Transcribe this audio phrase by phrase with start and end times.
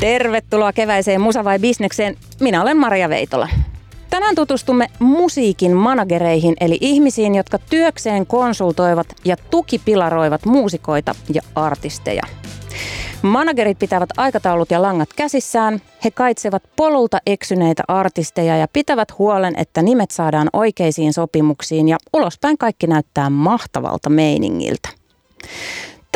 [0.00, 2.16] Tervetuloa keväiseen Musa vai Bisnekseen.
[2.40, 3.48] Minä olen Maria Veitola.
[4.10, 12.22] Tänään tutustumme musiikin managereihin, eli ihmisiin, jotka työkseen konsultoivat ja tukipilaroivat muusikoita ja artisteja.
[13.22, 15.82] Managerit pitävät aikataulut ja langat käsissään.
[16.04, 22.58] He kaitsevat polulta eksyneitä artisteja ja pitävät huolen, että nimet saadaan oikeisiin sopimuksiin ja ulospäin
[22.58, 24.88] kaikki näyttää mahtavalta meiningiltä.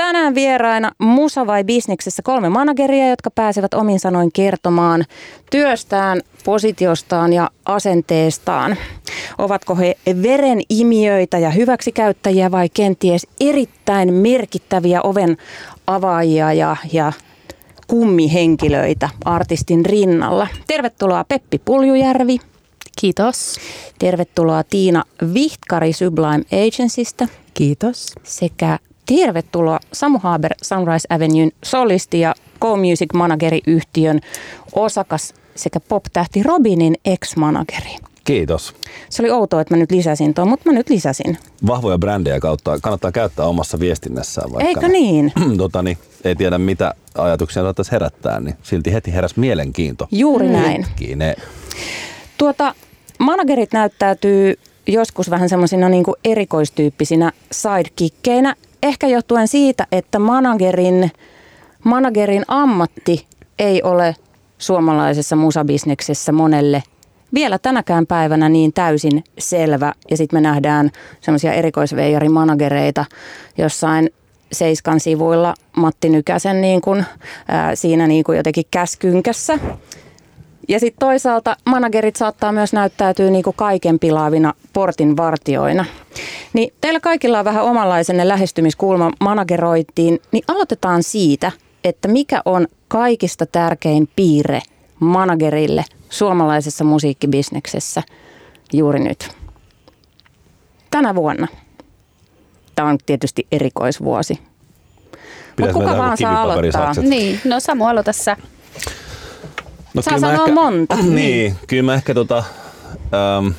[0.01, 5.05] Tänään vieraina Musa vai Bisneksessä kolme manageria, jotka pääsevät omin sanoin kertomaan
[5.51, 8.77] työstään, positiostaan ja asenteestaan.
[9.39, 15.37] Ovatko he verenimijöitä ja hyväksikäyttäjiä vai kenties erittäin merkittäviä oven
[15.87, 17.13] avaajia ja, ja
[17.87, 20.47] kummihenkilöitä artistin rinnalla.
[20.67, 22.37] Tervetuloa Peppi Puljujärvi.
[23.01, 23.57] Kiitos.
[23.99, 27.29] Tervetuloa Tiina Vihtkari Sublime Agencystä.
[27.55, 28.13] Kiitos.
[28.23, 28.79] Sekä
[29.17, 34.21] tervetuloa Samu Haber Sunrise Avenuen solisti ja Co-Music Manageri-yhtiön
[34.73, 37.97] osakas sekä pop-tähti Robinin ex-manageri.
[38.25, 38.75] Kiitos.
[39.09, 41.39] Se oli outoa, että mä nyt lisäsin tuon, mutta mä nyt lisäsin.
[41.67, 44.53] Vahvoja brändejä kautta kannattaa käyttää omassa viestinnässään.
[44.53, 45.33] Vaikka Eikö niin?
[45.59, 50.09] tota, niin, ei tiedä mitä ajatuksia saattaisi herättää, niin silti heti heräs mielenkiinto.
[50.11, 50.85] Juuri näin.
[50.85, 51.35] Hetkinen.
[52.39, 52.75] Tuota,
[53.19, 54.55] managerit näyttäytyy
[54.87, 61.11] joskus vähän semmoisina niin erikoistyyppisinä sidekickkeinä, ehkä johtuen siitä, että managerin,
[61.85, 63.27] managerin ammatti
[63.59, 64.17] ei ole
[64.59, 66.83] suomalaisessa musabisneksessä monelle
[67.35, 69.93] vielä tänäkään päivänä niin täysin selvä.
[70.11, 73.05] Ja sitten me nähdään semmoisia erikoisveijarimanagereita
[73.59, 74.11] jossain
[74.53, 77.05] Seiskan sivuilla Matti Nykäsen niin kuin,
[77.49, 79.59] ää, siinä niin kuin jotenkin käskynkässä.
[80.71, 85.85] Ja sitten toisaalta managerit saattaa myös näyttäytyä niin kuin kaiken pilaavina portin vartioina.
[86.53, 91.53] Niin teillä kaikilla on vähän omanlaisenne lähestymiskulma manageroitiin, niin aloitetaan siitä,
[91.85, 94.61] että mikä on kaikista tärkein piirre
[95.01, 98.03] managerille suomalaisessa musiikkibisneksessä
[98.73, 99.31] juuri nyt?
[100.91, 101.49] Tänä vuonna.
[102.77, 104.39] Tämä on tietysti erikoisvuosi.
[105.61, 106.93] Mutta kuka vaan saa aloittaa?
[107.03, 108.37] Niin, no Samu aloita sä.
[109.95, 110.97] No, Saa sanoa ehkä, monta.
[111.15, 112.45] Niin, kyllä mä ehkä tota,
[113.39, 113.53] ähm,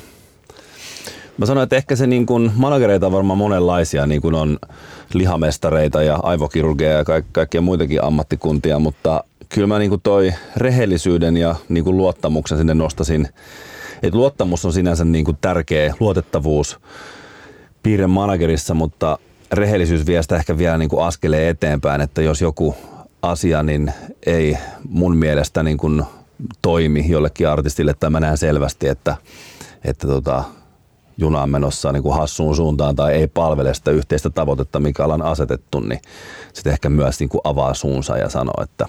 [1.38, 4.58] mä sanoin, että ehkä se niin kuin, managereita on varmaan monenlaisia, niin kuin on
[5.14, 11.36] lihamestareita ja aivokirurgeja ja kaik- kaikkia muitakin ammattikuntia, mutta kyllä mä niin kuin toi rehellisyyden
[11.36, 13.28] ja niin kuin luottamuksen sinne nostasin.
[14.02, 16.80] Et luottamus on sinänsä niin kuin tärkeä luotettavuus
[17.82, 19.18] piirre managerissa, mutta
[19.52, 22.76] rehellisyys vie sitä ehkä vielä niin kuin askeleen eteenpäin, että jos joku
[23.22, 23.92] asia niin
[24.26, 24.56] ei
[24.88, 26.02] mun mielestä niin kuin
[26.62, 29.16] toimi jollekin artistille, tai mä näen selvästi, että,
[29.84, 30.44] että tota,
[31.18, 35.22] juna on menossa niin kuin hassuun suuntaan tai ei palvele sitä yhteistä tavoitetta, mikä ollaan
[35.22, 36.00] asetettu, niin
[36.52, 38.86] sitten ehkä myös niin kuin avaa suunsa ja sanoo, että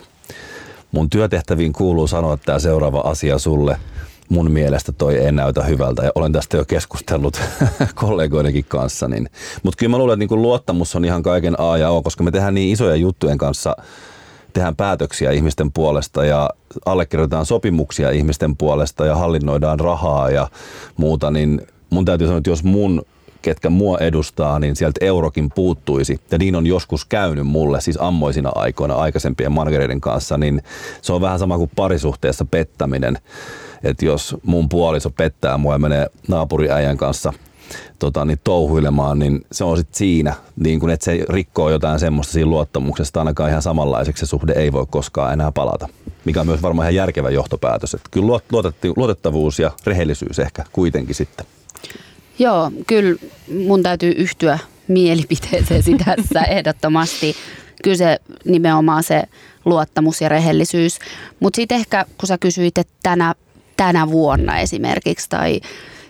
[0.92, 3.78] mun työtehtäviin kuuluu sanoa tämä seuraava asia sulle.
[4.30, 7.42] Mun mielestä toi ei näytä hyvältä ja olen tästä jo keskustellut
[7.96, 9.08] kollegoidenkin kanssa.
[9.08, 9.30] Niin.
[9.64, 12.24] Mutta kyllä mä luulen, että niin kuin luottamus on ihan kaiken A ja O, koska
[12.24, 13.76] me tehdään niin isoja juttujen kanssa–
[14.54, 16.50] tehdään päätöksiä ihmisten puolesta ja
[16.86, 20.48] allekirjoitetaan sopimuksia ihmisten puolesta ja hallinnoidaan rahaa ja
[20.98, 23.06] muuta, niin mun täytyy sanoa, että jos mun
[23.42, 26.20] ketkä mua edustaa, niin sieltä eurokin puuttuisi.
[26.32, 30.62] Ja niin on joskus käynyt mulle, siis ammoisina aikoina aikaisempien margereiden kanssa, niin
[31.02, 33.18] se on vähän sama kuin parisuhteessa pettäminen.
[33.84, 37.34] Että jos mun puoliso pettää mua ja menee naapuriäijän kanssa
[38.00, 42.34] tota, niin touhuilemaan, niin se on sitten siinä, niin kun, että se rikkoo jotain semmoista
[42.34, 45.90] siinä luottamuksesta, ainakaan ihan samanlaiseksi se suhde ei voi koskaan enää palata.
[46.26, 47.94] Mikä on myös varmaan ihan järkevä johtopäätös.
[47.94, 48.40] Että kyllä
[48.96, 51.46] luotettavuus ja rehellisyys ehkä kuitenkin sitten.
[52.40, 53.20] Joo, kyllä
[53.68, 57.36] mun täytyy yhtyä mielipiteeseen tässä ehdottomasti.
[57.84, 59.24] Kyllä se nimenomaan se
[59.66, 61.00] luottamus ja rehellisyys.
[61.40, 63.36] Mutta sitten ehkä, kun sä kysyit, että tänä,
[63.78, 65.62] tänä vuonna esimerkiksi tai,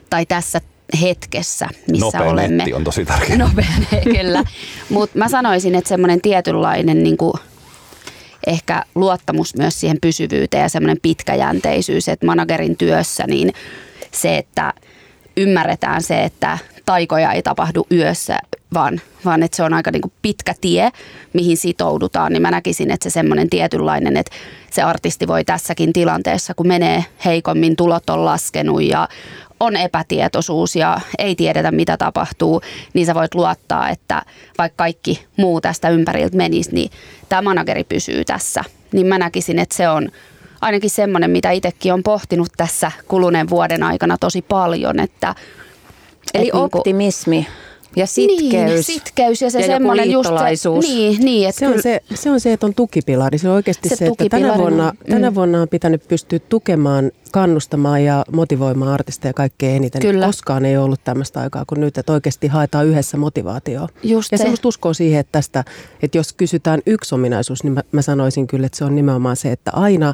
[0.09, 0.61] tai tässä
[1.01, 2.57] hetkessä, missä Nopea olemme.
[2.57, 3.37] netti on tosi tärkeä.
[3.37, 3.65] Nopea,
[4.17, 4.43] kyllä.
[4.89, 7.33] Mutta mä sanoisin, että semmoinen tietynlainen niin kuin,
[8.47, 13.53] ehkä luottamus myös siihen pysyvyyteen ja semmoinen pitkäjänteisyys, että managerin työssä niin
[14.11, 14.73] se, että
[15.37, 18.39] ymmärretään se, että taikoja ei tapahdu yössä,
[18.73, 20.89] vaan, vaan että se on aika niin kuin pitkä tie,
[21.33, 24.35] mihin sitoudutaan, niin mä näkisin, että se semmoinen tietynlainen, että
[24.71, 29.07] se artisti voi tässäkin tilanteessa, kun menee heikommin, tulot on laskenut ja
[29.59, 32.61] on epätietoisuus ja ei tiedetä mitä tapahtuu,
[32.93, 34.21] niin sä voit luottaa, että
[34.57, 36.91] vaikka kaikki muu tästä ympäriltä menisi, niin
[37.29, 38.63] tämä manageri pysyy tässä.
[38.91, 40.09] Niin mä näkisin, että se on
[40.61, 45.35] ainakin semmoinen, mitä itsekin on pohtinut tässä kuluneen vuoden aikana tosi paljon, että
[46.33, 47.35] Eli et optimismi.
[47.35, 47.47] Niin
[47.95, 48.51] Ja sitkeys.
[48.51, 52.29] Niin, sitkeys ja se Ja semmoinen just se, niin, niin, että Se on se, se
[52.31, 53.37] on se, että on tukipilari.
[53.37, 55.35] Se on oikeasti Se se, että tänä vuonna, on- tänä mm.
[55.35, 60.01] vuonna on pitänyt pystyä tukemaan, kannustamaan ja motivoimaan artisteja kaikkein eniten.
[60.01, 60.25] Kyllä.
[60.25, 63.89] Koskaan ei ollut tämmöistä aikaa kuin nyt, että oikeasti haetaan yhdessä motivaatioa.
[64.03, 64.41] Just ja se.
[64.41, 65.63] semmoista uskoo siihen, että tästä,
[66.03, 69.51] että jos kysytään yksi ominaisuus, niin mä, mä sanoisin kyllä, että se on nimenomaan se,
[69.51, 70.13] että aina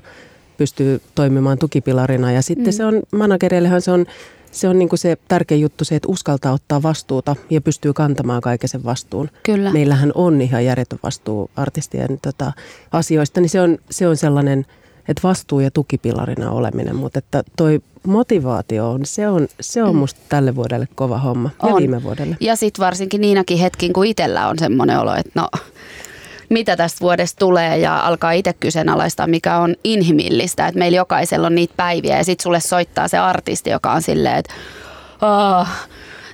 [0.58, 2.32] pystyy toimimaan tukipilarina.
[2.32, 2.78] Ja sitten mm.
[2.78, 4.06] se on, managereillehan se on,
[4.52, 8.42] se on niin kuin se tärkein juttu se, että uskaltaa ottaa vastuuta ja pystyy kantamaan
[8.42, 9.30] kaiken sen vastuun.
[9.44, 9.72] Kyllä.
[9.74, 12.52] Meillähän on ihan järjetön vastuu artistien tota,
[12.92, 14.66] asioista, niin se on, se on sellainen,
[15.08, 20.20] että vastuu ja tukipilarina oleminen, mutta että toi motivaatio on, se on, se on musta
[20.30, 21.78] tälle vuodelle kova homma ja On.
[21.78, 22.38] viime vuodelle.
[22.40, 25.50] Ja sitten varsinkin niinäkin hetkin, kun itsellä on semmoinen olo, että no
[26.50, 30.68] mitä tästä vuodesta tulee ja alkaa itse kyseenalaistaa, mikä on inhimillistä.
[30.68, 34.38] Että meillä jokaisella on niitä päiviä ja sitten sulle soittaa se artisti, joka on silleen,
[34.38, 34.54] että
[35.22, 35.68] oh,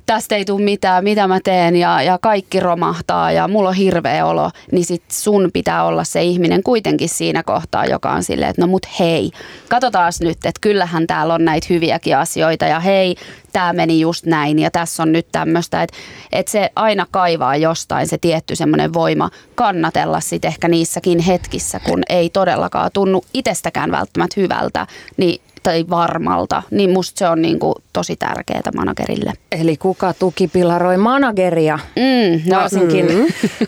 [0.06, 4.25] tästä ei tule mitään, mitä mä teen ja, ja kaikki romahtaa ja mulla on hirveä
[4.25, 8.62] olo, niin sit sun pitää olla se ihminen kuitenkin siinä kohtaa, joka on silleen, että
[8.62, 9.31] no mut hei,
[9.69, 13.16] katsotaan nyt, että kyllähän täällä on näitä hyviäkin asioita ja hei,
[13.54, 15.98] tämä meni just näin ja tässä on nyt tämmöistä, että,
[16.31, 22.04] että se aina kaivaa jostain se tietty semmoinen voima kannatella sit ehkä niissäkin hetkissä, kun
[22.10, 24.88] ei todellakaan tunnu itsestäkään välttämättä hyvältä,
[25.18, 29.34] niin tai varmalta, niin musta se on niinku tosi tärkeää managerille.
[29.52, 33.06] Eli kuka tukipilaroi manageria, Mm, no, varsinkin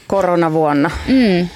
[0.07, 0.91] koronavuonna?
[1.07, 1.47] mm,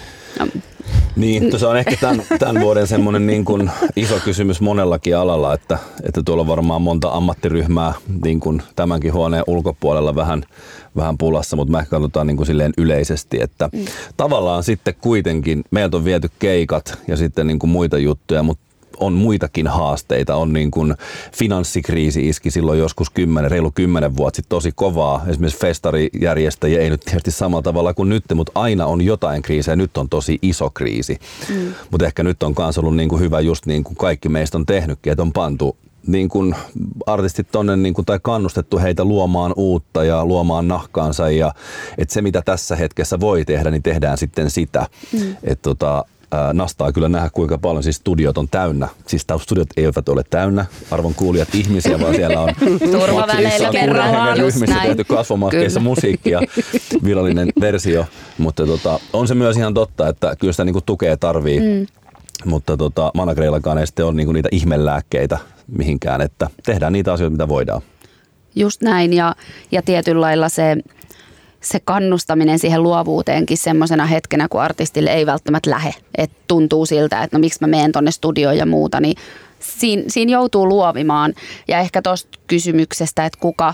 [1.15, 5.77] Niin, se on ehkä tämän, tämän vuoden semmoinen niin kuin iso kysymys monellakin alalla, että,
[6.03, 7.93] että tuolla on varmaan monta ammattiryhmää
[8.23, 10.43] niin kuin tämänkin huoneen ulkopuolella vähän,
[10.95, 13.85] vähän pulassa, mutta mä katsotaan niin kuin silleen yleisesti, että mm.
[14.17, 19.13] tavallaan sitten kuitenkin meiltä on viety keikat ja sitten niin kuin muita juttuja, mutta on
[19.13, 20.35] muitakin haasteita.
[20.35, 20.95] On niin kuin
[21.33, 25.25] finanssikriisi iski silloin joskus 10, reilu kymmenen vuotta sitten tosi kovaa.
[25.27, 29.75] Esimerkiksi festarijärjestäjiä ei nyt tietysti samalla tavalla kuin nyt, mutta aina on jotain kriisejä.
[29.75, 31.19] Nyt on tosi iso kriisi.
[31.49, 31.73] Mm.
[31.91, 34.65] Mutta ehkä nyt on myös ollut niin kuin hyvä just niin kuin kaikki meistä on
[34.65, 35.77] tehnytkin, että on pantu
[36.07, 36.55] niin kuin
[37.05, 41.53] artistit tonne niin kuin, tai kannustettu heitä luomaan uutta ja luomaan nahkaansa ja
[41.97, 44.87] että se mitä tässä hetkessä voi tehdä, niin tehdään sitten sitä.
[45.13, 45.35] Mm.
[45.43, 48.87] Että tota, ää, nastaa kyllä nähdä, kuinka paljon siis studiot on täynnä.
[49.07, 52.53] Siis studiot eivät ole täynnä, arvon kuulijat ihmisiä, vaan siellä on
[52.99, 56.41] Turvaväleillä kerrallaan, ryhmissä tehty kasvomaskeissa musiikkia,
[57.05, 58.05] virallinen versio.
[58.37, 61.59] Mutta tota, on se myös ihan totta, että kyllä sitä niinku tukea tarvii.
[61.59, 61.87] Mm.
[62.45, 65.37] Mutta tota, managereillakaan ei sitten ole niinku niitä ihmelääkkeitä
[65.67, 67.81] mihinkään, että tehdään niitä asioita, mitä voidaan.
[68.55, 69.35] Just näin ja,
[69.71, 70.77] ja tietyllä lailla se,
[71.61, 75.93] se kannustaminen siihen luovuuteenkin semmoisena hetkenä, kun artistille ei välttämättä lähe.
[76.17, 79.17] Että tuntuu siltä, että no miksi mä menen tonne studioon ja muuta, niin
[79.59, 81.33] siinä, siinä joutuu luovimaan.
[81.67, 83.73] Ja ehkä tuosta kysymyksestä, että kuka,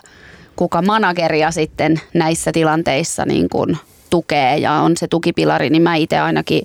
[0.55, 3.77] kuka manageria sitten näissä tilanteissa niin kun
[4.09, 6.61] tukee ja on se tukipilari, niin mä itse ainakin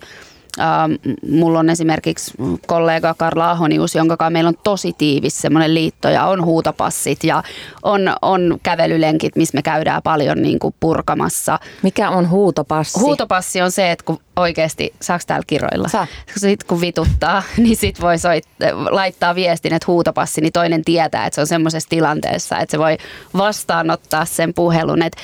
[0.61, 0.93] Ähm,
[1.31, 2.33] mulla on esimerkiksi
[2.67, 7.43] kollega Karla Ahonius, jonka kanssa meillä on tosi tiivis semmoinen liitto ja on huutopassit ja
[7.83, 11.59] on, on kävelylenkit, missä me käydään paljon niin kuin purkamassa.
[11.83, 13.01] Mikä on huutopassi?
[13.01, 15.89] Huutopassi on se, että kun oikeasti, saako täällä kiroilla?
[15.89, 16.07] Saa.
[16.37, 18.45] Sitten kun vituttaa, niin sit voi soit,
[18.91, 22.97] laittaa viestin, että huutopassi, niin toinen tietää, että se on semmoisessa tilanteessa, että se voi
[23.37, 25.03] vastaanottaa sen puhelun.
[25.03, 25.23] Että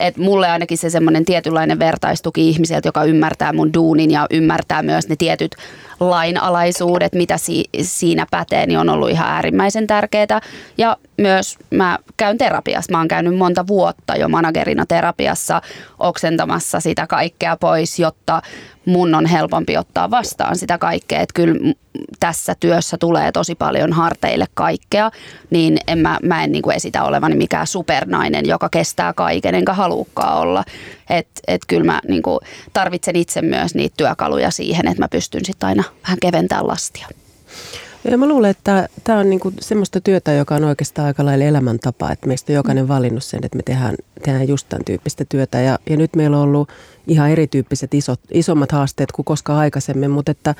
[0.00, 5.08] et mulle ainakin se semmoinen tietynlainen vertaistuki ihmiseltä, joka ymmärtää mun duunin ja ymmärtää myös
[5.08, 5.56] ne tietyt
[6.00, 10.40] lainalaisuudet, mitä si- siinä pätee, niin on ollut ihan äärimmäisen tärkeää.
[10.78, 12.92] Ja myös mä käyn terapiassa.
[12.92, 15.62] Mä oon käynyt monta vuotta jo managerina terapiassa
[15.98, 18.42] oksentamassa sitä kaikkea pois, jotta
[18.84, 21.20] mun on helpompi ottaa vastaan sitä kaikkea.
[21.20, 21.74] Että kyllä
[22.20, 25.10] tässä työssä tulee tosi paljon harteille kaikkea,
[25.50, 30.38] niin en mä, mä en niinku esitä olevani mikään supernainen, joka kestää kaiken, enkä haluukaan
[30.38, 30.64] olla.
[31.10, 32.40] Että et kyllä mä niinku
[32.72, 37.08] tarvitsen itse myös niitä työkaluja siihen, että mä pystyn sitten aina vähän keventämään lastia.
[38.04, 42.12] Ja mä luulen, että tämä on niinku semmoista työtä, joka on oikeastaan aika lailla elämäntapa,
[42.12, 45.60] että meistä on jokainen valinnut sen, että me tehdään, tehdään just tämän tyyppistä työtä.
[45.60, 46.68] Ja, ja nyt meillä on ollut
[47.06, 50.54] ihan erityyppiset isot, isommat haasteet kuin koskaan aikaisemmin, mutta että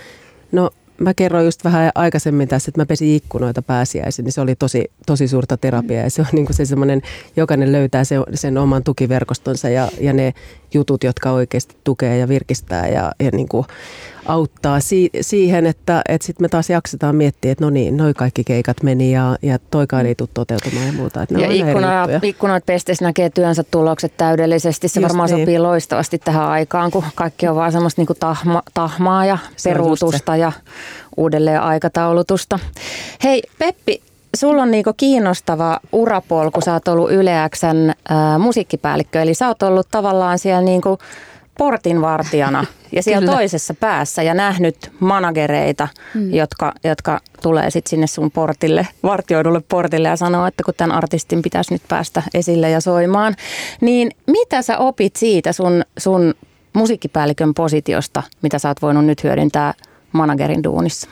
[0.53, 0.71] no
[1.01, 4.91] mä kerroin just vähän aikaisemmin tässä, että mä pesin ikkunoita pääsiäisin, niin se oli tosi,
[5.07, 7.03] tosi suurta terapiaa ja se on niin kuin se semmoinen,
[7.37, 10.35] jokainen löytää sen, sen oman tukiverkostonsa ja, ja ne
[10.75, 13.67] jutut, jotka oikeasti tukee ja virkistää ja, ja niin kuin
[14.33, 18.45] auttaa si- siihen, että, että sitten me taas jaksetaan miettiä, että no niin, noi kaikki
[18.45, 21.23] keikat meni ja, ja toikaan ei tule toteutumaan ja muuta.
[21.23, 24.89] Että Ja ikkuna, ikkunoit pestes näkee työnsä tulokset täydellisesti.
[24.89, 25.41] Se Just varmaan niin.
[25.41, 30.37] sopii loistavasti tähän aikaan, kun kaikki on vaan semmoista niinku tahma, tahmaa ja Se peruutusta
[30.37, 30.53] ja
[31.17, 32.59] uudelleen aikataulutusta.
[33.25, 34.01] Hei Peppi,
[34.37, 36.61] sulla on niinku kiinnostava urapolku.
[36.61, 40.99] Sä oot ollut Yle Xn, ää, musiikkipäällikkö, eli sä oot ollut tavallaan siellä niinku
[41.61, 42.65] portinvartijana
[42.97, 43.33] ja siellä Kyllä.
[43.33, 46.35] toisessa päässä ja nähnyt managereita, mm.
[46.35, 51.43] jotka, jotka tulee sitten sinne sun portille, vartioidulle portille ja sanoo, että kun tämän artistin
[51.43, 53.37] pitäisi nyt päästä esille ja soimaan.
[53.81, 56.35] Niin mitä sä opit siitä sun, sun
[56.73, 59.75] musiikkipäällikön positiosta, mitä sä oot voinut nyt hyödyntää
[60.13, 61.09] managerin duunissa?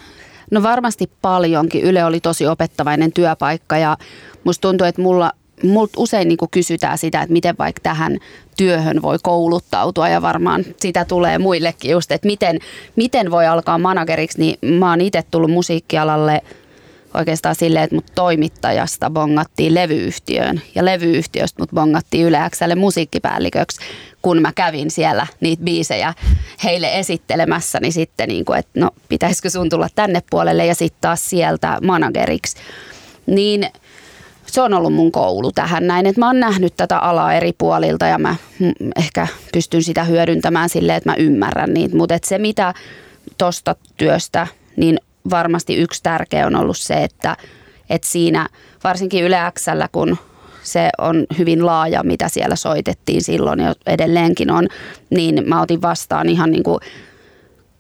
[0.50, 1.82] No varmasti paljonkin.
[1.82, 3.96] Yle oli tosi opettavainen työpaikka ja
[4.44, 8.18] musta tuntuu, että mulla Mult usein niin kysytään sitä, että miten vaikka tähän
[8.58, 12.58] työhön voi kouluttautua ja varmaan sitä tulee muillekin just, että miten,
[12.96, 16.42] miten voi alkaa manageriksi, niin mä oon itse tullut musiikkialalle
[17.14, 22.38] oikeastaan silleen, että mut toimittajasta bongattiin levyyhtiöön ja levyyhtiöstä mut bongattiin Yle
[22.76, 23.80] musiikkipäälliköksi,
[24.22, 26.14] kun mä kävin siellä niitä biisejä
[26.64, 31.00] heille esittelemässä, niin sitten niin kuin, että no pitäisikö sun tulla tänne puolelle ja sitten
[31.00, 32.56] taas sieltä manageriksi.
[33.26, 33.70] Niin
[34.50, 38.06] se on ollut mun koulu tähän näin, että mä oon nähnyt tätä alaa eri puolilta
[38.06, 42.74] ja mä mm, ehkä pystyn sitä hyödyntämään silleen, että mä ymmärrän niitä, mutta se mitä
[43.38, 44.98] tosta työstä, niin
[45.30, 47.36] varmasti yksi tärkeä on ollut se, että,
[47.90, 48.48] että siinä
[48.84, 50.16] varsinkin Yle Xllä, kun
[50.62, 54.68] se on hyvin laaja, mitä siellä soitettiin silloin ja edelleenkin on,
[55.10, 56.80] niin mä otin vastaan ihan niin kuin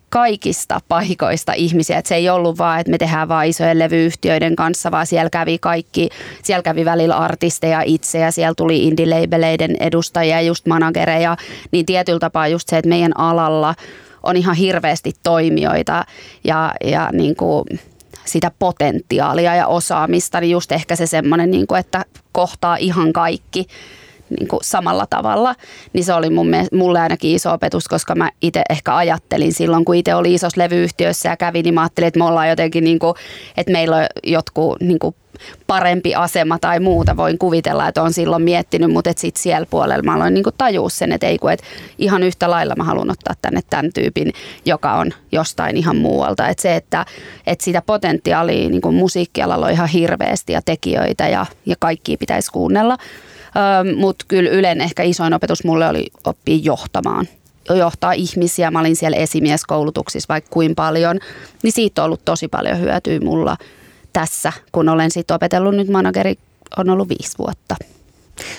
[0.08, 1.98] kaikista paikoista ihmisiä.
[1.98, 5.58] Että se ei ollut vaan, että me tehdään vaan isojen levyyhtiöiden kanssa, vaan siellä kävi
[5.58, 6.08] kaikki,
[6.42, 11.36] siellä kävi välillä artisteja itse ja siellä tuli indie-labeleiden edustajia, just managereja.
[11.72, 13.74] Niin tietyllä tapaa just se, että meidän alalla
[14.22, 16.04] on ihan hirveästi toimijoita
[16.44, 17.64] ja, ja niin kuin
[18.24, 23.66] sitä potentiaalia ja osaamista, niin just ehkä se semmoinen, niin kuin, että kohtaa ihan kaikki
[24.30, 25.54] niin kuin samalla tavalla,
[25.92, 29.94] niin se oli mun, mulle ainakin iso opetus, koska mä itse ehkä ajattelin silloin, kun
[29.94, 33.14] itse oli isossa levyyhtiössä ja kävin, niin mä ajattelin, että me ollaan jotenkin, niin kuin,
[33.56, 35.14] että meillä on jotkut niin kuin
[35.66, 37.16] parempi asema tai muuta.
[37.16, 41.12] Voin kuvitella, että on silloin miettinyt, mutta sitten siellä puolella mä aloin niin tajua sen,
[41.12, 41.66] että ei kun, että
[41.98, 44.32] ihan yhtä lailla mä haluan ottaa tänne tämän tyypin,
[44.64, 46.48] joka on jostain ihan muualta.
[46.48, 47.06] Että se, että,
[47.46, 52.96] että sitä potentiaalia niin musiikkialalla on ihan hirveästi ja tekijöitä ja, ja kaikki pitäisi kuunnella.
[53.96, 57.28] Mutta kyllä Ylen ehkä isoin opetus mulle oli oppia johtamaan
[57.76, 58.70] johtaa ihmisiä.
[58.70, 61.18] Mä olin siellä esimieskoulutuksissa vaikka kuin paljon,
[61.62, 63.56] niin siitä on ollut tosi paljon hyötyä mulla
[64.12, 66.34] tässä, kun olen sitten opetellut nyt manageri,
[66.76, 67.76] on ollut viisi vuotta.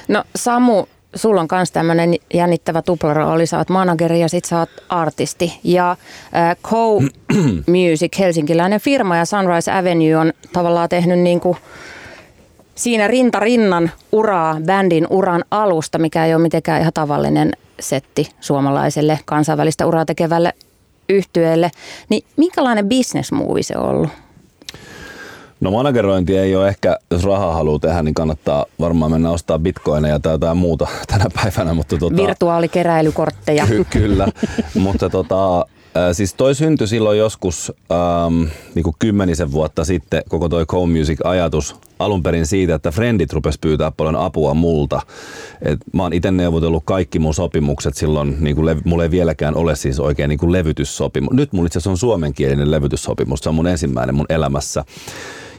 [0.08, 3.46] No Samu, sulla on myös tämmöinen jännittävä tuplarooli.
[3.46, 5.60] Sä oot manageri ja sit sä oot artisti.
[5.63, 11.58] Ja äh, Co-Music, helsinkiläinen firma ja Sunrise Avenue on tavallaan tehnyt niin kuin
[12.80, 19.20] siinä rinta rinnan uraa, bändin uran alusta, mikä ei ole mitenkään ihan tavallinen setti suomalaiselle
[19.26, 20.54] kansainvälistä uraa tekevälle
[21.10, 21.72] yhtyeelle.
[22.10, 24.10] Niin minkälainen business move se on ollut?
[25.60, 30.20] No managerointi ei ole ehkä, jos rahaa haluaa tehdä, niin kannattaa varmaan mennä ostaa bitcoineja
[30.20, 31.74] tai jotain muuta tänä päivänä.
[31.74, 33.68] Mutta tota, Virtuaalikeräilykortteja.
[33.68, 34.28] Ky- kyllä,
[34.74, 35.66] mutta tota,
[36.12, 38.43] siis toi syntyi silloin joskus ähm,
[38.75, 43.91] niin kuin kymmenisen vuotta sitten, koko toi Co-Music-ajatus alun perin siitä, että frendit rupes pyytää
[43.91, 45.01] paljon apua multa.
[45.62, 49.55] Et mä oon itse neuvotellut kaikki mun sopimukset silloin, niin kuin lev- mulla ei vieläkään
[49.55, 51.34] ole siis oikein niin kuin levytyssopimus.
[51.34, 54.86] Nyt mulla itse asiassa on suomenkielinen levytyssopimus, se on mun ensimmäinen mun elämässä.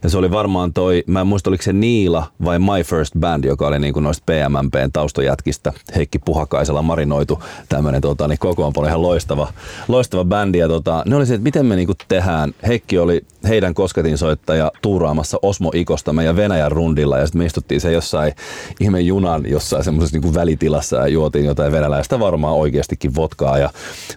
[0.02, 3.44] Ja se oli varmaan toi, mä en muista oliko se Niila vai My First Band,
[3.44, 9.02] joka oli niin kuin noista PMMPn taustojätkistä Heikki Puhakaisella marinoitu tämmöinen tota, niin kokoonpano ihan
[9.02, 9.52] loistava,
[9.88, 10.58] loistava bändi.
[10.58, 12.54] Ja tota, ne oli se, että miten me niinku tehdään.
[12.66, 17.92] Heikki oli heidän kosketinsoittaja tuuraamassa Osmo Ikosta meidän Venäjän rundilla ja sitten me istuttiin se
[17.92, 18.32] jossain
[18.80, 23.70] ihme junan jossain semmoisessa niinku välitilassa ja juotiin jotain venäläistä varmaan oikeastikin vodkaa ja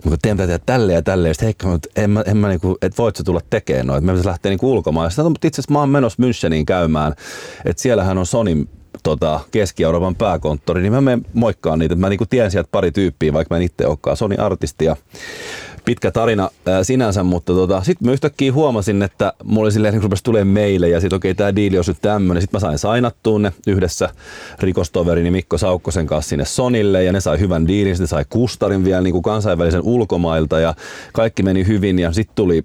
[0.03, 1.35] mutta teidän pitää tehdä tälleen ja tälleen.
[1.35, 4.05] Sitten Heikki että en mä, en mä niinku, että voit sä tulla tekemään noin, että
[4.05, 5.05] me pitäisi lähteä niinku ulkomaan.
[5.05, 7.13] Ja sitten itse asiassa mä oon menossa Müncheniin käymään,
[7.65, 8.69] että siellähän on Sonin
[9.03, 11.95] tota, Keski-Euroopan pääkonttori, niin mä menen moikkaan niitä.
[11.95, 14.95] Mä niinku tien sieltä pari tyyppiä, vaikka mä en itse olekaan Sony artisti ja
[15.85, 20.23] pitkä tarina ää, sinänsä, mutta tota, sitten mä yhtäkkiä huomasin, että mulla oli silleen, rupesi
[20.23, 22.41] tulee meille ja sitten okei, okay, tämä diili on nyt tämmöinen.
[22.41, 24.09] Sitten mä sain sainattua ne yhdessä
[24.59, 27.95] rikostoverini Mikko Saukkosen kanssa sinne Sonille ja ne sai hyvän diilin.
[27.95, 30.73] Sitten sai kustarin vielä niin kuin kansainvälisen ulkomailta ja
[31.13, 32.63] kaikki meni hyvin ja sitten tuli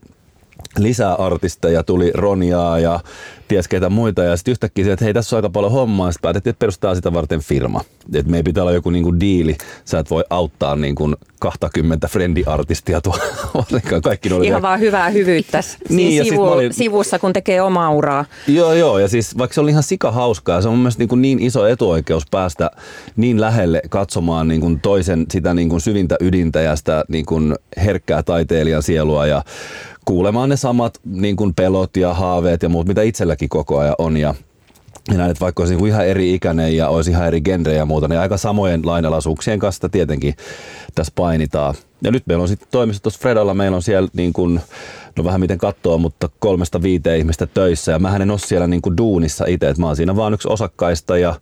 [0.78, 3.00] lisää artisteja, tuli Roniaa ja
[3.48, 4.22] ties keitä muita.
[4.22, 6.12] Ja sitten yhtäkkiä se, että hei, tässä on aika paljon hommaa.
[6.12, 7.80] Sitten päätettiin, että perustaa sitä varten firma.
[8.14, 9.56] Että meidän pitää olla joku niinku diili.
[9.84, 13.22] Sä et voi auttaa niinku 20 friendiartistia tuolla.
[14.02, 14.62] Kaikki Ihan vielä...
[14.62, 16.72] vaan hyvää hyvyyttä niin, sivu, olin...
[16.72, 18.24] sivussa, kun tekee omaa uraa.
[18.46, 18.98] Joo, joo.
[18.98, 21.66] Ja siis vaikka se oli ihan sika hauskaa, se on mun mielestä niin, niin iso
[21.66, 22.70] etuoikeus päästä
[23.16, 27.54] niin lähelle katsomaan niin kuin toisen sitä niin kuin syvintä ydintä ja sitä niin kuin
[27.76, 29.42] herkkää taiteilijan sielua ja
[30.08, 34.16] kuulemaan ne samat niin kuin pelot ja haaveet ja muut, mitä itselläkin koko ajan on.
[34.16, 34.34] Ja
[35.08, 37.84] ja näin, että vaikka olisi niin ihan eri ikäinen ja olisi ihan eri genrejä ja
[37.84, 40.34] muuta, niin aika samojen lainalaisuuksien kanssa tietenkin
[40.94, 41.74] tässä painitaan.
[42.02, 44.60] Ja nyt meillä on sitten toimisto tuossa Fredalla, meillä on siellä niin kuin,
[45.16, 47.92] no vähän miten katsoo, mutta kolmesta viiteen ihmistä töissä.
[47.92, 50.48] Ja mä en ole siellä niin kuin duunissa itse, että mä oon siinä vaan yksi
[50.48, 51.34] osakkaista ja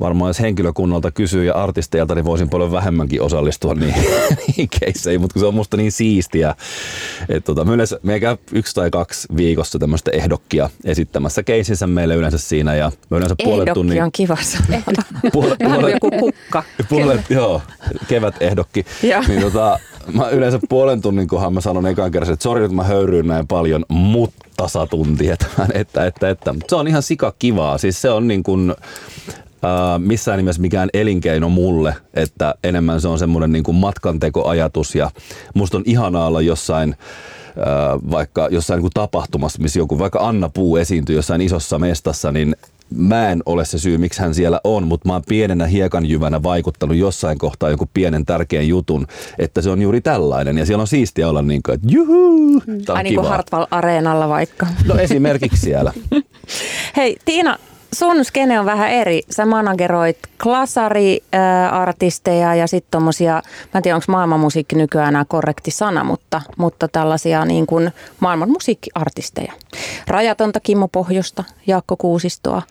[0.00, 4.04] varmaan jos henkilökunnalta kysyy ja artisteilta, niin voisin paljon vähemmänkin osallistua niihin,
[4.46, 6.54] niihin keisseihin, mutta se on musta niin siistiä,
[7.28, 12.14] että tota, me yleensä, me käy yksi tai kaksi viikossa tämmöistä ehdokkia esittämässä keisinsä meille
[12.14, 14.02] yleensä siinä ja me yleensä puolet tunnin...
[14.02, 14.36] on kiva
[15.32, 16.62] puolet, Vähän kuin joku kukka.
[16.88, 17.62] Puolet, joo,
[18.08, 18.86] kevät ehdokki.
[19.28, 19.78] niin tota,
[20.12, 23.46] mä yleensä puolen tunnin kohan mä sanon ekan kerran, että sori, että mä höyryyn näin
[23.46, 26.54] paljon, mutta satunti, että, että, että, että.
[26.68, 27.78] Se on ihan sika kivaa.
[27.78, 28.74] Siis se on niin kuin,
[29.66, 35.10] äh, missään nimessä mikään elinkeino mulle, että enemmän se on semmoinen niin kuin matkantekoajatus ja
[35.54, 36.96] musta on ihanaa olla jossain
[37.48, 42.56] äh, vaikka jossain niin tapahtumassa, missä joku, vaikka Anna Puu esiintyy jossain isossa mestassa, niin
[42.94, 46.96] mä en ole se syy, miksi hän siellä on, mutta mä oon pienenä hiekanjyvänä vaikuttanut
[46.96, 49.06] jossain kohtaa joku pienen tärkeän jutun,
[49.38, 50.58] että se on juuri tällainen.
[50.58, 54.66] Ja siellä on siistiä olla niin kuin, että juhuu, Ai niin kuin Hartwall Areenalla vaikka.
[54.84, 55.92] No esimerkiksi siellä.
[56.96, 57.58] Hei Tiina,
[57.92, 59.22] sun skene on vähän eri.
[59.30, 66.04] Sä manageroit klasari-artisteja ja sitten tommosia, mä en tiedä onko maailmanmusiikki nykyään enää korrekti sana,
[66.04, 69.52] mutta, mutta tällaisia niin kuin maailman musiikkiartisteja.
[70.06, 72.62] Rajatonta Kimmo Pohjosta, Jaakko Kuusistoa.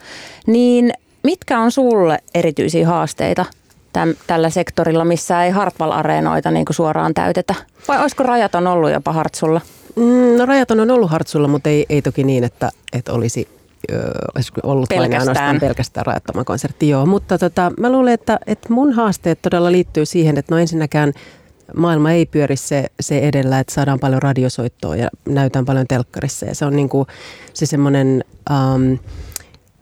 [0.47, 0.93] Niin
[1.23, 3.45] mitkä on sulle erityisiä haasteita
[3.93, 7.55] täm, tällä sektorilla, missä ei Hartwall-areenoita niin suoraan täytetä?
[7.87, 9.61] Vai olisiko rajaton ollut jopa Hartsulla?
[9.95, 13.47] Mm, no rajaton on ollut Hartsulla, mutta ei, ei toki niin, että, että olisi
[14.63, 15.47] ollut pelkästään.
[15.47, 16.89] vain pelkästään rajattoman konsertti.
[16.89, 21.13] Joo, mutta tota, mä luulen, että, että mun haasteet todella liittyy siihen, että no ensinnäkään
[21.75, 26.45] maailma ei pyöri se, se edellä, että saadaan paljon radiosoittoa ja näytään paljon telkkarissa.
[26.45, 27.07] Ja se on niin kuin
[27.53, 28.23] se semmoinen...
[28.49, 28.97] Um,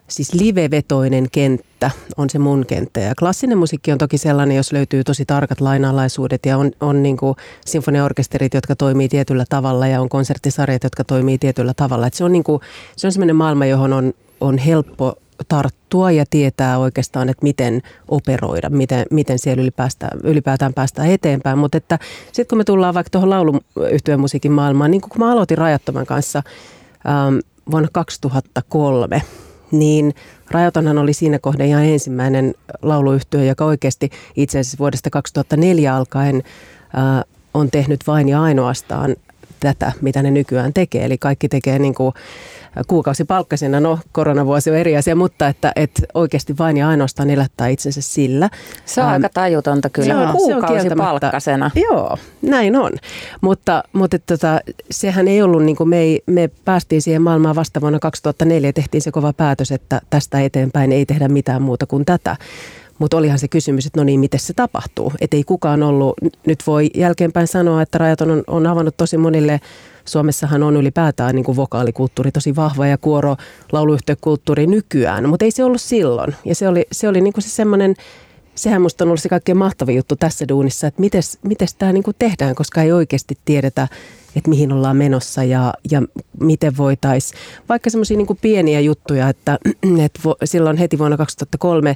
[0.07, 1.72] siis live-vetoinen kenttä
[2.17, 2.99] on se mun kenttä.
[2.99, 7.17] Ja klassinen musiikki on toki sellainen, jos löytyy tosi tarkat lainalaisuudet ja on, on niin
[7.17, 7.35] kuin
[7.65, 12.07] sinfoniaorkesterit, jotka toimii tietyllä tavalla ja on konserttisarjat, jotka toimii tietyllä tavalla.
[12.07, 12.61] Et se on, niin kuin,
[12.95, 15.15] se on sellainen maailma, johon on, on helppo
[15.47, 21.57] tarttua ja tietää oikeastaan, että miten operoida, miten, miten siellä ylipäätään, ylipäätään päästään eteenpäin.
[21.57, 25.57] Mutta että sitten kun me tullaan vaikka tuohon lauluyhtyön musiikin maailmaan, niin kun mä aloitin
[25.57, 26.43] Rajattoman kanssa
[27.07, 27.37] ähm,
[27.71, 29.21] vuonna 2003,
[29.73, 30.13] niin
[30.51, 37.23] Rajotonhan oli siinä kohden ihan ensimmäinen lauluyhtiö, joka oikeasti itse asiassa vuodesta 2004 alkaen äh,
[37.53, 39.15] on tehnyt vain ja ainoastaan
[39.63, 41.05] tätä, mitä ne nykyään tekee.
[41.05, 42.13] Eli kaikki tekee niin kuin
[42.87, 48.01] kuukausipalkkasena, no koronavuosi on eri asia, mutta että, että oikeasti vain ja ainoastaan elättää itsensä
[48.01, 48.49] sillä.
[48.85, 51.71] Se on ähm, aika tajutonta kyllä, joo, kuukausipalkkasena.
[51.75, 52.91] Joo, näin on.
[53.41, 54.59] Mutta, mutta tota,
[54.91, 59.01] sehän ei ollut, niin kuin me, ei, me päästiin siihen maailmaan vasta vuonna 2004 tehtiin
[59.01, 62.35] se kova päätös, että tästä eteenpäin ei tehdä mitään muuta kuin tätä.
[62.99, 65.13] Mutta olihan se kysymys, että no niin, miten se tapahtuu.
[65.21, 66.13] Että ei kukaan ollut,
[66.45, 69.59] nyt voi jälkeenpäin sanoa, että Rajaton on, on avannut tosi monille
[70.05, 73.35] Suomessahan on ylipäätään niin kuin vokaalikulttuuri tosi vahva ja kuoro
[73.71, 76.35] lauluyhtiökulttuuri nykyään, mutta ei se ollut silloin.
[76.45, 77.95] Ja se oli, se oli niin kuin se semmoinen,
[78.55, 81.01] sehän musta on ollut se kaikkein mahtavin juttu tässä duunissa, että
[81.43, 83.87] miten tämä niin kuin tehdään, koska ei oikeasti tiedetä,
[84.35, 86.01] että mihin ollaan menossa ja, ja
[86.39, 89.59] miten voitaisiin, vaikka semmoisia niin pieniä juttuja, että,
[90.05, 91.95] että silloin heti vuonna 2003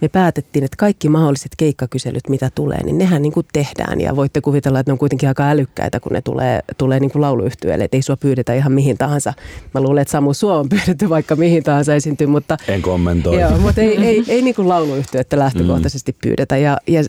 [0.00, 4.00] me päätettiin, että kaikki mahdolliset keikkakyselyt, mitä tulee, niin nehän niin kuin tehdään.
[4.00, 7.22] Ja voitte kuvitella, että ne on kuitenkin aika älykkäitä, kun ne tulee, tulee niin kuin
[7.22, 7.84] lauluyhtiöille.
[7.84, 9.32] Että ei sua pyydetä ihan mihin tahansa.
[9.74, 12.56] Mä luulen, että Samu Suo on pyydetty vaikka mihin tahansa esiintyy, mutta...
[12.68, 13.40] En kommentoi.
[13.40, 16.18] Joo, mutta ei, ei, ei niin kuin lauluyhtiöitä lähtökohtaisesti mm.
[16.22, 16.56] pyydetä.
[16.56, 17.00] Ja, ja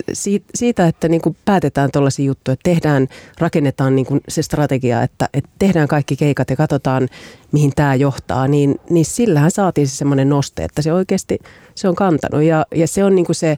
[0.54, 5.28] siitä, että niin kuin päätetään tuollaisia juttuja, että tehdään, rakennetaan niin kuin se strategia, että,
[5.34, 7.08] että tehdään kaikki keikat ja katsotaan,
[7.52, 11.38] mihin tämä johtaa, niin, niin sillähän saatiin se semmoinen noste, että se oikeasti
[11.74, 12.42] se on kantanut.
[12.42, 13.56] Ja, ja se on niin kuin se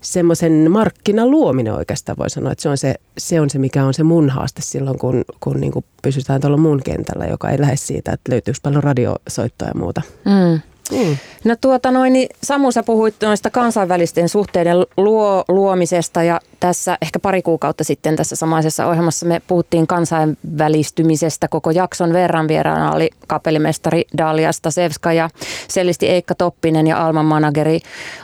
[0.00, 3.94] semmoisen markkinan luominen oikeastaan voi sanoa, että se on se, se, on se mikä on
[3.94, 7.76] se mun haaste silloin, kun, kun niin kuin pysytään tuolla mun kentällä, joka ei lähde
[7.76, 10.02] siitä, että löytyykö paljon radiosoittoja ja muuta.
[10.24, 10.60] Mm.
[10.92, 11.16] Mm.
[11.44, 17.18] No tuota noin, niin Samu sä puhuit noista kansainvälisten suhteiden luo, luomisesta ja tässä ehkä
[17.18, 22.48] pari kuukautta sitten tässä samaisessa ohjelmassa me puhuttiin kansainvälistymisestä koko jakson verran.
[22.48, 25.30] Vieraana oli kapellimestari Dalia Stasevska ja
[25.68, 27.80] sellisti Eikka Toppinen ja Alman manageri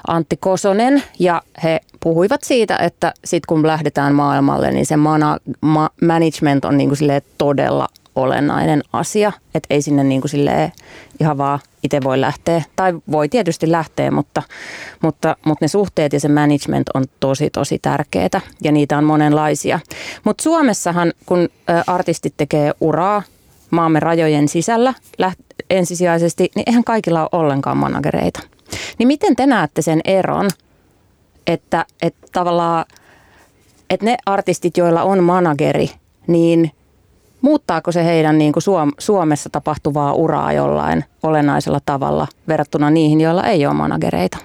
[0.07, 5.91] Antti Kosonen ja he puhuivat siitä, että sitten kun lähdetään maailmalle, niin se mana, ma,
[6.03, 10.31] management on niin kuin todella olennainen asia, että ei sinne niin kuin
[11.21, 12.63] ihan vaan itse voi lähteä.
[12.77, 14.43] Tai voi tietysti lähteä, mutta,
[15.03, 19.81] mutta, mutta ne suhteet ja se management on tosi tosi tärkeää ja niitä on monenlaisia.
[20.25, 21.49] Mutta Suomessahan, kun
[21.87, 23.23] artistit tekee uraa
[23.71, 24.95] maamme rajojen sisällä
[25.71, 28.41] ensisijaisesti, niin eihän kaikilla ole ollenkaan managereita.
[28.99, 30.51] Niin miten te näette sen eron,
[31.47, 32.85] että, että tavallaan
[33.91, 35.91] että ne artistit, joilla on manageri,
[36.27, 36.71] niin
[37.41, 38.63] muuttaako se heidän niin kuin
[38.99, 44.39] Suomessa tapahtuvaa uraa jollain olennaisella tavalla verrattuna niihin, joilla ei ole managereita?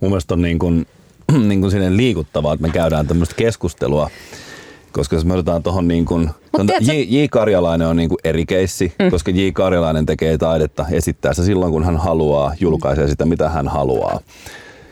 [0.00, 0.86] Mun mielestä on niin kuin,
[1.48, 4.10] niin kuin liikuttavaa, että me käydään tämmöistä keskustelua
[4.92, 6.30] koska jos me otetaan tuohon niin kuin,
[6.80, 7.24] J, J.
[7.30, 9.10] Karjalainen on niin kuin eri keissi, mm.
[9.10, 9.40] koska J.
[9.52, 14.20] Karjalainen tekee taidetta, esittää se silloin kun hän haluaa, julkaisee sitä mitä hän haluaa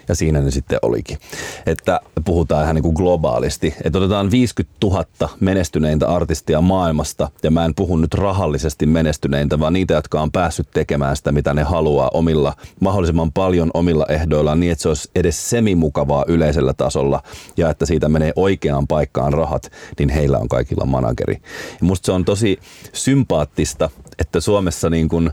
[0.08, 1.18] ja siinä ne sitten olikin.
[1.66, 5.04] Että puhutaan ihan niin kuin globaalisti, että otetaan 50 000
[5.40, 10.68] menestyneintä artistia maailmasta, ja mä en puhu nyt rahallisesti menestyneintä, vaan niitä, jotka on päässyt
[10.74, 15.50] tekemään sitä, mitä ne haluaa omilla, mahdollisimman paljon omilla ehdoillaan, niin että se olisi edes
[15.50, 17.22] semimukavaa yleisellä tasolla,
[17.56, 21.34] ja että siitä menee oikeaan paikkaan rahat, niin heillä on kaikilla manageri.
[21.80, 22.58] Ja musta se on tosi
[22.92, 25.30] sympaattista, että Suomessa niin kuin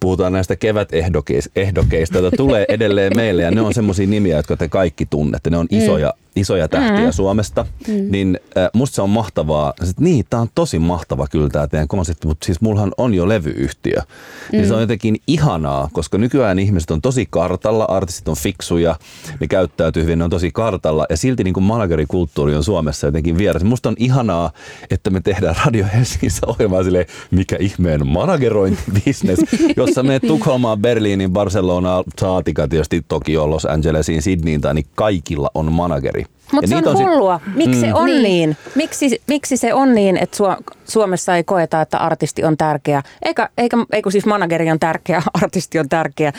[0.00, 5.06] puhutaan näistä kevätehdokeista, joita tulee edelleen meille ja ne on semmoisia nimiä, jotka te kaikki
[5.06, 5.50] tunnette.
[5.50, 6.29] Ne on isoja, mm.
[6.36, 7.12] Isoja tähtiä mm.
[7.12, 7.66] Suomesta.
[7.88, 7.94] Mm.
[8.10, 9.72] Niin äh, musta se on mahtavaa.
[9.84, 13.28] Sitten, niin, tämä on tosi mahtava kyllä tämä teidän konsepti, mutta siis mullahan on jo
[13.28, 13.96] levyyhtiö.
[13.96, 14.04] Mm.
[14.52, 18.96] Niin se on jotenkin ihanaa, koska nykyään ihmiset on tosi kartalla, artistit on fiksuja,
[19.40, 23.38] ne käyttäytyy hyvin, ne on tosi kartalla ja silti niin kuin managerikulttuuri on Suomessa jotenkin
[23.38, 23.64] vieras.
[23.64, 24.50] Musta on ihanaa,
[24.90, 29.38] että me tehdään Radio Helsingissä ohjelmaa silleen, mikä ihmeen managerointibisnes,
[29.76, 35.72] jossa me Tukholmaan, Berliinin, Barcelonaan, saatika tietysti Tokio, Los Angelesiin, Sydneyin tai niin kaikilla on
[35.72, 36.19] manageri.
[36.52, 37.40] Mutta se on hullua.
[37.54, 37.80] Miksi mm.
[37.80, 38.22] se on niin?
[38.22, 38.56] niin?
[38.74, 40.36] Miksi, miksi se on niin, että
[40.84, 43.02] Suomessa ei koeta, että artisti on tärkeä?
[43.22, 46.32] Eikä, eikä, eikä siis manageri on tärkeä, artisti on tärkeä.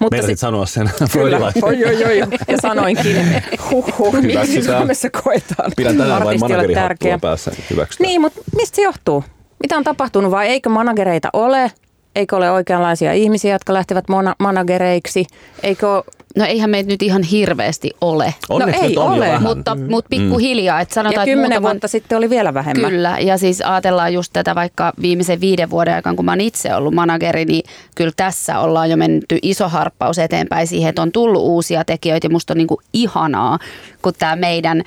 [0.00, 0.90] Mutta sit, sanoa sen.
[1.12, 1.52] Kyllä.
[1.62, 2.18] oi, oi, oi.
[2.48, 3.16] Ja sanoinkin.
[3.70, 4.14] Huhhuh.
[4.22, 7.50] Miksi Suomessa koetaan Pidän tänään vain managerihattua päässä.
[7.70, 8.08] Hyväksytään.
[8.08, 9.24] Niin, mutta mistä se johtuu?
[9.62, 11.72] Mitä on tapahtunut vai eikö managereita ole?
[12.16, 14.04] Eikö ole oikeanlaisia ihmisiä, jotka lähtevät
[14.38, 15.26] managereiksi?
[15.62, 16.02] Eikö
[16.36, 18.34] No eihän meitä nyt ihan hirveästi ole.
[18.48, 19.42] Onneksi no ei ole, vähän.
[19.42, 19.86] mutta, mm.
[19.90, 20.80] mutta pikkuhiljaa.
[20.80, 21.72] Että sanotaan, ja kymmenen muutaman...
[21.72, 22.90] vuotta sitten oli vielä vähemmän.
[22.90, 26.74] Kyllä, ja siis ajatellaan just tätä vaikka viimeisen viiden vuoden aikana, kun mä oon itse
[26.74, 27.62] ollut manageri, niin
[27.94, 32.26] kyllä tässä ollaan jo menty iso harppaus eteenpäin siihen, että on tullut uusia tekijöitä.
[32.26, 33.58] Ja musta on niin kuin ihanaa,
[34.02, 34.82] kun tämä meidän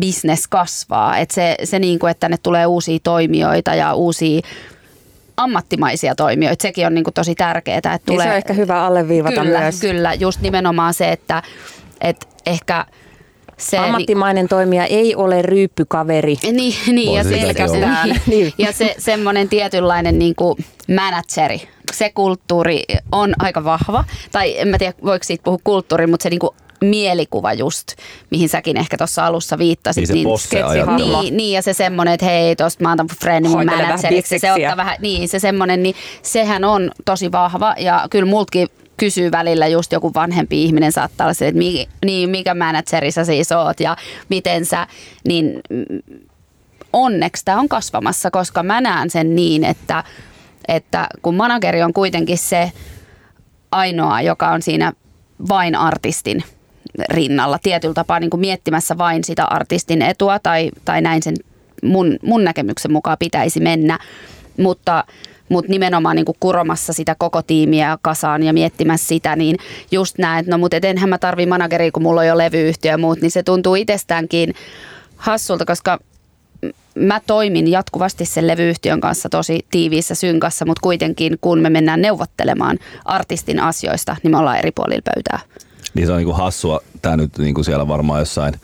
[0.00, 1.18] business kasvaa.
[1.18, 4.40] Että se, se niin kuin, että ne tulee uusia toimijoita ja uusia
[5.42, 6.62] ammattimaisia toimijoita.
[6.62, 7.78] Sekin on niin kuin tosi tärkeää.
[7.78, 9.80] Että tulee, niin se on ehkä hyvä alleviivata kyllä, myös.
[9.80, 11.42] Kyllä, just nimenomaan se, että,
[12.00, 12.86] että ehkä
[13.62, 16.36] se, Ammattimainen toimija ei ole ryyppykaveri.
[16.52, 18.08] Niin, niin ja, selkästään.
[18.26, 18.52] niin.
[18.58, 20.56] ja se semmoinen tietynlainen niin kuin
[20.94, 24.04] manageri, se kulttuuri on aika vahva.
[24.32, 27.88] Tai en mä tiedä, voiko siitä puhua kulttuuri, mutta se niin kuin mielikuva just,
[28.30, 30.08] mihin säkin ehkä tuossa alussa viittasit.
[30.08, 30.26] Niin,
[30.96, 34.52] niin, niin, niin, ja se semmoinen, että hei, tuosta mä otan friendin mun manageriksi, se
[34.52, 39.66] ottaa vähän, niin se semmoinen, niin sehän on tosi vahva ja kyllä multkin kysyy välillä
[39.66, 43.80] just joku vanhempi ihminen saattaa olla se, että mi, niin, mikä manageri sä siis oot
[43.80, 43.96] ja
[44.28, 44.86] miten sä,
[45.28, 45.60] niin
[46.92, 50.04] onneksi tämä on kasvamassa, koska mä näen sen niin, että,
[50.68, 52.72] että kun manageri on kuitenkin se
[53.70, 54.92] ainoa, joka on siinä
[55.48, 56.44] vain artistin
[57.10, 61.34] rinnalla tietyllä tapaa niin kuin miettimässä vain sitä artistin etua tai, tai näin sen
[61.82, 63.98] mun, mun näkemyksen mukaan pitäisi mennä,
[64.58, 65.04] mutta
[65.48, 69.56] mutta nimenomaan niin kuin kuromassa sitä koko tiimiä kasaan ja miettimässä sitä, niin
[69.90, 72.98] just näin, että no mutta enhän mä tarvi manageria, kun mulla on jo levyyhtiö ja
[72.98, 74.54] muut, niin se tuntuu itsestäänkin
[75.16, 75.98] hassulta, koska
[76.94, 82.78] mä toimin jatkuvasti sen levyyhtiön kanssa tosi tiiviissä synkassa, mutta kuitenkin kun me mennään neuvottelemaan
[83.04, 85.40] artistin asioista, niin me ollaan eri puolilla pöytää.
[85.94, 86.80] Niin se on niinku hassua.
[87.02, 88.54] Tämä nyt niinku siellä varmaan jossain,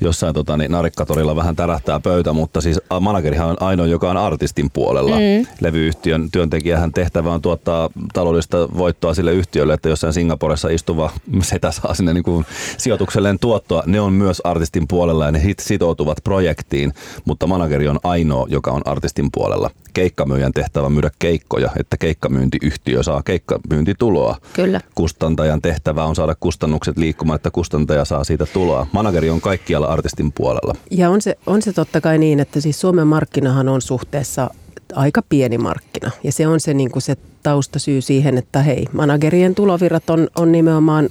[0.00, 4.70] jossain tota, niin narikkatorilla vähän tärähtää pöytä, mutta siis managerihan on ainoa, joka on artistin
[4.70, 5.16] puolella.
[5.16, 5.46] Mm.
[5.60, 11.10] Levyyhtiön työntekijähän tehtävä on tuottaa taloudellista voittoa sille yhtiölle, että jossain Singaporessa istuva
[11.42, 12.44] setä saa sinne niinku
[12.78, 13.82] sijoitukselleen tuottoa.
[13.86, 16.92] Ne on myös artistin puolella ja ne sitoutuvat projektiin,
[17.24, 23.22] mutta manageri on ainoa, joka on artistin puolella keikkamyyjän tehtävä myydä keikkoja, että keikkamyyntiyhtiö saa
[23.22, 24.36] keikkamyyntituloa.
[24.52, 24.80] Kyllä.
[24.94, 28.86] Kustantajan tehtävä on saada kustannukset liikkumaan, että kustantaja saa siitä tuloa.
[28.92, 30.74] Manageri on kaikkialla artistin puolella.
[30.90, 34.50] Ja on se, on se totta kai niin, että siis Suomen markkinahan on suhteessa
[34.94, 36.10] aika pieni markkina.
[36.24, 40.52] Ja se on se, niin kuin se taustasyy siihen, että hei, managerien tulovirrat on, on
[40.52, 41.08] nimenomaan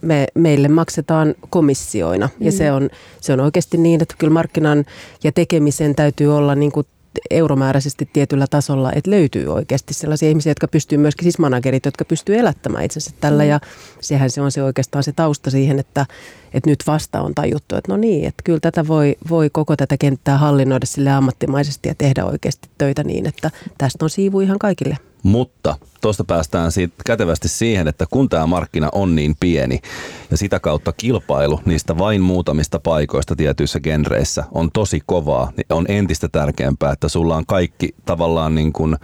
[0.00, 2.28] me, meille maksetaan komissioina.
[2.38, 2.46] Mm.
[2.46, 4.84] Ja se on, se on oikeasti niin, että kyllä markkinan
[5.24, 6.86] ja tekemisen täytyy olla niin kuin
[7.30, 12.38] euromääräisesti tietyllä tasolla, että löytyy oikeasti sellaisia ihmisiä, jotka pystyy myöskin, siis managerit, jotka pystyy
[12.38, 13.48] elättämään itsensä tällä mm.
[13.48, 13.60] ja
[14.00, 16.06] sehän se on se oikeastaan se tausta siihen, että,
[16.54, 19.96] että nyt vasta on tajuttu, että no niin, että kyllä tätä voi, voi koko tätä
[19.96, 24.96] kenttää hallinnoida sille ammattimaisesti ja tehdä oikeasti töitä niin, että tästä on siivu ihan kaikille.
[25.24, 29.80] Mutta tuosta päästään siitä kätevästi siihen, että kun tämä markkina on niin pieni
[30.30, 35.84] ja sitä kautta kilpailu niistä vain muutamista paikoista tietyissä genreissä on tosi kovaa, niin on
[35.88, 38.96] entistä tärkeämpää, että sulla on kaikki tavallaan niin kuin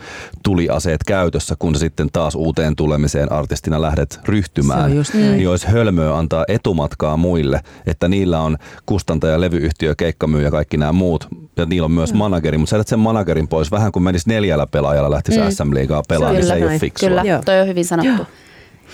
[0.43, 4.91] tuliaseet käytössä, kun sä sitten taas uuteen tulemiseen artistina lähdet ryhtymään.
[5.37, 8.57] Niin olisi hölmöä antaa etumatkaa muille, että niillä on
[8.87, 12.19] kustantaja, levyyhtiö, keikkamyyjä, kaikki nämä muut, ja niillä on myös mm.
[12.19, 15.51] manageri, mutta sä sen managerin pois vähän kuin menisi neljällä pelaajalla lähtisi mm.
[15.51, 17.09] SM-liigaa pelaamaan, niin se ei ole fiksua.
[17.09, 17.43] Kyllä, Joo.
[17.45, 18.13] toi on hyvin sanottu.
[18.13, 18.27] Joo.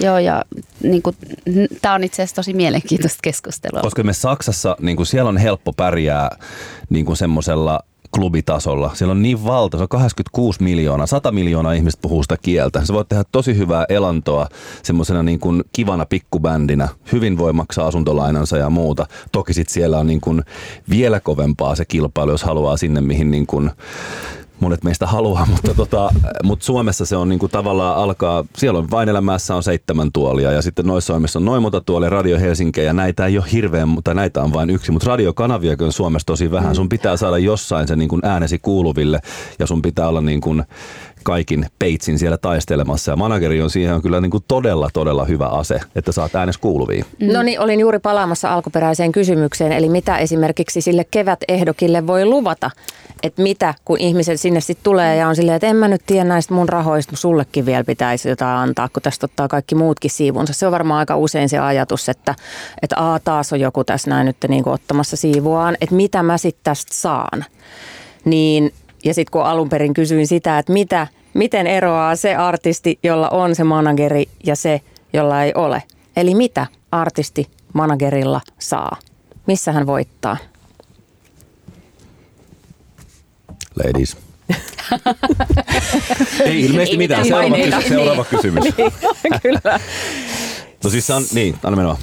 [0.01, 0.45] Joo, ja
[0.83, 1.03] niin
[1.83, 3.81] tämä on itse asiassa tosi mielenkiintoista keskustelua.
[3.81, 6.37] Koska me Saksassa, niin kuin siellä on helppo pärjää
[6.91, 7.81] niin kuin semmoisella
[8.17, 8.91] klubitasolla.
[8.95, 12.85] Siellä on niin valta, se on 86 miljoonaa, 100 miljoonaa ihmistä puhuu sitä kieltä.
[12.85, 14.49] Se voi tehdä tosi hyvää elantoa
[14.83, 16.89] semmoisena niin kuin kivana pikkubändinä.
[17.13, 19.07] Hyvin voi maksaa asuntolainansa ja muuta.
[19.33, 20.43] Toki sitten siellä on niin kuin
[20.91, 23.71] vielä kovempaa se kilpailu, jos haluaa sinne, mihin niin kuin
[24.61, 26.11] monet meistä haluaa, mutta, tota,
[26.45, 30.53] mutta Suomessa se on niin kuin tavallaan alkaa, siellä on vain elämässä on seitsemän tuolia
[30.53, 33.89] ja sitten noissa on, on noin monta tuolia, Radio Helsinki ja näitä ei ole hirveän,
[33.89, 36.75] mutta näitä on vain yksi, mutta radiokanavia on Suomessa tosi vähän.
[36.75, 39.21] Sun pitää saada jossain se niin kuin äänesi kuuluville
[39.59, 40.65] ja sun pitää olla niin kuin
[41.27, 43.13] kaikin peitsin siellä taistelemassa.
[43.13, 47.05] Ja manageri on siihen kyllä niin kuin todella, todella hyvä ase, että saat äänes kuuluviin.
[47.21, 47.33] Mm.
[47.33, 52.71] No niin, olin juuri palaamassa alkuperäiseen kysymykseen, eli mitä esimerkiksi sille kevätehdokille voi luvata,
[53.23, 56.25] että mitä, kun ihmiset sinne sitten tulee ja on silleen, että en mä nyt tiedä
[56.25, 60.53] näistä mun rahoista, sullekin vielä pitäisi jotain antaa, kun tästä ottaa kaikki muutkin siivunsa.
[60.53, 62.35] Se on varmaan aika usein se ajatus, että,
[62.83, 66.65] että aa, taas on joku tässä näin nyt niin ottamassa siivuaan, että mitä mä sitten
[66.65, 67.45] tästä saan.
[68.25, 68.73] Niin,
[69.05, 71.07] ja sitten kun alun perin kysyin sitä, että mitä,
[71.37, 74.81] miten eroaa se artisti, jolla on se manageri ja se,
[75.13, 75.83] jolla ei ole.
[76.17, 78.97] Eli mitä artisti managerilla saa?
[79.47, 80.37] Missä hän voittaa?
[83.85, 84.17] ladies.
[86.45, 87.27] Ei ilmeisesti Ei mitään.
[87.27, 88.65] Seuraava, kysymys, seuraava kysymys.
[88.77, 89.81] niin, kyllä.
[90.85, 91.97] No siis on, niin, anna mennä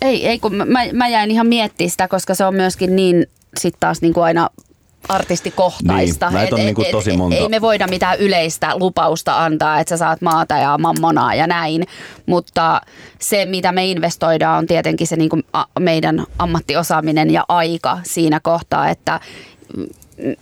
[0.00, 3.26] Ei, ei kun mä, mä jäin ihan miettimään sitä, koska se on myöskin niin
[3.60, 4.50] sit taas niin kuin aina
[5.08, 6.30] artistikohtaista.
[6.30, 7.36] Niin, et, on niinku tosi monta.
[7.36, 11.84] Ei me voida mitään yleistä lupausta antaa, että sä saat maata ja mammonaa ja näin,
[12.26, 12.80] mutta
[13.18, 15.38] se mitä me investoidaan on tietenkin se niinku
[15.78, 19.20] meidän ammattiosaaminen ja aika siinä kohtaa, että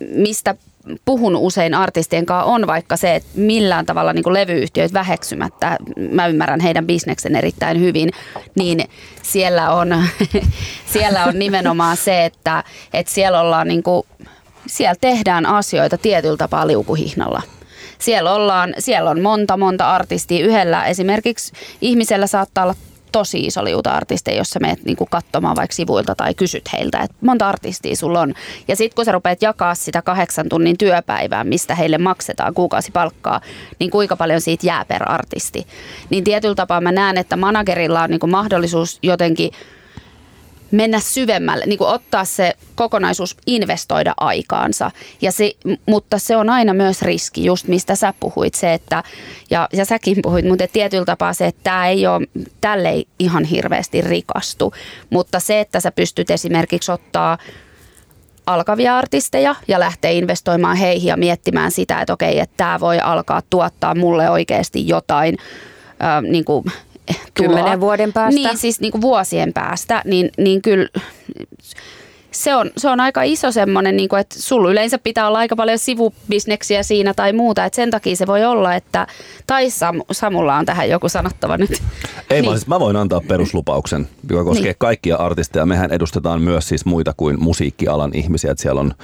[0.00, 0.54] mistä
[1.04, 5.76] puhun usein artistien kanssa on vaikka se, että millään tavalla niin levyyhtiöt väheksymättä,
[6.12, 8.10] mä ymmärrän heidän bisneksen erittäin hyvin,
[8.54, 8.84] niin
[9.22, 10.04] siellä on,
[10.92, 14.02] siellä on nimenomaan se, että, että siellä ollaan niin kuin,
[14.68, 17.42] siellä tehdään asioita tietyllä tapaa liukuhihnalla.
[17.98, 20.46] Siellä, ollaan, siellä on monta, monta artistia.
[20.46, 22.74] Yhdellä esimerkiksi ihmisellä saattaa olla
[23.12, 27.16] tosi iso liuta artisteja, jos sä meet niinku katsomaan vaikka sivuilta tai kysyt heiltä, että
[27.20, 28.34] monta artistia sulla on.
[28.68, 33.40] Ja sitten kun sä rupeat jakaa sitä kahdeksan tunnin työpäivää, mistä heille maksetaan kuukausipalkkaa,
[33.78, 35.66] niin kuinka paljon siitä jää per artisti.
[36.10, 39.50] Niin tietyllä tapaa mä näen, että managerilla on niinku mahdollisuus jotenkin–
[40.70, 44.90] mennä syvemmälle, niin kuin ottaa se kokonaisuus, investoida aikaansa.
[45.22, 45.52] Ja se,
[45.86, 49.02] mutta se on aina myös riski, just mistä sä puhuit, se, että,
[49.50, 52.26] ja, ja säkin puhuit, mutta tietyllä tapaa se, että tämä ei ole,
[52.60, 54.74] tälle ei ihan hirveästi rikastu.
[55.10, 57.38] Mutta se, että sä pystyt esimerkiksi ottaa
[58.46, 63.42] alkavia artisteja ja lähtee investoimaan heihin ja miettimään sitä, että okei, että tämä voi alkaa
[63.50, 65.36] tuottaa mulle oikeasti jotain,
[66.02, 66.64] äh, niin kuin
[67.34, 68.40] Kymmenen vuoden päästä?
[68.40, 70.88] Niin, siis niin kuin vuosien päästä, niin, niin kyllä
[72.30, 75.56] se on, se on aika iso semmoinen, niin kuin, että sulla yleensä pitää olla aika
[75.56, 79.06] paljon sivubisneksiä siinä tai muuta, että sen takia se voi olla, että
[79.46, 81.70] tai Sam, Samulla on tähän joku sanottava nyt.
[81.70, 81.78] Ei
[82.30, 82.44] niin.
[82.44, 84.76] vaan siis mä voin antaa peruslupauksen, joka koskee niin.
[84.78, 85.66] kaikkia artisteja.
[85.66, 88.94] Mehän edustetaan myös siis muita kuin musiikkialan ihmisiä, että siellä on,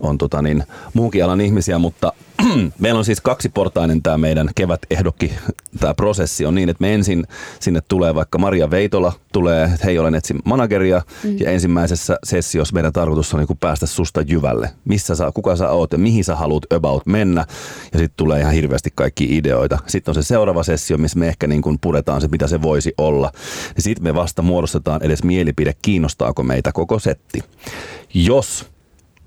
[0.00, 2.12] on tota niin, muunkin alan ihmisiä, mutta
[2.78, 5.32] meillä on siis kaksiportainen tämä meidän kevätehdokki,
[5.80, 7.26] tämä prosessi on niin, että me ensin
[7.60, 11.38] sinne tulee vaikka Maria Veitola, tulee, että hei olen etsin manageria mm.
[11.40, 14.70] ja ensimmäisessä sessiossa meidän tarkoitus on niin päästä susta jyvälle.
[14.84, 17.46] Missä sä, kuka sä oot ja mihin sä haluat about mennä
[17.92, 19.78] ja sitten tulee ihan hirveästi kaikki ideoita.
[19.86, 22.94] Sitten on se seuraava sessio, missä me ehkä niin kuin puretaan se, mitä se voisi
[22.98, 23.32] olla.
[23.76, 27.40] Ja sitten me vasta muodostetaan edes mielipide, kiinnostaako meitä koko setti.
[28.14, 28.66] Jos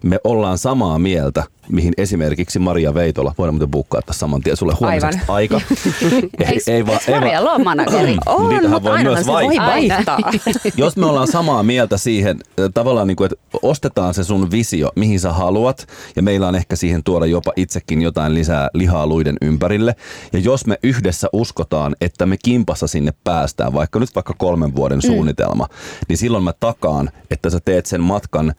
[0.04, 4.74] me ollaan samaa mieltä mihin esimerkiksi Maria Veitola, voidaan muuten bukkaa tässä saman tien sulle
[4.80, 5.36] huomiseksi Aivan.
[5.36, 5.62] aika.
[6.52, 8.18] Eikö, ei, vaan- eikö Marjalla ole manageri?
[8.26, 9.68] On, niitähän mutta voi aina myös voi vaihtaa.
[9.68, 10.20] vaihtaa.
[10.78, 12.40] Jos me ollaan samaa mieltä siihen,
[12.74, 16.76] tavallaan niin kuin, että ostetaan se sun visio, mihin sä haluat, ja meillä on ehkä
[16.76, 19.96] siihen tuoda jopa itsekin jotain lisää lihaa luiden ympärille.
[20.34, 24.98] Ja jos me yhdessä uskotaan, että me kimpassa sinne päästään, vaikka nyt vaikka kolmen vuoden
[24.98, 25.08] Mm.
[25.08, 25.68] suunnitelma,
[26.10, 28.54] niin silloin mä takaan, että sä teet sen matkan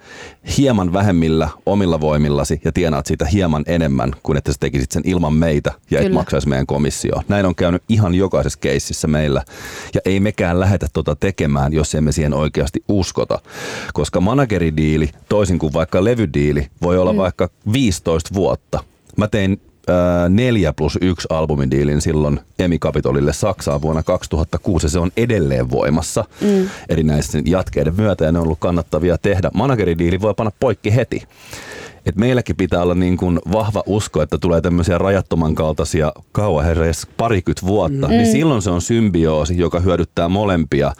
[0.58, 5.34] hieman vähemmillä omilla voimillasi ja tienaat siitä hieman enemmän kuin että sä tekisit sen ilman
[5.34, 6.14] meitä ja et Kyllä.
[6.14, 7.22] maksaisi meidän komissio.
[7.28, 9.42] Näin on käynyt ihan jokaisessa keississä meillä.
[9.94, 13.38] Ja ei mekään lähetä tota tekemään, jos emme siihen oikeasti uskota.
[13.92, 17.18] Koska manageridiili, toisin kuin vaikka levydiili, voi olla mm.
[17.18, 18.84] vaikka 15 vuotta.
[19.16, 19.60] Mä tein
[19.90, 25.70] äh, 4 plus 1 albumidiilin silloin Emi Capitolille Saksaan vuonna 2006 ja se on edelleen
[25.70, 26.68] voimassa mm.
[26.88, 29.50] erinäisten jatkeiden myötä ja ne on ollut kannattavia tehdä.
[29.54, 31.22] Manageridiili voi panna poikki heti.
[32.06, 37.06] Et meilläkin pitää olla niin kuin vahva usko, että tulee tämmöisiä rajattoman kaltaisia kauan herreis
[37.16, 38.12] parikymmentä vuotta, mm.
[38.12, 40.92] niin silloin se on symbioosi, joka hyödyttää molempia.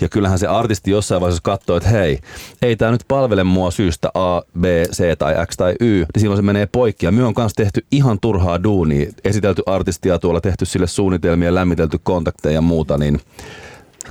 [0.00, 2.18] Ja kyllähän se artisti jossain vaiheessa katsoo, että hei,
[2.62, 6.38] ei tämä nyt palvele mua syystä A, B, C tai X tai Y, niin silloin
[6.38, 7.06] se menee poikki.
[7.06, 12.00] Ja me on kanssa tehty ihan turhaa duunia, esitelty artistia tuolla, tehty sille suunnitelmia, lämmitelty
[12.02, 13.20] kontakteja ja muuta, niin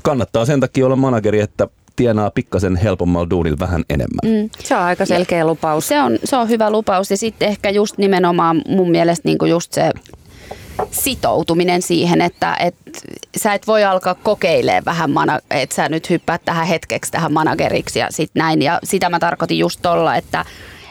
[0.03, 4.41] kannattaa sen takia olla manageri, että tienaa pikkasen helpommalla duunilla vähän enemmän.
[4.41, 4.49] Mm.
[4.59, 5.87] Se on aika selkeä lupaus.
[5.87, 9.73] Se on, se on hyvä lupaus ja sitten ehkä just nimenomaan mun mielestä niinku just
[9.73, 9.91] se
[10.91, 12.75] sitoutuminen siihen, että et,
[13.37, 17.99] sä et voi alkaa kokeilemaan vähän, mana, että sä nyt hyppäät tähän hetkeksi tähän manageriksi
[17.99, 18.61] ja sit näin.
[18.61, 20.45] Ja sitä mä tarkoitin just tolla, että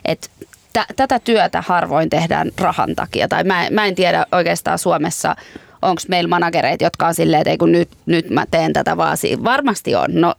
[0.05, 0.31] et,
[0.73, 3.29] tä, tätä työtä harvoin tehdään rahan takia.
[3.29, 5.37] Tai mä, mä en tiedä oikeastaan Suomessa,
[5.85, 9.17] onko meillä managereita, jotka on silleen, että ei kun nyt, nyt mä teen tätä vaan.
[9.17, 10.07] si- Varmasti on.
[10.11, 10.35] No,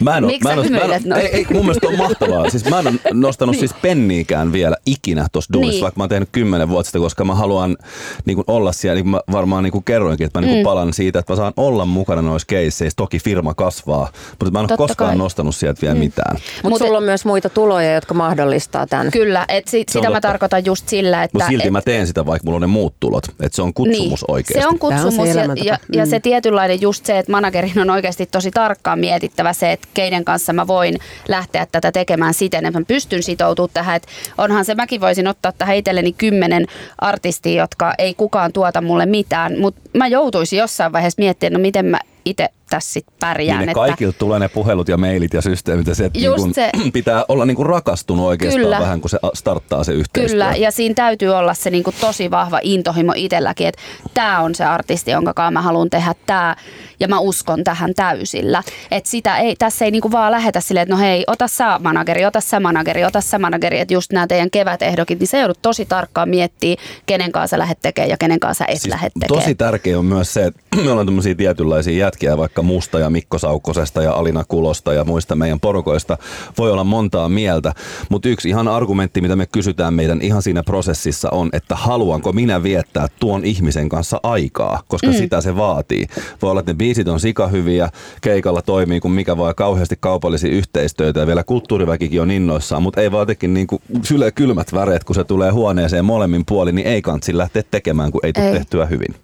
[0.00, 1.20] Mä en oo, Miksi mä en sä oo, mä en noin?
[1.22, 2.50] ei, ei, mun mielestä on mahtavaa.
[2.50, 5.82] Siis mä en ole nostanut siis penniikään vielä ikinä tuossa duunissa, Niin.
[5.82, 7.76] vaikka mä oon tehnyt kymmenen vuotta sitten, koska mä haluan
[8.24, 10.64] niin kuin olla siellä, niin kuin mä varmaan niin kuin kerroinkin, että mä niin kuin
[10.64, 12.96] palan siitä, että mä saan olla mukana noissa keisseissä.
[12.96, 15.16] Toki firma kasvaa, mutta mä en ole Totta koskaan kai.
[15.18, 16.36] nostanut sieltä vielä mitään.
[16.36, 19.10] Mutta Mut sulla on myös muita tuloja, jotka mahdollistaa tämän.
[19.10, 21.38] kyllä, että sit, sitä mä tarkoitan just sillä, että...
[21.38, 23.24] Mutta silti et- mä teen sitä, vaikka mulla on ne muut tulot.
[23.28, 24.60] Että se on kutsumus niin, oikeasti.
[24.62, 27.90] Se on On se kutsumus ja, ja, ja se tietynlainen just se, että managerin on
[27.90, 32.80] oikeasti tosi tarkkaan mietittävä se, että keiden kanssa mä voin lähteä tätä tekemään siten, että
[32.80, 33.96] mä pystyn sitoutumaan tähän.
[33.96, 36.66] Että onhan se, mäkin voisin ottaa tähän itselleni kymmenen
[36.98, 41.86] artistia, jotka ei kukaan tuota mulle mitään, mutta mä joutuisin jossain vaiheessa miettimään, no miten
[41.86, 43.58] mä itse tässä sit pärjään.
[43.58, 46.34] Niin ne että, kaikilta tulee ne puhelut ja mailit ja systeemit ja se, että niin
[46.36, 46.70] kun, se.
[46.92, 48.78] pitää olla niin kuin rakastunut oikeastaan Kyllä.
[48.78, 50.30] vähän, kun se starttaa se yhteistyö.
[50.30, 53.80] Kyllä, ja siinä täytyy olla se niinku tosi vahva intohimo itselläkin, että
[54.14, 56.56] tämä on se artisti, jonka kanssa mä haluan tehdä tämä,
[57.00, 58.62] ja mä uskon tähän täysillä.
[58.90, 62.24] Että sitä ei, tässä ei niinku vaan lähetä silleen, että no hei, ota sä manageri,
[62.24, 65.86] ota sä manageri, ota sä manageri, että just nämä teidän kevätehdokit, niin se joudut tosi
[65.86, 69.42] tarkkaan miettiä, kenen kanssa sä lähdet tekemään ja kenen kanssa et siis lähde tekemään.
[69.42, 73.38] Tosi tärkeä on myös se, että me ollaan tämmöisiä tietynlaisia jätkiä, vaikka Musta ja Mikko
[73.38, 76.18] Saukkosesta ja Alina Kulosta ja muista meidän porukoista.
[76.58, 77.72] Voi olla montaa mieltä,
[78.08, 82.62] mutta yksi ihan argumentti, mitä me kysytään meidän ihan siinä prosessissa on, että haluanko minä
[82.62, 85.12] viettää tuon ihmisen kanssa aikaa, koska mm.
[85.12, 86.06] sitä se vaatii.
[86.42, 87.88] Voi olla, että ne biisit on sikahyviä,
[88.20, 93.12] keikalla toimii kun mikä vaan kauheasti kaupallisia yhteistyötä ja vielä kulttuuriväkikin on innoissaan, mutta ei
[93.12, 97.02] vaan jotenkin niin kuin syle kylmät väreet, kun se tulee huoneeseen molemmin puolin, niin ei
[97.02, 99.14] kantsi lähteä tekemään, kun ei tule tehtyä hyvin.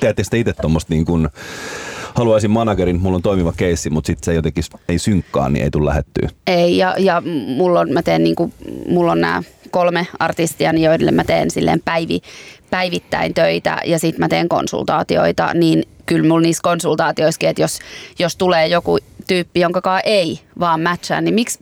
[0.00, 1.28] Teettekö te itse tuommoista niin kuin,
[2.16, 5.88] haluaisin managerin, mulla on toimiva keissi, mutta sitten se jotenkin ei synkkaa, niin ei tule
[5.88, 6.28] lähettyä.
[6.46, 7.22] Ei, ja, ja
[7.56, 8.52] mulla on, mä teen niinku,
[8.88, 12.20] mulla on nämä kolme artistia, niin joille mä teen silleen päivi,
[12.70, 17.78] päivittäin töitä ja sitten mä teen konsultaatioita, niin kyllä mulla niissä konsultaatioissakin, että jos,
[18.18, 21.58] jos tulee joku tyyppi, jonka ei vaan matchaa, niin miksi,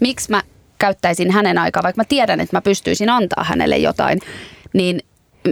[0.00, 0.42] miksi mä
[0.78, 4.18] käyttäisin hänen aikaa, vaikka mä tiedän, että mä pystyisin antaa hänelle jotain,
[4.72, 5.00] niin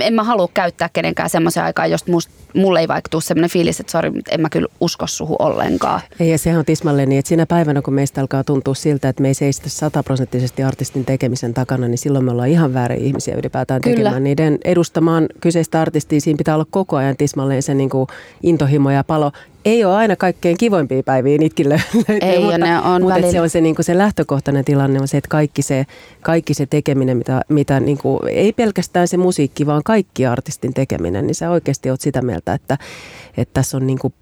[0.00, 3.80] en mä halua käyttää kenenkään semmoisen aikaa, josta must, mulle ei vaikka tule semmoinen fiilis,
[3.80, 6.00] että sori, en mä kyllä usko suhu ollenkaan.
[6.20, 9.22] Ei, ja sehän on tismalleen niin, että siinä päivänä, kun meistä alkaa tuntua siltä, että
[9.22, 13.80] me ei seistä sataprosenttisesti artistin tekemisen takana, niin silloin me ollaan ihan väärin ihmisiä ylipäätään
[13.80, 13.96] Kyllä.
[13.96, 14.24] tekemään.
[14.24, 18.06] Niiden edustamaan kyseistä artistia, siinä pitää olla koko ajan tismalleen se niin kuin
[18.42, 19.32] intohimo ja palo.
[19.64, 23.40] Ei ole aina kaikkein kivoimpia päiviä niitkin lö- löytyy, Ei, mutta, ne on mutta se
[23.40, 25.86] on se, niin kuin se lähtökohtainen tilanne on se, että kaikki se,
[26.20, 31.26] kaikki se tekeminen, mitä, mitä niin kuin, ei pelkästään se musiikki, vaan kaikki artistin tekeminen,
[31.26, 32.78] niin sä oikeasti oot sitä mieltä, sieltä, että,
[33.36, 34.14] että tässä on niin kuin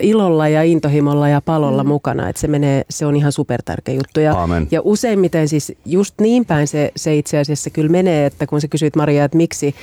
[0.00, 1.88] ilolla ja intohimolla ja palolla mm.
[1.88, 4.20] mukana, että se menee, se on ihan super tärkeä juttu.
[4.20, 4.36] Ja,
[4.70, 8.68] ja useimmiten siis just niin päin se, se itse asiassa kyllä menee, että kun sä
[8.68, 9.74] kysyit Maria, että miksi,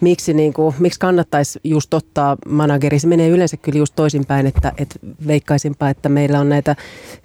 [0.00, 4.72] miksi, niin kuin, miksi kannattaisi just ottaa manageri, se menee yleensä kyllä just toisinpäin, että,
[4.78, 6.76] että veikkaisinpa, että meillä on näitä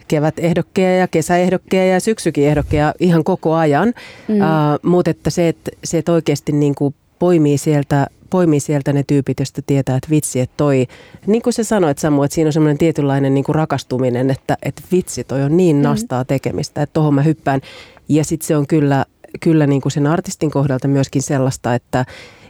[0.07, 3.93] kevätehdokkeja ja kesäehdokkeja ja syksykin ehdokkeja ihan koko ajan,
[4.27, 4.35] mm.
[4.35, 9.03] uh, mutta että se, että, se, että oikeasti niin kuin poimii sieltä poimii sieltä ne
[9.07, 10.87] tyypit, joista tietää, että vitsi, että toi,
[11.27, 14.81] niin kuin sä sanoit Samu, että siinä on semmoinen tietynlainen niin kuin rakastuminen, että, että
[14.91, 15.81] vitsi, toi on niin mm.
[15.81, 17.61] nastaa tekemistä, että tohon mä hyppään.
[18.09, 19.05] Ja sitten se on kyllä,
[19.39, 22.05] kyllä niin kuin sen artistin kohdalta myöskin sellaista, että,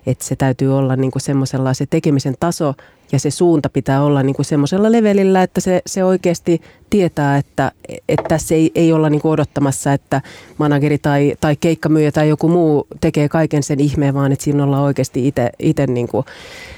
[0.06, 2.74] että se täytyy olla niin kuin semmoisella se tekemisen taso
[3.12, 7.72] ja se suunta pitää olla niin kuin semmoisella levelillä, että se, se oikeasti tietää, että,
[8.10, 10.22] että tässä ei, ei olla niin kuin odottamassa, että
[10.58, 14.84] manageri tai, tai keikkamyyjä tai joku muu tekee kaiken sen ihmeen, vaan että siinä ollaan
[14.84, 16.26] oikeasti itse niin kuin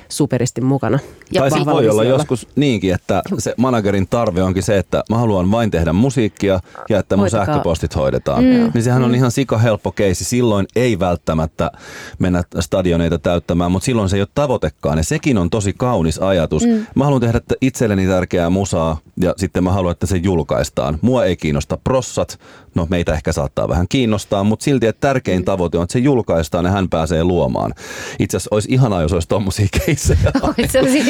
[0.09, 0.99] superisti mukana.
[1.31, 5.17] Ja tai siis voi olla joskus niinkin, että se managerin tarve onkin se, että mä
[5.17, 7.45] haluan vain tehdä musiikkia ja että mun Hoitakaa.
[7.45, 8.43] sähköpostit hoidetaan.
[8.43, 8.71] Mm.
[8.73, 9.15] Niin sehän on mm.
[9.15, 10.23] ihan sika helppo keisi.
[10.23, 11.71] Silloin ei välttämättä
[12.19, 14.97] mennä stadioneita täyttämään, mutta silloin se ei ole tavoitekaan.
[14.97, 16.65] Ja sekin on tosi kaunis ajatus.
[16.65, 16.85] Mm.
[16.95, 20.99] Mä haluan tehdä itselleni tärkeää musaa ja sitten mä haluan, että se julkaistaan.
[21.01, 22.39] Mua ei kiinnosta prossat,
[22.75, 25.45] no meitä ehkä saattaa vähän kiinnostaa, mutta silti, että tärkein mm.
[25.45, 27.73] tavoite on, että se julkaistaan ja hän pääsee luomaan.
[28.19, 30.31] Itse asiassa olisi ihanaa, jos olisi tommosia keissejä.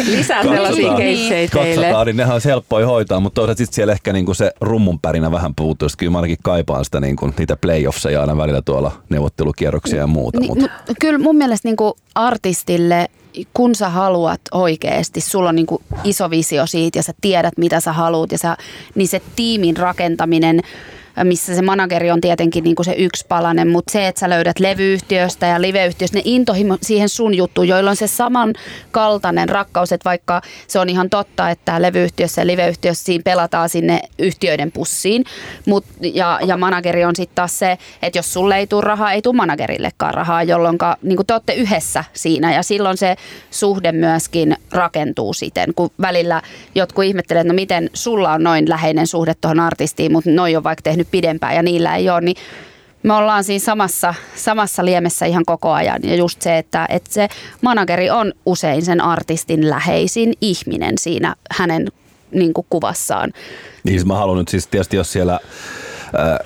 [0.17, 1.75] lisää sellaisia keissejä teille.
[1.75, 5.31] Katsotaan, niin nehän olisi helppoja hoitaa, mutta toisaalta sitten siellä ehkä niinku se rummun pärinä
[5.31, 5.87] vähän puuttuu.
[5.97, 10.39] Kyllä mä ainakin kaipaan sitä niinku, niitä playoffseja aina välillä tuolla neuvottelukierroksia ja muuta.
[10.39, 10.93] Niin, mutta.
[10.99, 13.09] Kyllä mun mielestä niinku artistille
[13.53, 17.79] kun sä haluat oikeasti, sulla on niin kuin iso visio siitä ja sä tiedät mitä
[17.79, 18.57] sä haluat ja sä,
[18.95, 20.59] niin se tiimin rakentaminen–
[21.23, 24.59] missä se manageri on tietenkin niin kuin se yksi palanen, mutta se, että sä löydät
[24.59, 30.41] levyyhtiöstä ja liveyhtiöstä, ne intohimo siihen sun juttuun, joilla on se samankaltainen rakkaus, että vaikka
[30.67, 35.23] se on ihan totta, että levyyhtiössä ja liveyhtiössä siinä pelataan sinne yhtiöiden pussiin,
[35.65, 39.21] mut, ja, ja manageri on sitten taas se, että jos sulle ei tule rahaa, ei
[39.21, 42.53] tule managerillekaan rahaa, jolloin niin te olette yhdessä siinä.
[42.53, 43.15] Ja silloin se
[43.51, 46.41] suhde myöskin rakentuu siten, kun välillä
[46.75, 50.63] jotkut ihmettelee, että no miten sulla on noin läheinen suhde tuohon artistiin, mutta noin on
[50.63, 52.37] vaikka tehnyt tehnyt pidempään ja niillä ei ole, niin
[53.03, 55.99] me ollaan siinä samassa, samassa liemessä ihan koko ajan.
[56.03, 57.27] Ja just se, että, että se
[57.61, 61.87] manageri on usein sen artistin läheisin ihminen siinä hänen
[62.31, 63.33] niin kuin kuvassaan.
[63.83, 65.39] Niin siis mä haluan nyt siis tietysti, jos siellä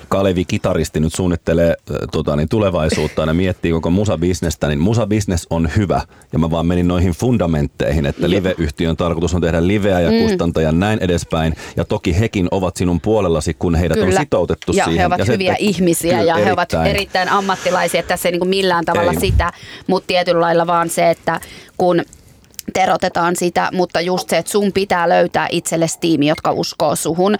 [0.08, 1.74] Kalevi kitaristi nyt suunnittelee
[2.12, 6.00] tota, niin tulevaisuutta ja miettii koko musabisnestä, niin musabisnes on hyvä.
[6.32, 10.18] Ja mä vaan menin noihin fundamentteihin, että live-yhtiön tarkoitus on tehdä liveä ja mm.
[10.18, 11.54] kustantaa ja näin edespäin.
[11.76, 14.06] Ja toki hekin ovat sinun puolellasi, kun heidät Kyllä.
[14.06, 15.00] on sitoutettu ja siihen.
[15.00, 16.44] he ovat ja hyviä te- ihmisiä Kyllä, ja erittäin.
[16.46, 18.02] he ovat erittäin ammattilaisia.
[18.02, 19.20] Tässä ei niin kuin millään tavalla ei.
[19.20, 19.52] sitä,
[19.86, 21.40] mutta tietyllä lailla vaan se, että
[21.76, 22.02] kun
[22.72, 27.36] terotetaan sitä, mutta just se, että sun pitää löytää itsellesi tiimi, jotka uskoo suhun.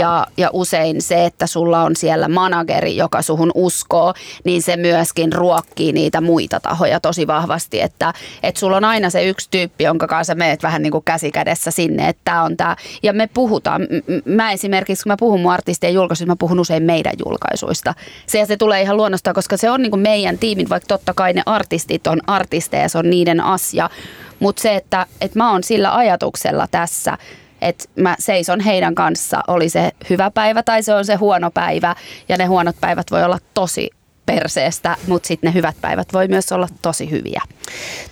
[0.00, 5.32] Ja, ja usein se, että sulla on siellä manageri, joka suhun uskoo, niin se myöskin
[5.32, 7.80] ruokkii niitä muita tahoja tosi vahvasti.
[7.80, 11.70] Että, että sulla on aina se yksi tyyppi, jonka kanssa meet vähän niin kuin käsikädessä
[11.70, 12.76] sinne, että tämä on tämä.
[13.02, 13.82] Ja me puhutaan,
[14.24, 17.94] mä esimerkiksi kun mä puhun mun artistien julkaisuista, mä puhun usein meidän julkaisuista.
[18.26, 21.14] Se ja se tulee ihan luonnosta, koska se on niin kuin meidän tiimin, vaikka totta
[21.14, 23.90] kai ne artistit on artisteja, se on niiden asia.
[24.38, 27.18] Mutta se, että, että mä oon sillä ajatuksella tässä,
[27.60, 31.96] että mä seison heidän kanssa, oli se hyvä päivä tai se on se huono päivä.
[32.28, 33.90] Ja ne huonot päivät voi olla tosi
[34.26, 37.42] perseestä, mutta sitten ne hyvät päivät voi myös olla tosi hyviä.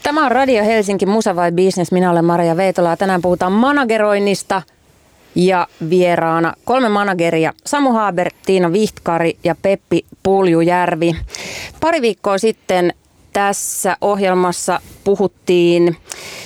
[0.02, 1.92] Tämä on Radio Helsinki Musa vai Business.
[1.92, 4.62] Minä olen Maria Veitola ja tänään puhutaan manageroinnista
[5.34, 11.16] ja vieraana kolme manageria Samu Haaber, Tiina Vihtkari ja Peppi Puljujärvi.
[11.80, 12.94] Pari viikkoa sitten
[13.32, 15.96] tässä ohjelmassa puhuttiin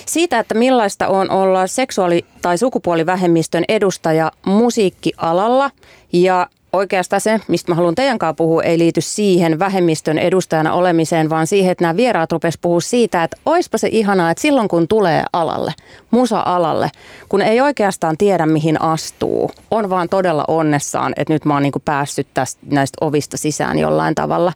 [0.06, 5.70] siitä, että millaista on olla seksuaali- tai sukupuolivähemmistön edustaja musiikkialalla.
[6.12, 6.46] Ja
[6.76, 11.46] oikeastaan se, mistä mä haluan teidän kanssa puhua, ei liity siihen vähemmistön edustajana olemiseen, vaan
[11.46, 15.24] siihen, että nämä vieraat rupes puhua siitä, että oispa se ihanaa, että silloin kun tulee
[15.32, 15.72] alalle,
[16.10, 16.90] musa-alalle,
[17.28, 21.72] kun ei oikeastaan tiedä mihin astuu, on vaan todella onnessaan, että nyt mä oon niin
[21.84, 24.52] päässyt tästä, näistä ovista sisään jollain tavalla,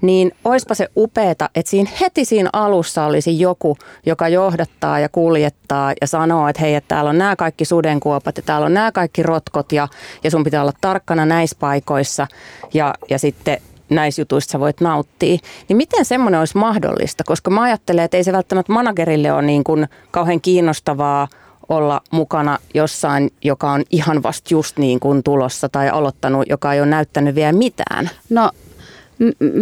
[0.00, 5.92] niin oispa se upeeta, että siinä heti siinä alussa olisi joku, joka johdattaa ja kuljettaa
[6.00, 9.22] ja sanoo, että hei, että täällä on nämä kaikki sudenkuopat ja täällä on nämä kaikki
[9.22, 9.88] rotkot ja,
[10.24, 12.26] ja sun pitää olla tarkkana näissä paikoissa
[12.74, 13.58] ja, ja sitten
[13.90, 15.38] näissä jutuissa sä voit nauttia.
[15.68, 17.24] Niin miten semmoinen olisi mahdollista?
[17.24, 21.28] Koska mä ajattelen, että ei se välttämättä managerille ole niin kuin kauhean kiinnostavaa
[21.68, 26.80] olla mukana jossain, joka on ihan vasta just niin kuin tulossa tai aloittanut, joka ei
[26.80, 28.10] ole näyttänyt vielä mitään.
[28.30, 28.50] No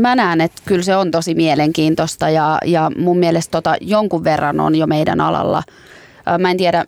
[0.00, 4.60] mä näen, että kyllä se on tosi mielenkiintoista ja, ja mun mielestä tota, jonkun verran
[4.60, 5.62] on jo meidän alalla
[6.38, 6.84] Mä en tiedä,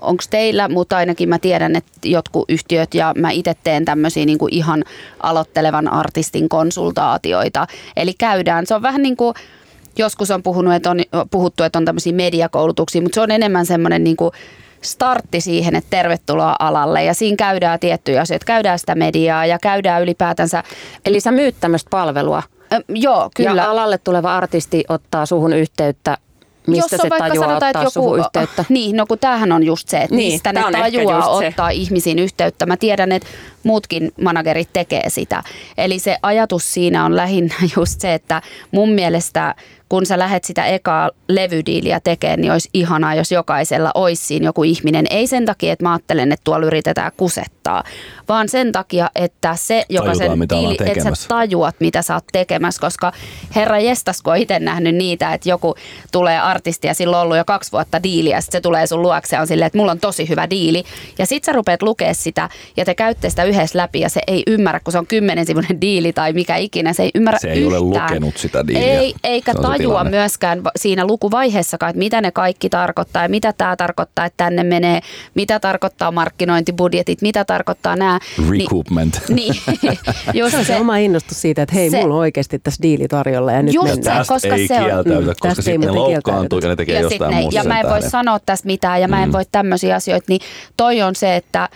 [0.00, 4.38] onko teillä, mutta ainakin mä tiedän, että jotkut yhtiöt ja mä itse teen tämmöisiä niin
[4.38, 4.84] kuin ihan
[5.22, 7.66] aloittelevan artistin konsultaatioita.
[7.96, 9.34] Eli käydään, se on vähän niin kuin
[9.98, 11.00] joskus on puhunut, että on,
[11.30, 14.30] puhuttu, että on tämmöisiä mediakoulutuksia, mutta se on enemmän semmoinen niin kuin
[14.82, 20.02] startti siihen, että tervetuloa alalle ja siinä käydään tiettyjä asioita, käydään sitä mediaa ja käydään
[20.02, 20.62] ylipäätänsä.
[21.06, 22.42] Eli sä myyt tämmöistä palvelua?
[22.72, 23.62] Ö, joo, kyllä.
[23.62, 26.18] Ja alalle tuleva artisti ottaa suhun yhteyttä
[26.66, 28.64] Mistä Jos se tajuaa sanotaan, ottaa että joku, yhteyttä?
[28.68, 31.74] Niin, no kun tämähän on just se, että niin, mistä ne tajuaa ottaa se.
[31.74, 32.66] ihmisiin yhteyttä.
[32.66, 33.28] Mä tiedän, että
[33.66, 35.42] muutkin managerit tekee sitä.
[35.78, 39.54] Eli se ajatus siinä on lähinnä just se, että mun mielestä
[39.88, 44.64] kun sä lähet sitä ekaa levydiiliä tekemään, niin olisi ihanaa, jos jokaisella olisi siinä joku
[44.64, 45.06] ihminen.
[45.10, 47.84] Ei sen takia, että mä ajattelen, että tuolla yritetään kusettaa,
[48.28, 52.24] vaan sen takia, että se, joka Tajutaan, sen diili, että sä tajuat, mitä sä oot
[52.32, 53.12] tekemässä, koska
[53.54, 55.74] herra jestas, kun itse nähnyt niitä, että joku
[56.12, 59.02] tulee artisti ja sillä on ollut jo kaksi vuotta diiliä, ja sitten se tulee sun
[59.02, 60.84] luokse on silleen, että mulla on tosi hyvä diili,
[61.18, 64.42] ja sit sä rupeat lukea sitä, ja te käytte sitä yhdessä läpi, ja se ei
[64.46, 67.62] ymmärrä, kun se on kymmenen sivuinen diili tai mikä ikinä, se ei ymmärrä Se ei
[67.62, 67.82] yhtään.
[67.82, 69.00] ole lukenut sitä diiliä.
[69.00, 74.24] Ei, eikä tajua myöskään siinä lukuvaiheessakaan, että mitä ne kaikki tarkoittaa ja mitä tämä tarkoittaa,
[74.24, 75.00] että tänne menee,
[75.34, 78.18] mitä tarkoittaa markkinointibudjetit, mitä tarkoittaa nämä.
[78.50, 79.22] Recoupment.
[79.28, 79.98] Niin, niin
[80.34, 83.08] just se, on se oma innostus siitä, että hei, se, mulla on oikeasti tässä diili
[83.08, 84.24] tarjolla ja nyt just mennään.
[84.24, 87.34] Se, koska ei se on, kieltäytä, koska sitten ne loukkaantuu ja ne tekee ja jostain
[87.34, 87.60] muusta.
[87.60, 89.32] Ja mä en voi sanoa tästä mitään ja mä en mm.
[89.32, 90.40] voi tämmöisiä asioita, niin
[90.76, 91.68] toi on se, että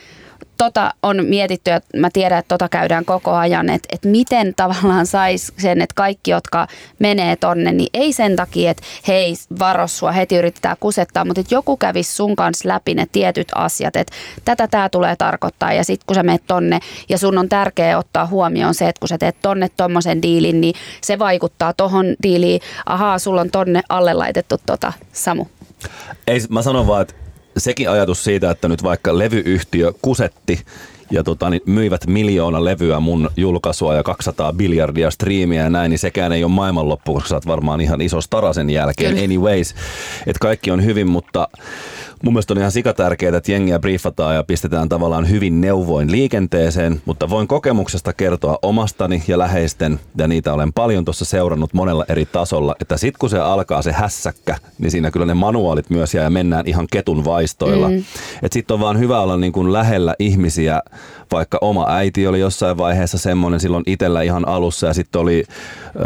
[0.64, 5.06] tota on mietitty, ja mä tiedän, että tota käydään koko ajan, että, että miten tavallaan
[5.06, 6.66] saisi sen, että kaikki, jotka
[6.98, 11.54] menee tonne, niin ei sen takia, että hei, varo sua, heti yritetään kusettaa, mutta että
[11.54, 14.12] joku kävisi sun kanssa läpi ne tietyt asiat, että
[14.44, 18.26] tätä tämä tulee tarkoittaa, ja sitten kun sä menet tonne, ja sun on tärkeää ottaa
[18.26, 23.18] huomioon se, että kun sä teet tonne tommosen diilin, niin se vaikuttaa tohon diiliin, ahaa,
[23.18, 25.46] sulla on tonne alle laitettu tota, Samu.
[26.26, 27.29] Ei, mä sanon vaan, että
[27.60, 30.60] sekin ajatus siitä, että nyt vaikka levyyhtiö kusetti
[31.10, 35.98] ja tota, niin myivät miljoona levyä mun julkaisua ja 200 biljardia striimiä ja näin, niin
[35.98, 39.10] sekään ei ole maailmanloppu, koska sä oot varmaan ihan iso stara sen jälkeen.
[39.14, 39.24] Kyllä.
[39.24, 39.74] Anyways,
[40.26, 41.48] että kaikki on hyvin, mutta
[42.24, 47.30] mun mielestä on ihan sikatärkeää, että jengiä briefataan ja pistetään tavallaan hyvin neuvoin liikenteeseen, mutta
[47.30, 52.76] voin kokemuksesta kertoa omastani ja läheisten, ja niitä olen paljon tuossa seurannut monella eri tasolla,
[52.80, 56.30] että sit kun se alkaa se hässäkkä, niin siinä kyllä ne manuaalit myös jää ja
[56.30, 57.88] mennään ihan ketun vaistoilla.
[57.88, 58.04] Mm.
[58.42, 60.82] Että sitten on vaan hyvä olla niin kuin lähellä ihmisiä,
[61.32, 65.44] vaikka oma äiti oli jossain vaiheessa semmoinen silloin itsellä ihan alussa ja sitten oli
[65.96, 66.00] ö,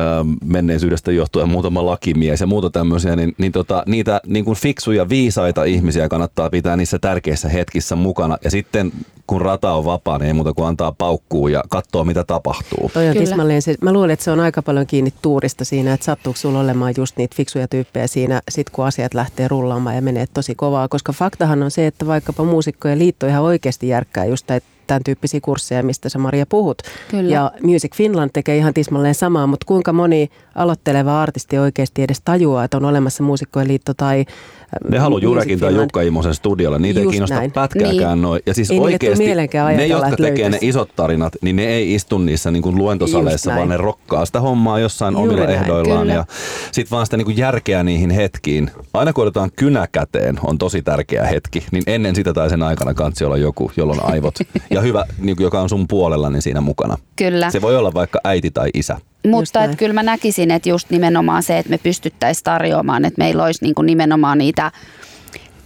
[0.45, 5.64] menneisyydestä johtuen muutama lakimies ja muuta tämmöisiä, niin, niin tota, niitä niin kuin fiksuja, viisaita
[5.64, 8.93] ihmisiä kannattaa pitää niissä tärkeissä hetkissä mukana ja sitten
[9.27, 12.91] kun rata on vapaa, niin ei muuta kuin antaa paukkuu ja katsoa, mitä tapahtuu.
[12.95, 13.75] Toi on tismalleen se.
[13.81, 17.16] Mä luulen, että se on aika paljon kiinni tuurista siinä, että sattuuko sulla olemaan just
[17.16, 20.89] niitä fiksuja tyyppejä siinä, sit kun asiat lähtee rullaamaan ja menee tosi kovaa.
[20.89, 25.41] Koska faktahan on se, että vaikkapa muusikkojen liitto ihan oikeasti järkkää just että tämän tyyppisiä
[25.41, 26.82] kursseja, mistä sä Maria puhut.
[27.11, 27.32] Kyllä.
[27.32, 32.64] Ja Music Finland tekee ihan tismalleen samaa, mutta kuinka moni aloitteleva artisti oikeasti edes tajuaa,
[32.64, 34.24] että on olemassa muusikkojen liitto tai
[34.89, 37.53] ne haluaa Jurekin tai Jukka Imosen studiolle, niitä Just ei kiinnosta näin.
[37.53, 38.22] pätkääkään niin.
[38.22, 38.43] noin.
[38.47, 39.25] Ja siis ei oikeasti
[39.77, 43.68] ne, jotka tekee ne isot tarinat, niin ne ei istu niissä niin kuin luentosaleissa, vaan
[43.68, 46.01] ne rokkaa sitä hommaa jossain Juuri omilla näin, ehdoillaan.
[46.01, 46.14] Kyllä.
[46.14, 46.25] Ja
[46.72, 48.70] sitten vaan sitä niin kuin järkeä niihin hetkiin.
[48.95, 52.95] Aina kun otetaan kynä käteen, on tosi tärkeä hetki, niin ennen sitä tai sen aikana
[52.95, 54.35] kansi olla joku, jolla on aivot.
[54.70, 56.99] ja hyvä, niin kuin, joka on sun puolella, niin siinä mukana.
[57.16, 57.51] Kyllä.
[57.51, 58.99] Se voi olla vaikka äiti tai isä.
[59.25, 63.45] Mutta että kyllä mä näkisin, että just nimenomaan se, että me pystyttäisiin tarjoamaan, että meillä
[63.45, 64.72] olisi niin kuin nimenomaan niitä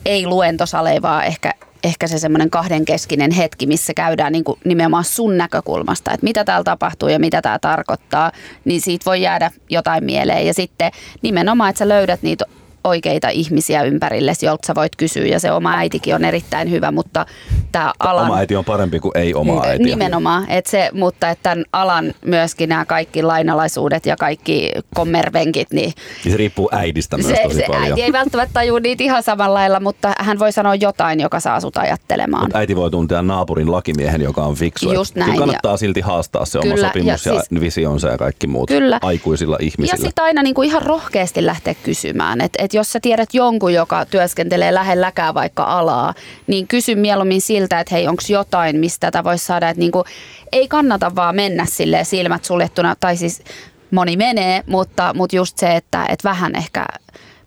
[0.07, 1.55] ei luentosaleja, vaan ehkä,
[1.85, 6.65] ehkä se semmoinen kahdenkeskinen hetki, missä käydään niin kuin nimenomaan sun näkökulmasta, että mitä täällä
[6.65, 8.33] tapahtuu ja mitä tämä tarkoittaa,
[8.65, 10.47] niin siitä voi jäädä jotain mieleen.
[10.47, 10.93] Ja sitten
[11.23, 12.45] nimenomaan, että sä löydät niitä
[12.85, 15.24] oikeita ihmisiä ympärille, jolta sä voit kysyä.
[15.24, 17.26] Ja se oma äitikin on erittäin hyvä, mutta
[17.72, 18.24] tämä alan...
[18.24, 19.85] Oma äiti on parempi kuin ei oma äiti.
[19.85, 25.93] Nimenomaan, että se, mutta että tämän alan myöskin nämä kaikki lainalaisuudet ja kaikki kommervenkit, niin...
[26.24, 27.85] niin se riippuu äidistä myös se, tosi se paljon.
[27.85, 31.61] äiti ei välttämättä tajua niitä ihan samalla lailla, mutta hän voi sanoa jotain, joka saa
[31.61, 32.45] sut ajattelemaan.
[32.45, 34.93] Mut äiti voi tuntea naapurin lakimiehen, joka on fiksu.
[34.93, 35.31] Just näin.
[35.31, 35.76] Kyllä kannattaa ja...
[35.76, 37.61] silti haastaa se Kyllä, oma sopimus ja, ja siis...
[37.61, 38.99] visionsa ja kaikki muut Kyllä.
[39.03, 39.99] aikuisilla ihmisillä.
[40.01, 43.75] Ja sitten aina niin kuin ihan rohkeasti lähteä kysymään, että et jos sä tiedät jonkun,
[43.75, 46.14] joka työskentelee lähelläkään vaikka alaa,
[46.47, 49.69] niin kysy mieluummin siltä, että hei, onko jotain, mistä tätä voisi saada.
[49.69, 50.05] Että niin kuin,
[50.53, 53.43] ei kannata vaan mennä sille silmät suljettuna, tai siis
[53.91, 56.87] moni menee, mutta, mutta just se, että, että vähän ehkä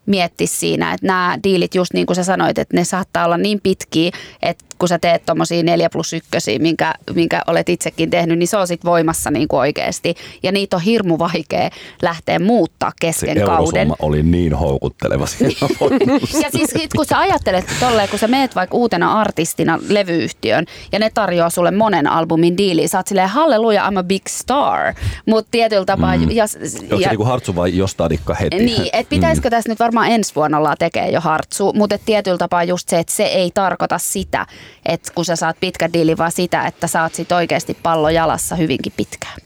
[0.06, 3.60] miettisi siinä, että nämä diilit, just niin kuin sä sanoit, että ne saattaa olla niin
[3.64, 4.12] pitkiä,
[4.42, 8.58] että kun sä teet tommosia 4 plus 1, minkä, minkä olet itsekin tehnyt, niin se
[8.58, 10.16] on sit voimassa niin kuin oikeasti.
[10.44, 11.70] Ja niitä on hirmu vaikea
[12.02, 13.94] lähteä muuttaa kesken se kauden.
[14.00, 15.54] oli niin houkutteleva siinä
[16.44, 21.00] Ja siis sit, kun sä ajattelet tolleen, kun sä meet vaikka uutena artistina levyyhtiön ja
[21.00, 24.94] ne tarjoaa sulle monen albumin diiliä, sä oot silleen halleluja, I'm a big star.
[25.26, 26.18] Mutta tietyllä tapaa...
[26.18, 26.32] Mm.
[26.32, 26.44] Ja,
[26.82, 28.58] Onko ja, se niinku hartsu vai jostadikka heti?
[28.58, 29.52] Niin, että pitäisikö mm.
[29.52, 33.14] tässä nyt varmaan ensi vuonna ollaan tekee jo hartsu, mutta tietyllä tapaa just se, että
[33.14, 34.46] se ei tarkoita sitä,
[34.86, 38.94] että kun sä saat pitkä diili, vaan sitä, että saat sit oikeasti pallo jalassa hyvinkin
[38.98, 39.38] pitkään.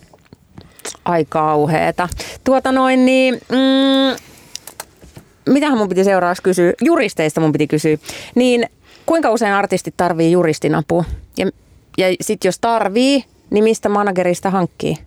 [1.06, 2.10] Ai kauheeta.
[2.44, 4.18] Tuota noin niin, mm,
[5.54, 6.74] mitähän mun piti seuraavaksi kysyä?
[6.82, 7.98] Juristeista mun piti kysyä.
[8.36, 8.70] Niin
[9.06, 11.04] kuinka usein artistit tarvii juristin apua?
[11.38, 11.46] Ja,
[11.98, 14.98] ja sitten jos tarvii, niin mistä managerista hankkii?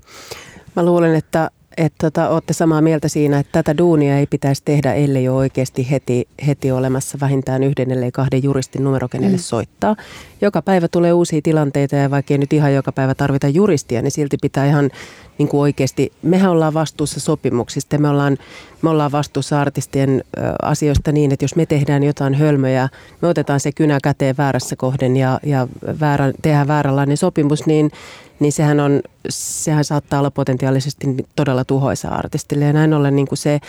[0.76, 4.94] Mä luulen, että että tota, olette samaa mieltä siinä, että tätä duunia ei pitäisi tehdä,
[4.94, 9.42] ellei ole oikeasti heti, heti olemassa vähintään yhden, ellei kahden juristin numero, kenelle mm.
[9.42, 9.96] soittaa.
[10.40, 14.10] Joka päivä tulee uusia tilanteita ja vaikka ei nyt ihan joka päivä tarvita juristia, niin
[14.10, 14.90] silti pitää ihan
[15.38, 18.36] niin kuin oikeasti, mehän ollaan vastuussa sopimuksista, me ollaan,
[18.82, 20.24] me ollaan vastuussa artistien
[20.62, 22.88] asioista niin, että jos me tehdään jotain hölmöjä,
[23.22, 25.68] me otetaan se kynä käteen väärässä kohden ja, ja
[26.00, 27.90] väärä, tehdään vääränlainen sopimus, niin,
[28.40, 31.06] niin sehän, on, sehän saattaa olla potentiaalisesti
[31.36, 32.64] todella tuhoisa artistille.
[32.64, 33.60] Ja näin ollen niin kuin se,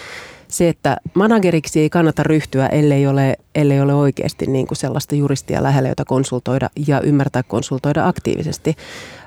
[0.48, 5.64] se, että manageriksi ei kannata ryhtyä, ellei ole, ellei ole oikeasti niin kuin sellaista juristia
[5.64, 8.76] lähellä, jota konsultoida ja ymmärtää konsultoida aktiivisesti.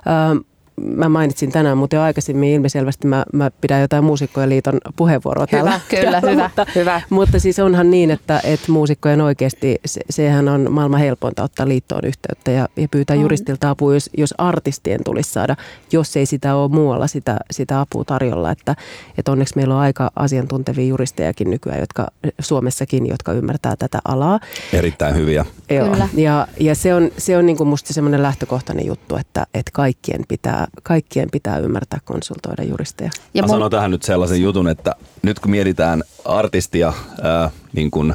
[0.06, 0.38] Ähm,
[0.82, 5.62] mä mainitsin tänään, mutta jo aikaisemmin ilmiselvästi mä, mä pidän jotain muusikkojen liiton puheenvuoroa hyvä,
[5.62, 5.80] täällä.
[5.88, 7.02] Kyllä, hyvä, mutta, hyvä.
[7.10, 12.04] Mutta siis onhan niin, että, että muusikkojen oikeasti, se, sehän on maailman helpointa ottaa liittoon
[12.04, 13.22] yhteyttä ja, ja pyytää on.
[13.22, 15.56] juristilta apua, jos, jos artistien tulisi saada,
[15.92, 18.50] jos ei sitä ole muualla sitä, sitä apua tarjolla.
[18.50, 18.76] Että,
[19.18, 22.06] että onneksi meillä on aika asiantuntevia juristejakin nykyään, jotka
[22.40, 24.40] Suomessakin, jotka ymmärtää tätä alaa.
[24.72, 25.46] Erittäin hyviä.
[25.70, 25.88] Joo.
[25.88, 26.08] Kyllä.
[26.14, 30.24] Ja, ja se on, se on niin kuin musta semmoinen lähtökohtainen juttu, että, että kaikkien
[30.28, 33.10] pitää kaikkien pitää ymmärtää konsultoida juristeja.
[33.34, 33.56] Ja Mä mun...
[33.56, 36.92] sanon tähän nyt sellaisen jutun, että nyt kun mietitään artistia
[37.22, 38.14] ää, niin kuin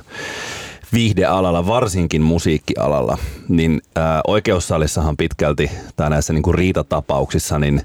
[0.94, 3.18] viihdealalla, varsinkin musiikkialalla,
[3.50, 3.82] niin
[4.28, 7.82] oikeussalissahan pitkälti tai näissä niin kuin riitatapauksissa niin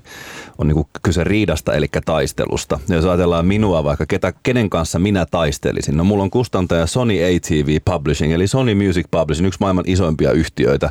[0.59, 2.81] on niin kuin kyse riidasta eli taistelusta.
[2.89, 5.97] Ja jos ajatellaan minua vaikka, ketä, kenen kanssa minä taistelisin.
[5.97, 10.91] No mulla on kustantaja Sony ATV Publishing, eli Sony Music Publishing, yksi maailman isoimpia yhtiöitä.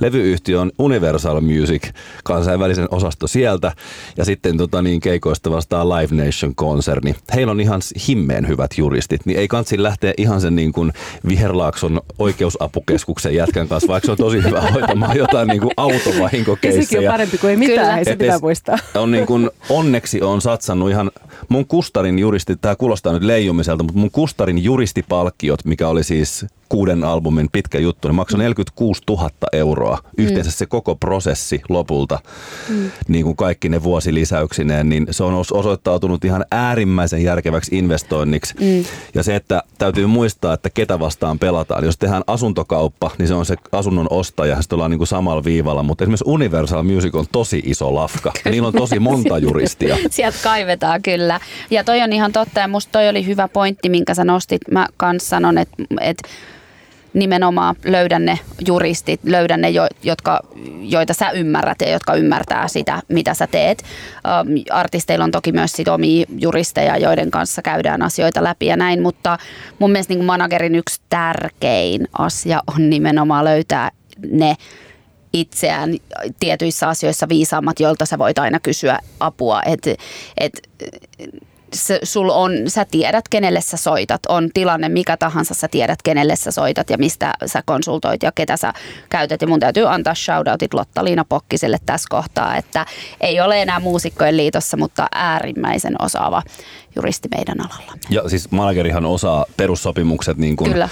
[0.00, 1.90] Levyyhtiö on Universal Music,
[2.24, 3.72] kansainvälisen osasto sieltä.
[4.16, 7.14] Ja sitten tota niin, keikoista vastaa Live Nation-konserni.
[7.34, 10.92] Heillä on ihan himmeen hyvät juristit, niin ei kansi lähteä ihan sen niin kuin
[11.48, 16.84] Viherlaakson oikeusapukeskuksen jätkän kanssa, vaikka se on tosi hyvä hoitamaan jotain niin kuin autovahinkokeissejä.
[16.84, 18.04] Sekin on parempi kuin ei mitään, Kyllä.
[18.04, 18.78] se pitää muistaa.
[18.94, 21.10] On niin kuin, onneksi on satsannut ihan,
[21.48, 27.04] mun kustarin juristi, tämä kuulostaa nyt leijumiselta, mutta mun kustarin juristipalkkiot, mikä oli siis kuuden
[27.04, 29.98] albumin pitkä juttu, niin maksoi 46 000 euroa.
[30.18, 30.54] Yhteensä mm.
[30.54, 32.18] se koko prosessi lopulta,
[32.68, 32.90] mm.
[33.08, 38.54] niin kuin kaikki ne vuosilisäyksineen, niin se on osoittautunut ihan äärimmäisen järkeväksi investoinniksi.
[38.60, 38.84] Mm.
[39.14, 41.84] Ja se, että täytyy muistaa, että ketä vastaan pelataan.
[41.84, 45.82] Jos tehdään asuntokauppa, niin se on se asunnon ostaja, sitten ollaan niin kuin samalla viivalla,
[45.82, 48.32] mutta esimerkiksi Universal Music on tosi iso lafka.
[48.44, 49.96] Ja niillä on tosi monta juristia.
[50.10, 51.40] Sieltä kaivetaan kyllä.
[51.70, 54.60] Ja toi on ihan totta ja musta toi oli hyvä pointti, minkä sä nostit.
[54.70, 56.28] Mä kans sanon, että, että
[57.14, 59.68] nimenomaan löydä ne juristit, löydä ne,
[60.02, 60.40] jotka,
[60.80, 63.82] joita sä ymmärrät ja jotka ymmärtää sitä, mitä sä teet.
[64.26, 69.02] Ähm, artisteilla on toki myös sit omia juristeja, joiden kanssa käydään asioita läpi ja näin,
[69.02, 69.38] mutta
[69.78, 73.90] mun mielestä niin managerin yksi tärkein asia on nimenomaan löytää
[74.30, 74.56] ne
[75.32, 75.96] itseään
[76.40, 79.62] tietyissä asioissa viisaammat, joilta sä voit aina kysyä apua.
[79.62, 79.86] Et,
[80.40, 80.68] et,
[82.02, 84.20] sul on, sä tiedät, kenelle sä soitat.
[84.28, 88.56] On tilanne mikä tahansa, sä tiedät, kenelle sä soitat ja mistä sä konsultoit ja ketä
[88.56, 88.72] sä
[89.08, 89.40] käytät.
[89.40, 92.86] Ja mun täytyy antaa shoutoutit Lotta-Liina Pokkiselle tässä kohtaa, että
[93.20, 96.42] ei ole enää muusikkojen liitossa, mutta äärimmäisen osaava
[96.98, 97.92] juristi meidän alalla.
[98.10, 100.88] Ja siis managerihan osaa perussopimukset, niin kun, Kyllä.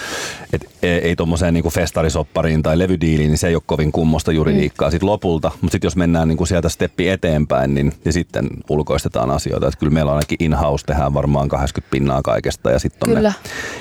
[0.52, 4.88] Et ei, ei tuommoiseen niin festarisoppariin tai levydiiliin, niin se ei ole kovin kummosta juridiikkaa
[4.88, 4.92] mm.
[4.92, 5.50] sit lopulta.
[5.60, 9.66] Mutta sitten jos mennään niin sieltä steppi eteenpäin, niin ja sitten ulkoistetaan asioita.
[9.66, 13.34] Että kyllä meillä ainakin in-house tehdään varmaan 80 pinnaa kaikesta ja sitten on ne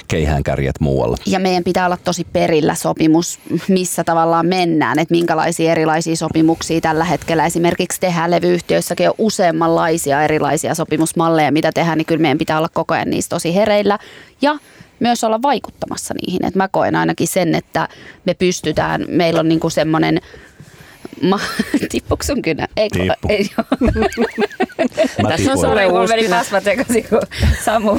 [0.07, 1.17] keihään kärjet muualla.
[1.25, 7.03] Ja meidän pitää olla tosi perillä sopimus, missä tavallaan mennään, että minkälaisia erilaisia sopimuksia tällä
[7.03, 12.69] hetkellä esimerkiksi tehdään levyyhtiöissäkin on useammanlaisia erilaisia sopimusmalleja, mitä tehdään, niin kyllä meidän pitää olla
[12.73, 13.99] koko ajan niistä tosi hereillä
[14.41, 14.57] ja
[14.99, 16.45] myös olla vaikuttamassa niihin.
[16.45, 17.89] Et mä koen ainakin sen, että
[18.25, 20.21] me pystytään, meillä on niinku semmoinen
[21.21, 21.39] Ma,
[21.91, 22.67] tippuuko sun kynä?
[22.77, 23.27] Ei, Tippu.
[23.29, 23.49] ei
[25.29, 27.21] Tässä on sulle kun meni kasvat sekaisin, kun
[27.65, 27.91] Samu.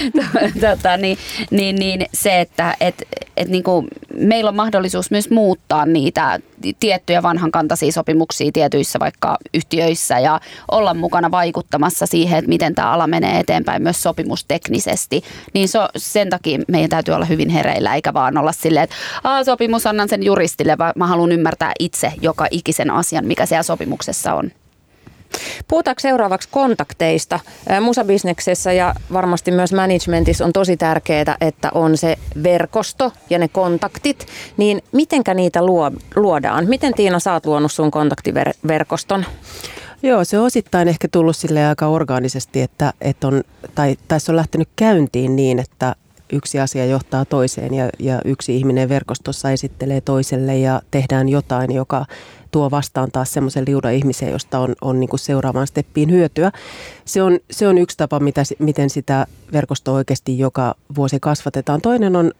[0.70, 1.18] tota, niin,
[1.50, 3.02] niin, niin, se, että et,
[3.36, 3.84] et, niinku,
[4.14, 6.40] meillä on mahdollisuus myös muuttaa niitä
[6.78, 10.40] tiettyjä vanhankantaisia sopimuksia tietyissä vaikka yhtiöissä ja
[10.70, 15.22] olla mukana vaikuttamassa siihen, että miten tämä ala menee eteenpäin myös sopimusteknisesti.
[15.54, 18.96] Niin so, sen takia meidän täytyy olla hyvin hereillä, eikä vaan olla silleen, että
[19.44, 24.34] sopimus annan sen juristille, vaan mä haluan ymmärtää itse joka ikisen asian, mikä siellä sopimuksessa
[24.34, 24.50] on.
[25.68, 27.40] Puhutaanko seuraavaksi kontakteista?
[27.80, 34.26] Musabisneksessä ja varmasti myös managementissa on tosi tärkeää, että on se verkosto ja ne kontaktit.
[34.56, 35.60] Niin mitenkä niitä
[36.16, 36.66] luodaan?
[36.68, 39.24] Miten Tiina sä oot luonut sun kontaktiverkoston?
[40.02, 43.42] Joo, se on osittain ehkä tullut sille aika orgaanisesti, että, että on,
[43.74, 45.94] tai, tai se on lähtenyt käyntiin niin, että
[46.32, 52.06] yksi asia johtaa toiseen ja, ja yksi ihminen verkostossa esittelee toiselle ja tehdään jotain, joka
[52.56, 56.52] tuo vastaan taas semmoisen liudan ihmisen, josta on, on niin seuraavaan steppiin hyötyä.
[57.04, 61.80] Se on, se on yksi tapa, mitä, miten sitä verkostoa oikeasti joka vuosi kasvatetaan.
[61.80, 62.32] Toinen on,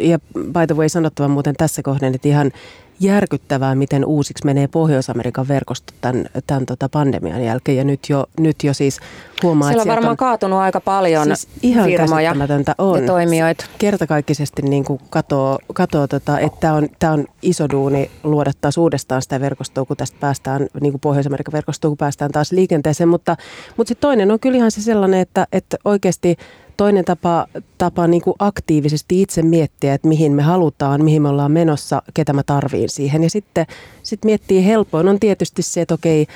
[0.00, 2.52] ja by the way sanottava muuten tässä kohden, että ihan
[3.00, 7.78] järkyttävää, miten uusiksi menee Pohjois-Amerikan verkosto tämän, tämän tota pandemian jälkeen.
[7.78, 9.00] Ja nyt jo, nyt jo siis
[9.42, 12.34] huomaa, Siellä on varmaan on, kaatunut aika paljon siis ihan firmoja
[12.78, 13.00] on.
[13.00, 13.64] ja toimijoita.
[13.78, 18.78] Kertakaikkisesti niin kuin katoo, katoo tota, että tämä on, tämä on iso duuni luoda taas
[18.78, 23.08] uudestaan sitä verkostoa, kun tästä päästään, niin kuin Pohjois-Amerikan verkostoa, kun päästään taas liikenteeseen.
[23.08, 23.36] Mutta,
[23.76, 26.36] mutta sitten toinen on kyllähän se sellainen, että, että oikeasti–
[26.82, 27.46] toinen tapa,
[27.78, 32.32] tapa niin kuin aktiivisesti itse miettiä, että mihin me halutaan, mihin me ollaan menossa, ketä
[32.32, 33.22] mä tarviin siihen.
[33.22, 33.66] Ja sitten
[34.02, 36.26] sit miettii helpoin on tietysti se, että okei,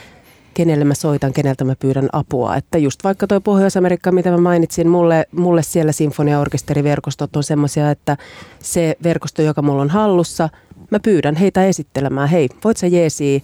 [0.55, 2.57] kenelle mä soitan, keneltä mä pyydän apua.
[2.57, 8.17] Että just vaikka toi Pohjois-Amerikka, mitä mä mainitsin, mulle, mulle siellä sinfoniaorkesteriverkostot on semmoisia, että
[8.59, 10.49] se verkosto, joka mulla on hallussa,
[10.91, 12.29] mä pyydän heitä esittelemään.
[12.29, 13.43] Hei, voit sä jeesi,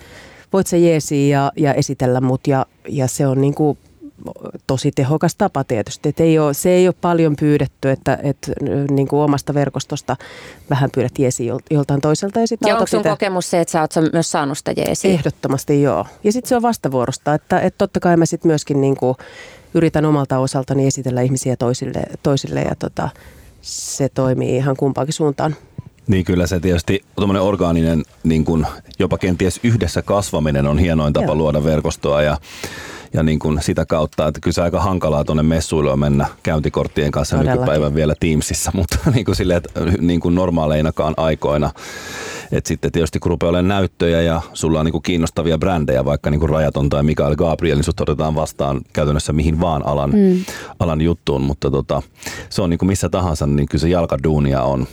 [0.52, 3.78] voit sä jeesi ja, ja esitellä mut ja, ja se on niin kuin
[4.66, 6.08] tosi tehokas tapa tietysti.
[6.08, 8.52] Et ei ole, se ei ole paljon pyydetty, että, että
[8.90, 10.16] niin kuin omasta verkostosta
[10.70, 12.40] vähän pyydät jeesi joltain toiselta.
[12.40, 13.10] Ja, ja onko sun sitä...
[13.10, 15.10] kokemus se, että sä oot myös saanut sitä jeesiä?
[15.10, 16.06] Ehdottomasti joo.
[16.24, 19.16] Ja sitten se on vastavuorosta, että, että totta kai mä sitten myöskin niin kuin
[19.74, 23.08] yritän omalta osaltani esitellä ihmisiä toisille, toisille ja tota,
[23.62, 25.56] se toimii ihan kumpaankin suuntaan.
[26.06, 28.66] Niin kyllä se tietysti tuommoinen orgaaninen, niin kuin
[28.98, 31.34] jopa kenties yhdessä kasvaminen on hienoin tapa Joo.
[31.34, 32.38] luoda verkostoa ja
[33.12, 37.36] ja niin kuin sitä kautta, että kyllä se aika hankalaa tuonne messuille mennä käyntikorttien kanssa
[37.36, 37.60] Todellakin.
[37.60, 41.70] nykypäivän vielä Teamsissa, mutta niin kuin sille, että niin kuin normaaleinakaan aikoina.
[42.52, 46.30] Et sitten tietysti kun rupeaa olemaan näyttöjä ja sulla on niin kuin kiinnostavia brändejä, vaikka
[46.30, 50.44] niin kuin Rajaton tai Mikael Gabriel, niin sut otetaan vastaan käytännössä mihin vaan alan, mm.
[50.78, 52.02] alan juttuun, mutta tota,
[52.48, 54.86] se on niin kuin missä tahansa, niin kyllä se jalkaduunia on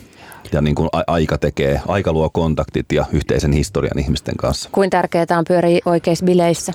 [0.52, 4.68] ja niin kuin aika tekee, aika luo kontaktit ja yhteisen historian ihmisten kanssa.
[4.72, 6.72] Kuin tärkeää on pyöriä oikeissa bileissä?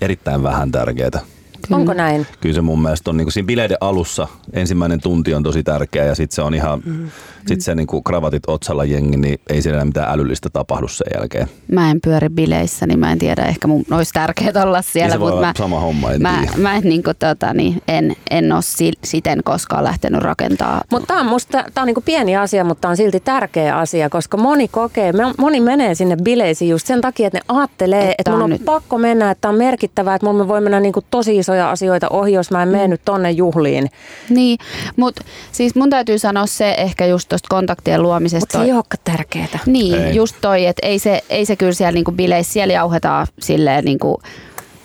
[0.00, 1.20] Erittäin vähän tärkeää.
[1.68, 1.80] Kyllä.
[1.80, 2.26] Onko näin?
[2.40, 6.04] Kyllä se mun mielestä on niin kuin siinä bileiden alussa ensimmäinen tunti on tosi tärkeä
[6.04, 7.10] ja sitten se on ihan, mm.
[7.46, 11.46] sit se niin kuin kravatit otsalla jengi, niin ei siellä mitään älyllistä tapahdu sen jälkeen.
[11.72, 15.06] Mä en pyöri bileissä, niin mä en tiedä, ehkä mun olisi tärkeää olla siellä.
[15.06, 17.82] Niin se voi olla mä, sama homma, en mä, mä en, niin kuin, tota, niin,
[17.88, 18.62] en, en ole
[19.04, 20.82] siten koskaan lähtenyt rakentaa.
[20.90, 24.10] Mutta tämä on, musta, tää on niin kuin pieni asia, mutta on silti tärkeä asia,
[24.10, 28.30] koska moni kokee, moni menee sinne bileisiin just sen takia, että ne ajattelee, että, että
[28.30, 28.64] mun on nyt...
[28.64, 32.08] pakko mennä, että tämä on merkittävää, että mun voi mennä niin kuin tosi isoja asioita
[32.08, 32.90] ohi, jos mä en mene mm.
[32.90, 33.90] nyt tonne juhliin.
[34.28, 34.58] Niin,
[34.96, 38.58] mutta siis mun täytyy sanoa se ehkä just tuosta kontaktien luomisesta.
[38.58, 39.58] Mutta se ei olekaan tärkeää.
[39.66, 40.16] Niin, ei.
[40.16, 44.22] just toi, että ei se, ei se kyllä siellä niinku bileissä, siellä jauhetaan silleen niinku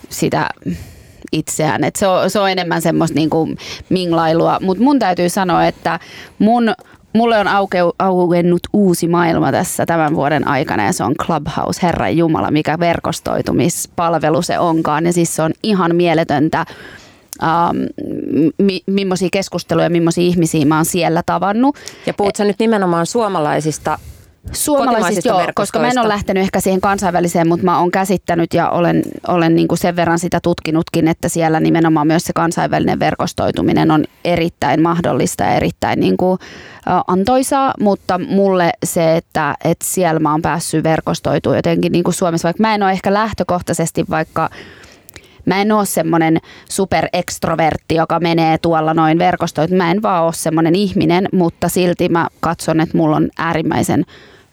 [0.09, 0.49] sitä
[1.32, 1.84] itseään.
[1.84, 3.49] Et se, on, se on enemmän semmoista niinku
[3.89, 5.99] minglailua, mutta mun täytyy sanoa, että
[6.39, 6.74] mun
[7.16, 12.18] mulle on aukeu, aukennut uusi maailma tässä tämän vuoden aikana ja se on Clubhouse, Herran
[12.18, 15.05] Jumala, mikä verkostoitumispalvelu se onkaan.
[15.05, 16.66] Ja siis se on ihan mieletöntä,
[17.43, 17.78] ähm,
[18.57, 21.76] mi- millaisia keskusteluja, millaisia ihmisiä mä oon siellä tavannut.
[22.05, 23.99] Ja puhut sä nyt nimenomaan suomalaisista
[24.52, 28.70] Suomalaisista joo, koska mä en ole lähtenyt ehkä siihen kansainväliseen, mutta mä oon käsittänyt ja
[28.70, 33.91] olen, olen niin kuin sen verran sitä tutkinutkin, että siellä nimenomaan myös se kansainvälinen verkostoituminen
[33.91, 36.39] on erittäin mahdollista ja erittäin niin kuin,
[37.08, 42.48] antoisaa, mutta mulle se, että, että siellä mä oon päässyt verkostoitumaan jotenkin niin kuin Suomessa,
[42.48, 44.50] vaikka mä en ole ehkä lähtökohtaisesti vaikka
[45.46, 46.38] Mä en ole semmoinen
[46.70, 49.72] superekstrovertti, joka menee tuolla noin verkostoit.
[49.72, 54.06] Mä en vaan ole semmoinen ihminen, mutta silti mä katson, että mulla on äärimmäisen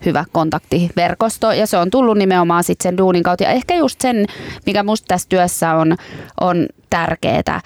[0.05, 3.45] hyvä kontaktiverkosto ja se on tullut nimenomaan sitten sen duunin kautta.
[3.45, 4.26] Ja ehkä just sen,
[4.66, 5.97] mikä musta tässä työssä on,
[6.40, 7.61] on tärkeää, että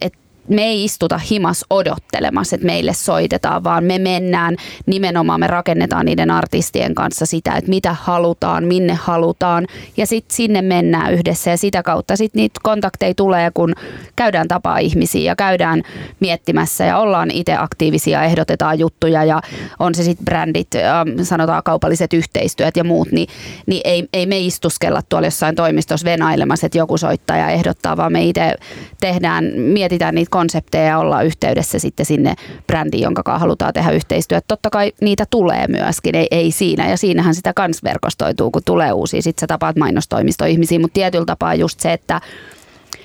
[0.00, 0.14] et
[0.48, 6.30] me ei istuta himas odottelemassa, että meille soitetaan, vaan me mennään nimenomaan, me rakennetaan niiden
[6.30, 9.66] artistien kanssa sitä, että mitä halutaan, minne halutaan.
[9.96, 13.74] Ja sitten sinne mennään yhdessä ja sitä kautta sitten niitä kontakteja tulee, kun
[14.16, 15.82] käydään tapaa ihmisiä ja käydään
[16.20, 19.40] miettimässä ja ollaan itse aktiivisia, ehdotetaan juttuja ja
[19.78, 23.28] on se sitten brändit, ähm, sanotaan kaupalliset yhteistyöt ja muut, niin,
[23.66, 28.12] niin ei, ei me istuskella tuolla jossain toimistossa venailemassa, että joku soittaa ja ehdottaa, vaan
[28.12, 28.54] me itse
[29.00, 32.34] tehdään, mietitään niitä konsepteja ja ollaan yhteydessä sitten sinne
[32.66, 34.44] brändiin, jonka kanssa halutaan tehdä yhteistyötä.
[34.48, 38.92] Totta kai niitä tulee myöskin, ei, ei siinä ja siinähän sitä kans verkostoituu, kun tulee
[38.92, 39.22] uusia.
[39.22, 42.20] Sitten sä tapaat mainostoimistoihmisiä, mutta tietyllä tapaa just se, että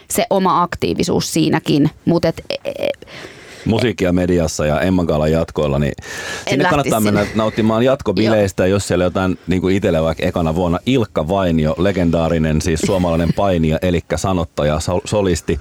[0.10, 2.34] se oma aktiivisuus siinäkin, mutta
[3.66, 6.06] musiikkia mediassa ja Emman Kaalan jatkoilla, niin en
[6.50, 7.12] sinne kannattaa sinne.
[7.12, 12.62] mennä nauttimaan jatkobileistä, jos siellä jotain niin kuin itselle vaikka ekana vuonna Ilkka Vainio, legendaarinen
[12.62, 15.60] siis suomalainen painija, eli sanottaja, solisti,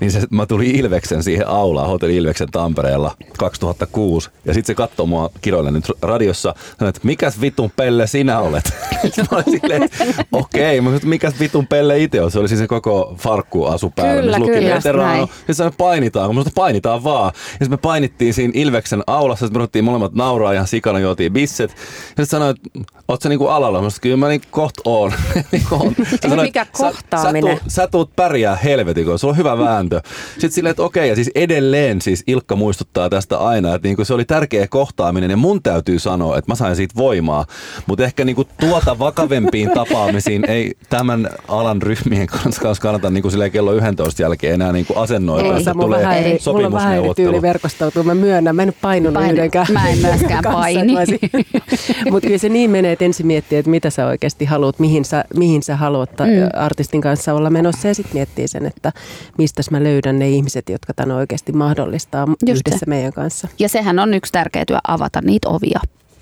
[0.00, 5.06] niin se, mä tulin Ilveksen siihen aulaan, Hotelli Ilveksen Tampereella 2006, ja sitten se katsoi
[5.06, 8.64] mua kiroille nyt radiossa, sanoi, että mikäs vitun pelle sinä olet?
[9.30, 9.88] mä olin silleen,
[10.32, 12.30] okei, okay, mutta mikäs vitun pelle itse on?
[12.30, 15.28] Se oli siis se koko farkku asu päällä, kyllä, luki kyllä, veteraano.
[15.46, 17.32] Sitten painitaan, kun painitaan vaan.
[17.36, 21.32] Ja sitten me painittiin siinä Ilveksen aulassa, sitten me ruvettiin molemmat nauraa ihan sikana, juotiin
[21.32, 21.70] bisset.
[21.70, 21.76] Ja
[22.06, 23.82] sitten sanoin, että oot sä niinku alalla?
[23.82, 25.12] Mä sanoin, kyllä mä niin kohta oon.
[25.52, 27.56] Niinku Ei sanoin, mikä kohtaaminen.
[27.56, 30.00] Sä, sä, sä tuut pärjää helvetin, kun sulla on hyvä vääntö.
[30.32, 34.14] Sitten silleen, että okei, ja siis edelleen siis Ilkka muistuttaa tästä aina, että niinku se
[34.14, 37.46] oli tärkeä kohtaaminen ja mun täytyy sanoa, että mä sain siitä voimaa.
[37.86, 43.72] Mutta ehkä niinku tuota vakavempiin tapaamisiin ei tämän alan ryhmien kanssa kannata niinku silleen kello
[43.72, 45.56] 11 jälkeen enää niinku asennoida.
[45.56, 48.56] Ei, tulee sopimusneuvottelut oli verkostautua, mä myönnän.
[48.56, 50.92] Mä en painunut Pain, yhdenkään Mä en myöskään paini.
[52.10, 55.24] Mutta kyllä se niin menee, että ensin miettii, että mitä sä oikeasti haluat, mihin sä,
[55.36, 56.60] mihin sä haluat mm.
[56.60, 58.92] artistin kanssa olla menossa ja sitten miettii sen, että
[59.38, 62.86] mistä mä löydän ne ihmiset, jotka tämän oikeasti mahdollistaa Just yhdessä se.
[62.86, 63.48] meidän kanssa.
[63.58, 65.80] Ja sehän on yksi tärkeä työ, avata niitä ovia.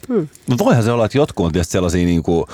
[0.09, 0.29] Hmm.
[0.59, 2.47] voihan se olla, että jotkut on tietysti sellaisia niin kuin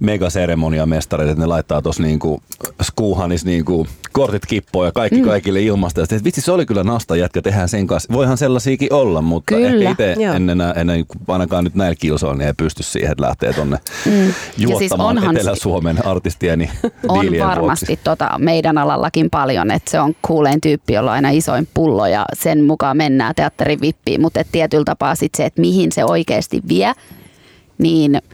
[0.00, 2.42] megaseremoniamestareita, että ne laittaa tuossa niin kuin
[2.82, 5.28] skuuhanis niin kuin kortit kippoon ja kaikki mm.
[5.28, 6.00] kaikille ilmasta.
[6.00, 8.12] Ja sitten, vitsi, se oli kyllä nasta jätkä, tehdään sen kanssa.
[8.12, 9.68] Voihan sellaisiakin olla, mutta kyllä.
[9.68, 10.96] ehkä itse en enää, enää,
[11.28, 14.34] ainakaan nyt näillä kilsoilla, niin ei pysty siihen, että lähtee tonne mm.
[14.56, 16.70] juottamaan siis Etelä-Suomen artistieni
[17.08, 21.68] On varmasti tota meidän alallakin paljon, että se on kuulein tyyppi, jolla on aina isoin
[21.74, 26.04] pullo ja sen mukaan mennään teatterin vippiin, mutta tietyllä tapaa sitten se, että mihin se
[26.04, 26.81] oikeasti vie,
[27.78, 28.18] niin–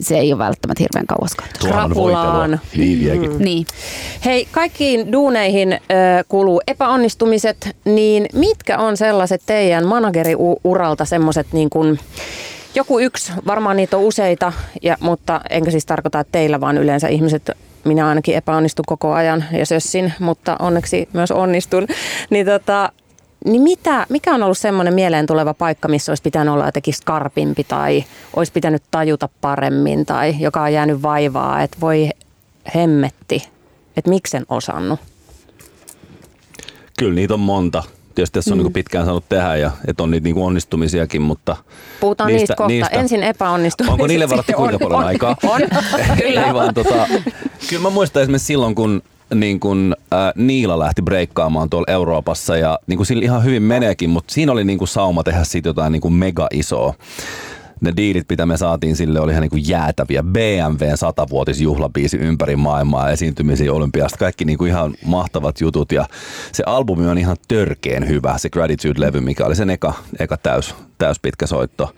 [0.00, 1.36] se ei ole välttämättä hirveän kauas
[1.70, 2.60] Rapulaan.
[2.76, 3.44] Niin, mm.
[3.44, 3.66] niin.
[4.24, 5.78] Hei, kaikkiin duuneihin ö,
[6.28, 11.98] kuuluu epäonnistumiset, niin mitkä on sellaiset teidän manageriuralta semmoiset niin kuin,
[12.74, 17.08] joku yksi, varmaan niitä on useita, ja, mutta enkä siis tarkoita, että teillä, vaan yleensä
[17.08, 17.50] ihmiset
[17.84, 21.86] minä ainakin epäonnistun koko ajan ja sössin, mutta onneksi myös onnistun.
[22.30, 22.92] Niin tota,
[23.44, 27.64] niin mitä, mikä on ollut semmoinen mieleen tuleva paikka, missä olisi pitänyt olla jotenkin skarpimpi
[27.64, 28.04] tai
[28.36, 32.10] olisi pitänyt tajuta paremmin tai joka on jäänyt vaivaa, että voi
[32.74, 33.48] hemmetti,
[33.96, 35.00] että miksen osannut?
[36.98, 37.82] Kyllä niitä on monta.
[38.14, 38.62] Tietysti tässä on mm.
[38.62, 41.56] niin pitkään saanut tehdä ja että on niitä niin onnistumisiakin, mutta...
[42.00, 42.68] Puhutaan niistä, niistä kohta.
[42.68, 42.96] Niistä.
[42.96, 43.92] Ensin epäonnistumiset.
[43.92, 45.36] Onko niille varattu kuinka on, paljon on, aikaa?
[45.42, 45.60] On,
[46.22, 46.46] kyllä.
[46.46, 47.08] Ei vaan, tota,
[47.68, 49.02] kyllä mä muistan esimerkiksi silloin, kun
[49.34, 54.10] niin kun, äh, Niila lähti breikkaamaan tuolla Euroopassa ja niin kun sillä ihan hyvin meneekin,
[54.10, 56.94] mutta siinä oli niin kun sauma tehdä siitä jotain niin mega isoa.
[57.80, 60.22] Ne diilit, mitä me saatiin sille, oli ihan niin kuin jäätäviä.
[60.22, 65.92] BMW 100-vuotisjuhlabiisi ympäri maailmaa, esiintymisiä olympiasta, kaikki niin kuin ihan mahtavat jutut.
[65.92, 66.06] Ja
[66.52, 71.20] se albumi on ihan törkeen hyvä, se Gratitude-levy, mikä oli sen eka, eka täys, täys
[71.20, 71.94] pitkä soitto.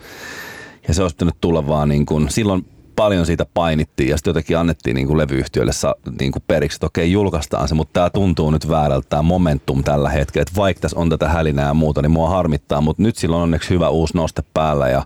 [0.88, 2.64] Ja se olisi pitänyt tulla vaan niin kuin, silloin
[3.02, 5.72] paljon siitä painittiin ja sitten jotenkin annettiin niin kuin levyyhtiöille
[6.20, 10.10] niin kuin periksi, että okei julkaistaan se, mutta tämä tuntuu nyt väärältä tämä momentum tällä
[10.10, 13.36] hetkellä, että vaikka tässä on tätä hälinää ja muuta, niin mua harmittaa, mutta nyt sillä
[13.36, 15.02] on onneksi hyvä uusi noste päällä ja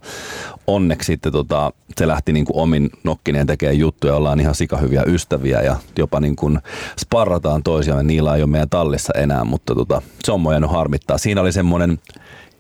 [0.67, 5.63] onneksi sitten tota, se lähti niin kuin omin nokkineen tekemään juttuja, ollaan ihan sikahyviä ystäviä
[5.63, 6.59] ja jopa niin kuin
[7.01, 11.19] sparrataan toisiamme, niillä ei ole meidän tallissa enää, mutta tota, se on mua harmittaa.
[11.19, 11.99] Siinä oli semmoinen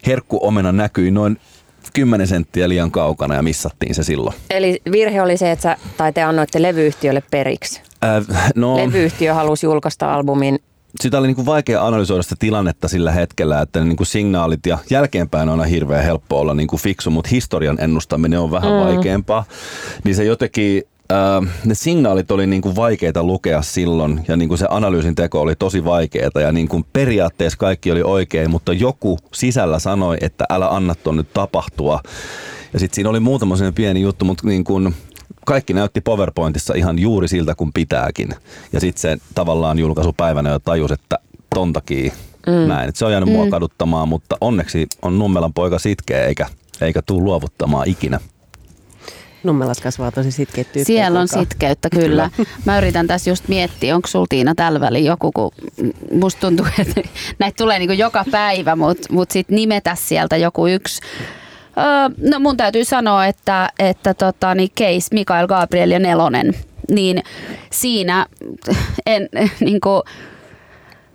[0.06, 1.38] herkkuomena näkyi noin
[1.92, 4.36] 10 senttiä liian kaukana ja missattiin se silloin.
[4.50, 7.80] Eli virhe oli se, että sä, tai te annoitte levyyhtiölle periksi.
[8.04, 10.58] Äh, no, Levyyhtiö halusi julkaista albumin
[11.00, 14.78] sitä oli niin kuin vaikea analysoida sitä tilannetta sillä hetkellä, että niin kuin signaalit ja
[14.90, 18.78] jälkeenpäin on aina hirveän helppo olla niin kuin fiksu, mutta historian ennustaminen on vähän mm.
[18.78, 19.44] vaikeampaa.
[20.04, 20.82] Niin se jotenkin
[21.12, 25.40] äh, ne signaalit oli niin kuin vaikeita lukea silloin ja niin kuin se analyysin teko
[25.40, 30.44] oli tosi vaikeaa ja niin kuin periaatteessa kaikki oli oikein, mutta joku sisällä sanoi, että
[30.50, 32.00] älä anna tuon nyt tapahtua.
[32.72, 34.94] Ja sitten siinä oli muutama pieni juttu, mutta niin kuin
[35.46, 38.28] kaikki näytti PowerPointissa ihan juuri siltä kuin pitääkin.
[38.72, 41.18] Ja sitten se tavallaan julkaisupäivänä jo tajus, että
[41.54, 42.12] ton takia
[42.46, 42.68] Mm.
[42.68, 42.88] Näin.
[42.88, 43.32] Et se on jäänyt mm.
[43.32, 46.46] mua kaduttamaan, mutta onneksi on Nummelan poika sitkeä eikä,
[46.80, 48.20] eikä tuu luovuttamaan ikinä.
[49.46, 50.84] Nummelas kasvaa tosi sitkeitä tyyppejä.
[50.84, 52.30] Siellä on sitkeyttä, kyllä.
[52.64, 55.52] Mä yritän tässä just miettiä, onko sul Tiina tällä väliin joku, kun
[56.12, 57.02] musta tuntuu, että
[57.38, 61.00] näitä tulee niin joka päivä, mutta mut sitten nimetä sieltä joku yksi.
[61.78, 66.54] Öö, no mun täytyy sanoa, että, että tota, niin case Mikael Gabriel ja Nelonen,
[66.90, 67.22] niin
[67.70, 68.26] siinä
[69.06, 69.28] en,
[69.60, 70.02] niin kuin,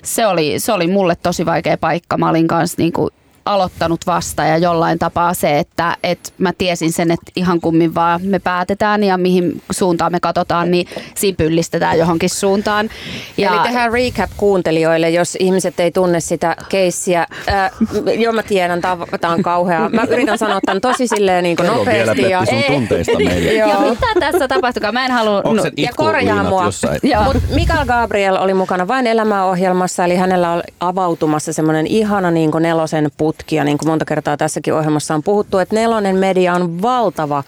[0.04, 2.18] se, oli, se oli mulle tosi vaikea paikka.
[2.18, 3.10] Mä olin kanssa niin kuin
[3.46, 8.22] aloittanut vasta ja jollain tapaa se, että, että mä tiesin sen, että ihan kummin vaan
[8.24, 12.90] me päätetään ja mihin suuntaan me katsotaan, niin siinä pyllistetään johonkin suuntaan.
[13.38, 17.28] Ja Eli tehdään recap kuuntelijoille, jos ihmiset ei tunne sitä keissiä.
[17.50, 17.72] Äh,
[18.20, 19.90] joo, mä tiedän, tämä on kauhea.
[19.90, 22.22] Mä yritän sanoa tämän tosi silleen niin kuin nopeasti.
[22.22, 23.54] ja, sun tunteista meille.
[23.70, 24.92] ja mitä tässä tapahtuu?
[24.92, 25.42] Mä en halua...
[25.42, 26.64] No, ja korjaa mua.
[27.26, 32.62] Mutta Mikael Gabriel oli mukana vain elämäohjelmassa, eli hänellä oli avautumassa semmoinen ihana niin kuin
[32.62, 36.82] nelosen put tutkia, niin kuin monta kertaa tässäkin ohjelmassa on puhuttu, että nelonen media on
[36.82, 37.44] valtava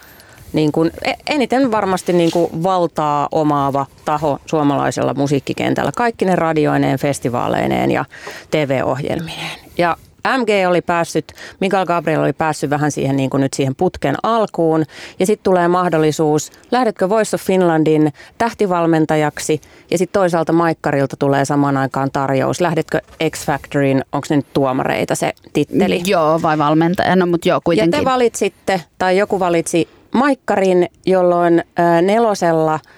[0.53, 5.91] niin kuin, e, eniten varmasti niin kuin valtaa omaava taho suomalaisella musiikkikentällä.
[5.95, 8.05] Kaikki ne radioineen, festivaaleineen ja
[8.51, 9.59] TV-ohjelmineen.
[9.77, 9.97] Ja
[10.37, 14.85] MG oli päässyt, Mikael Gabriel oli päässyt vähän siihen, niin kuin nyt siihen putken alkuun.
[15.19, 19.61] Ja sitten tulee mahdollisuus, lähdetkö Voice of Finlandin tähtivalmentajaksi.
[19.91, 22.61] Ja sitten toisaalta Maikkarilta tulee samaan aikaan tarjous.
[22.61, 26.01] Lähdetkö X Factoryin, onko ne nyt tuomareita se titteli?
[26.05, 27.97] Joo, vai valmentaja, no mutta joo kuitenkin.
[27.97, 31.63] Ja te valitsitte, tai joku valitsi Maikkarin, jolloin
[32.01, 32.79] nelosella–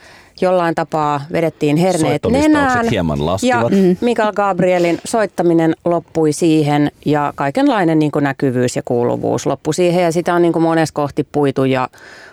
[0.41, 2.89] jollain tapaa vedettiin herneet nenään.
[2.89, 3.97] hieman Ja mm.
[4.01, 10.03] Mikael Gabrielin soittaminen loppui siihen ja kaikenlainen niin näkyvyys ja kuuluvuus loppui siihen.
[10.03, 11.89] Ja sitä on niin monessa kohti puitu ja,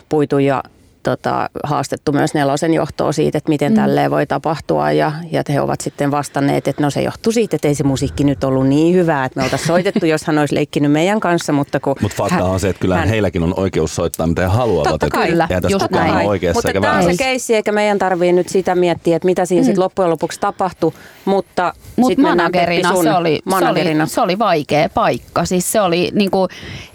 [0.09, 0.62] puitu ja
[1.03, 3.76] tota, haastettu myös nelosen johtoa siitä, että miten mm.
[3.76, 7.68] tälleen voi tapahtua ja, ja he ovat sitten vastanneet, että no se johtuu siitä, että
[7.68, 10.92] ei se musiikki nyt ollut niin hyvää, että me oltaisiin soitettu, jos hän olisi leikkinyt
[10.92, 11.96] meidän kanssa, mutta kun...
[12.00, 14.88] Mutta fakta on se, että kyllä hän, heilläkin on oikeus soittaa mitä he haluavat.
[14.88, 15.48] Totta kai, kyllä.
[15.68, 16.28] Just näin.
[16.28, 19.62] oikeassa mutta tämä on se keissi, eikä meidän tarvii nyt sitä miettiä, että mitä siinä
[19.62, 19.66] mm.
[19.66, 20.92] sitten loppujen lopuksi tapahtui,
[21.24, 25.44] mutta Mut managerina, se oli, managerina se oli, se oli vaikea paikka.
[25.44, 26.48] Siis se oli, niinku,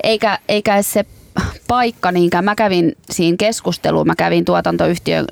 [0.03, 1.05] eikä, eikä se
[1.67, 5.25] paikka, niin mä kävin siinä keskusteluun, mä kävin tuotantoyhtiön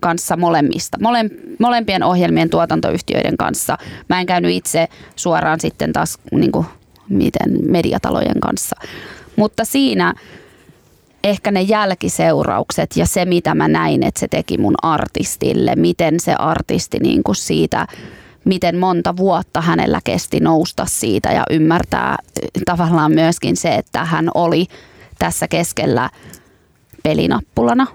[0.00, 1.24] kanssa molemmista, mole,
[1.58, 3.78] molempien ohjelmien tuotantoyhtiöiden kanssa.
[4.08, 6.66] Mä en käynyt itse suoraan sitten taas niin kuin,
[7.08, 8.76] miten mediatalojen kanssa.
[9.36, 10.14] Mutta siinä
[11.24, 16.34] ehkä ne jälkiseuraukset ja se, mitä mä näin, että se teki mun artistille, miten se
[16.34, 17.86] artisti niin kuin siitä
[18.44, 22.16] miten monta vuotta hänellä kesti nousta siitä ja ymmärtää
[22.64, 24.66] tavallaan myöskin se, että hän oli
[25.22, 26.10] tässä keskellä
[27.02, 27.86] pelinappulana.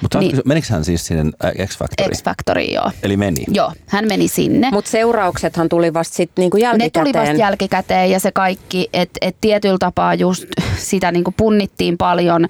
[0.00, 2.16] Mutta niin, menikö hän siis sinne äh, X Factoriin?
[2.16, 2.90] X Factoriin, joo.
[3.02, 3.44] Eli meni?
[3.48, 4.70] Joo, hän meni sinne.
[4.70, 7.04] Mutta seurauksethan tuli vasta sitten niinku jälkikäteen.
[7.04, 10.44] Ne tuli vasta jälkikäteen ja se kaikki, että et tietyllä tapaa just
[10.90, 12.46] sitä niinku punnittiin paljon.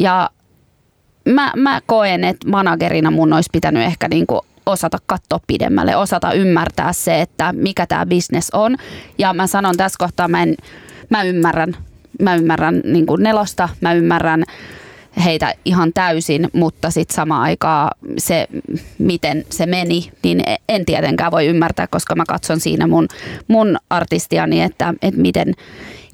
[0.00, 0.30] Ja
[1.28, 6.92] mä, mä koen, että managerina mun olisi pitänyt ehkä niinku osata katsoa pidemmälle, osata ymmärtää
[6.92, 8.76] se, että mikä tämä business on.
[9.18, 10.54] Ja mä sanon tässä kohtaa, mä, en,
[11.10, 11.76] mä ymmärrän
[12.22, 14.44] mä ymmärrän niin kuin nelosta, mä ymmärrän
[15.24, 18.46] heitä ihan täysin, mutta sitten samaan aikaan se,
[18.98, 23.08] miten se meni, niin en tietenkään voi ymmärtää, koska mä katson siinä mun,
[23.48, 25.54] mun artistiani, että, että miten,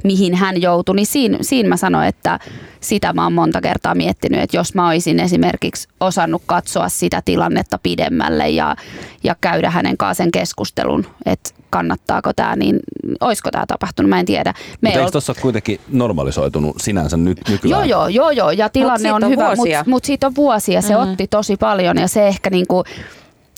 [0.05, 2.39] mihin hän joutui, niin siinä, siinä mä sanoin, että
[2.81, 7.79] sitä mä oon monta kertaa miettinyt, että jos mä olisin esimerkiksi osannut katsoa sitä tilannetta
[7.83, 8.77] pidemmälle ja,
[9.25, 12.81] ja käydä hänen kanssa sen keskustelun, että kannattaako tämä, niin
[13.21, 14.55] olisiko tämä tapahtunut, mä en tiedä.
[14.81, 17.89] Me mutta eikö tuossa ole kuitenkin normalisoitunut sinänsä nyt nykyään?
[17.89, 20.95] Joo, joo, joo, joo ja tilanne on, on hyvä, mutta mut siitä on vuosia, se
[20.95, 21.11] mm-hmm.
[21.11, 22.85] otti tosi paljon ja se ehkä niinku,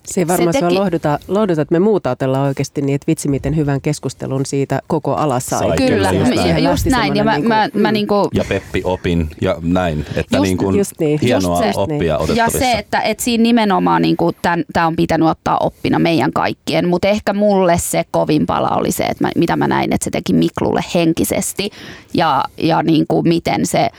[0.07, 0.75] se varmaan se teki...
[0.75, 5.15] lohduta, lohduta, että me muut ajatellaan oikeasti niin, että vitsi miten hyvän keskustelun siitä koko
[5.15, 5.77] alassa sai.
[5.77, 6.65] Kyllä, just, näin.
[6.65, 7.17] just näin.
[7.17, 8.29] Ja, mä, niin kuin, mä, mä niin kuin...
[8.35, 11.21] ja Peppi opin ja näin, että just, niin kuin just niin.
[11.23, 12.37] hienoa just se, oppia niin.
[12.37, 14.37] Ja se, että, että siinä nimenomaan niin kuin
[14.73, 19.05] tämä on pitänyt ottaa oppina meidän kaikkien, mutta ehkä mulle se kovin pala oli se,
[19.05, 21.71] että mä, mitä mä näin, että se teki Miklulle henkisesti
[22.15, 23.91] ja, ja niin kuin miten se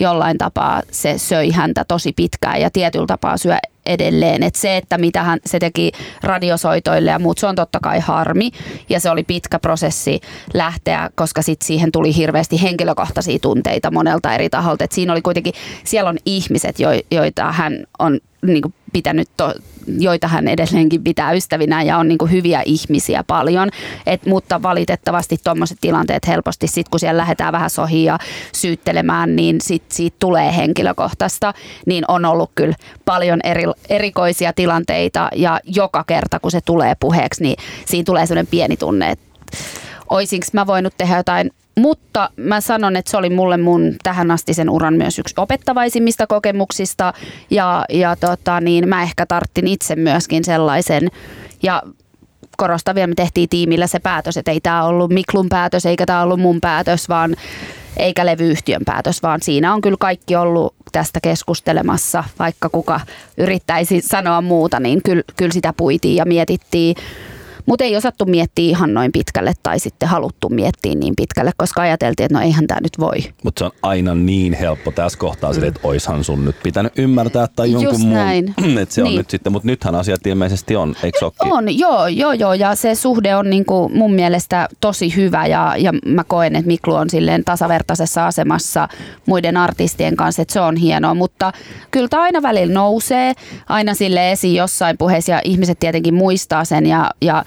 [0.00, 3.56] jollain tapaa se söi häntä tosi pitkään ja tietyllä tapaa syö
[3.92, 4.42] edelleen.
[4.42, 8.50] Et se, että mitä hän, se teki radiosoitoille ja muut, se on totta kai harmi.
[8.88, 10.20] Ja se oli pitkä prosessi
[10.54, 14.84] lähteä, koska sit siihen tuli hirveästi henkilökohtaisia tunteita monelta eri taholta.
[14.84, 16.76] Et siinä oli kuitenkin, siellä on ihmiset,
[17.10, 19.54] joita hän on niin kuin pitänyt, to,
[19.98, 23.68] joita hän edelleenkin pitää ystävinä ja on niin kuin hyviä ihmisiä paljon.
[24.06, 28.18] Et, mutta valitettavasti tuommoiset tilanteet helposti, sit kun siellä lähdetään vähän sohia
[28.54, 31.54] syyttelemään, niin sit, siitä tulee henkilökohtaista.
[31.86, 32.74] Niin on ollut kyllä
[33.04, 38.50] paljon eri, erikoisia tilanteita ja joka kerta kun se tulee puheeksi, niin siinä tulee sellainen
[38.50, 39.24] pieni tunne, että
[40.10, 41.50] oisinko mä voinut tehdä jotain
[41.80, 46.26] mutta mä sanon, että se oli mulle mun tähän asti sen uran myös yksi opettavaisimmista
[46.26, 47.12] kokemuksista.
[47.50, 51.08] Ja, ja tota, niin mä ehkä tarttin itse myöskin sellaisen
[51.62, 51.82] ja
[52.56, 56.22] korostan vielä, me tehtiin tiimillä se päätös, että ei tämä ollut Miklun päätös eikä tämä
[56.22, 57.36] ollut mun päätös, vaan
[57.96, 63.00] eikä levyyhtiön päätös, vaan siinä on kyllä kaikki ollut tästä keskustelemassa, vaikka kuka
[63.36, 66.96] yrittäisi sanoa muuta, niin kyllä, kyllä sitä puitiin ja mietittiin
[67.66, 72.24] mutta ei osattu miettiä ihan noin pitkälle tai sitten haluttu miettiä niin pitkälle, koska ajateltiin,
[72.24, 73.18] että no eihän tämä nyt voi.
[73.44, 75.62] Mutta se on aina niin helppo tässä kohtaa, mm.
[75.64, 78.14] että oishan sun nyt pitänyt ymmärtää tai jonkun Just muun.
[78.14, 78.54] näin.
[78.82, 79.18] Että se on Niin.
[79.18, 81.26] nyt sitten, mutta nythän asiat ilmeisesti on, eikö se?
[81.40, 85.92] On, joo, joo, joo, ja se suhde on niinku mun mielestä tosi hyvä ja, ja
[86.06, 88.88] mä koen, että Miklu on silleen tasavertaisessa asemassa
[89.26, 91.52] muiden artistien kanssa, että se on hienoa, mutta
[91.90, 93.32] kyllä tämä aina välillä nousee,
[93.68, 97.44] aina sille esiin jossain puheessa ja ihmiset tietenkin muistaa sen ja, ja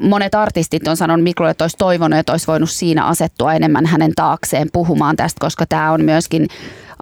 [0.00, 4.12] monet artistit on sanonut Miklulle, että olisi toivonut, että olisi voinut siinä asettua enemmän hänen
[4.16, 6.48] taakseen puhumaan tästä, koska tämä on myöskin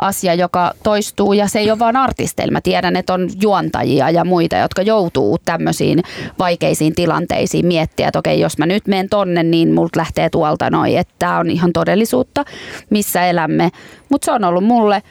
[0.01, 2.61] asia, joka toistuu ja se ei ole vain artisteilla.
[2.61, 6.03] Tiedän, että on juontajia ja muita, jotka joutuu tämmöisiin
[6.39, 10.99] vaikeisiin tilanteisiin miettiä, että okei, jos mä nyt menen tonne, niin multa lähtee tuolta noin,
[10.99, 12.45] että tämä on ihan todellisuutta,
[12.91, 13.71] missä elämme.
[14.09, 15.03] Mutta se on ollut mulle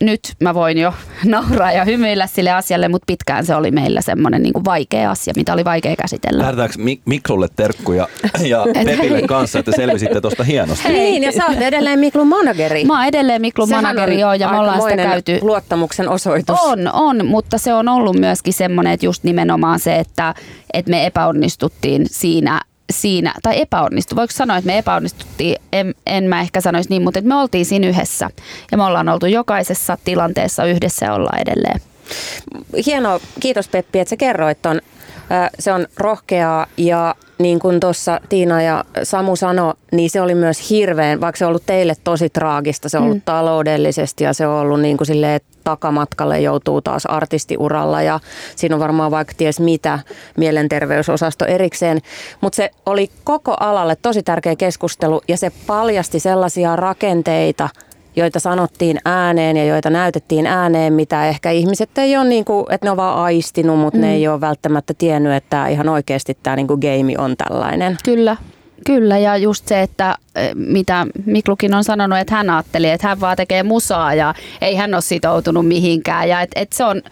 [0.00, 0.94] nyt mä voin jo
[1.24, 5.52] nauraa ja hymyillä sille asialle, mutta pitkään se oli meillä semmoinen niin vaikea asia, mitä
[5.52, 6.42] oli vaikea käsitellä.
[6.42, 8.08] Lähdetäänkö Mik- Miklulle terkkuja
[8.40, 10.88] ja Pepille kanssa, että selvisitte tuosta hienosti?
[10.88, 12.84] Niin, ja sä oot edelleen Miklun manageri.
[12.84, 16.60] Mä oon edelleen Miklun Sehän manageri, on joo, ja me ollaan sitä käyty luottamuksen osoitus.
[16.62, 20.34] On, on, mutta se on ollut myöskin semmoinen, että just nimenomaan se, että,
[20.72, 22.60] että me epäonnistuttiin siinä,
[22.92, 27.18] siinä, tai epäonnistu, voiko sanoa, että me epäonnistuttiin, en, en mä ehkä sanoisi niin, mutta
[27.18, 28.30] että me oltiin siinä yhdessä.
[28.70, 31.80] Ja me ollaan oltu jokaisessa tilanteessa yhdessä ja ollaan edelleen.
[32.86, 34.80] Hienoa, kiitos Peppi, että sä kerroit ton.
[35.58, 40.70] Se on rohkeaa ja niin kuin tuossa Tiina ja Samu sanoi, niin se oli myös
[40.70, 44.54] hirveän, vaikka se on ollut teille tosi traagista, se on ollut taloudellisesti ja se on
[44.54, 48.20] ollut niin kuin silleen, että takamatkalle joutuu taas artistiuralla ja
[48.56, 49.98] siinä on varmaan vaikka ties mitä
[50.36, 51.98] mielenterveysosasto erikseen.
[52.40, 57.68] Mutta se oli koko alalle tosi tärkeä keskustelu ja se paljasti sellaisia rakenteita,
[58.16, 62.86] joita sanottiin ääneen ja joita näytettiin ääneen, mitä ehkä ihmiset ei ole, niin kuin, että
[62.86, 64.02] ne on vaan aistinut, mutta mm.
[64.02, 67.96] ne ei ole välttämättä tiennyt, että ihan oikeasti tämä niin kuin game on tällainen.
[68.04, 68.36] Kyllä,
[68.86, 69.18] kyllä.
[69.18, 73.36] Ja just se, että eh, mitä Miklukin on sanonut, että hän ajatteli, että hän vaan
[73.36, 76.28] tekee musaa ja ei hän ole sitoutunut mihinkään.
[76.28, 77.02] Ja että et se on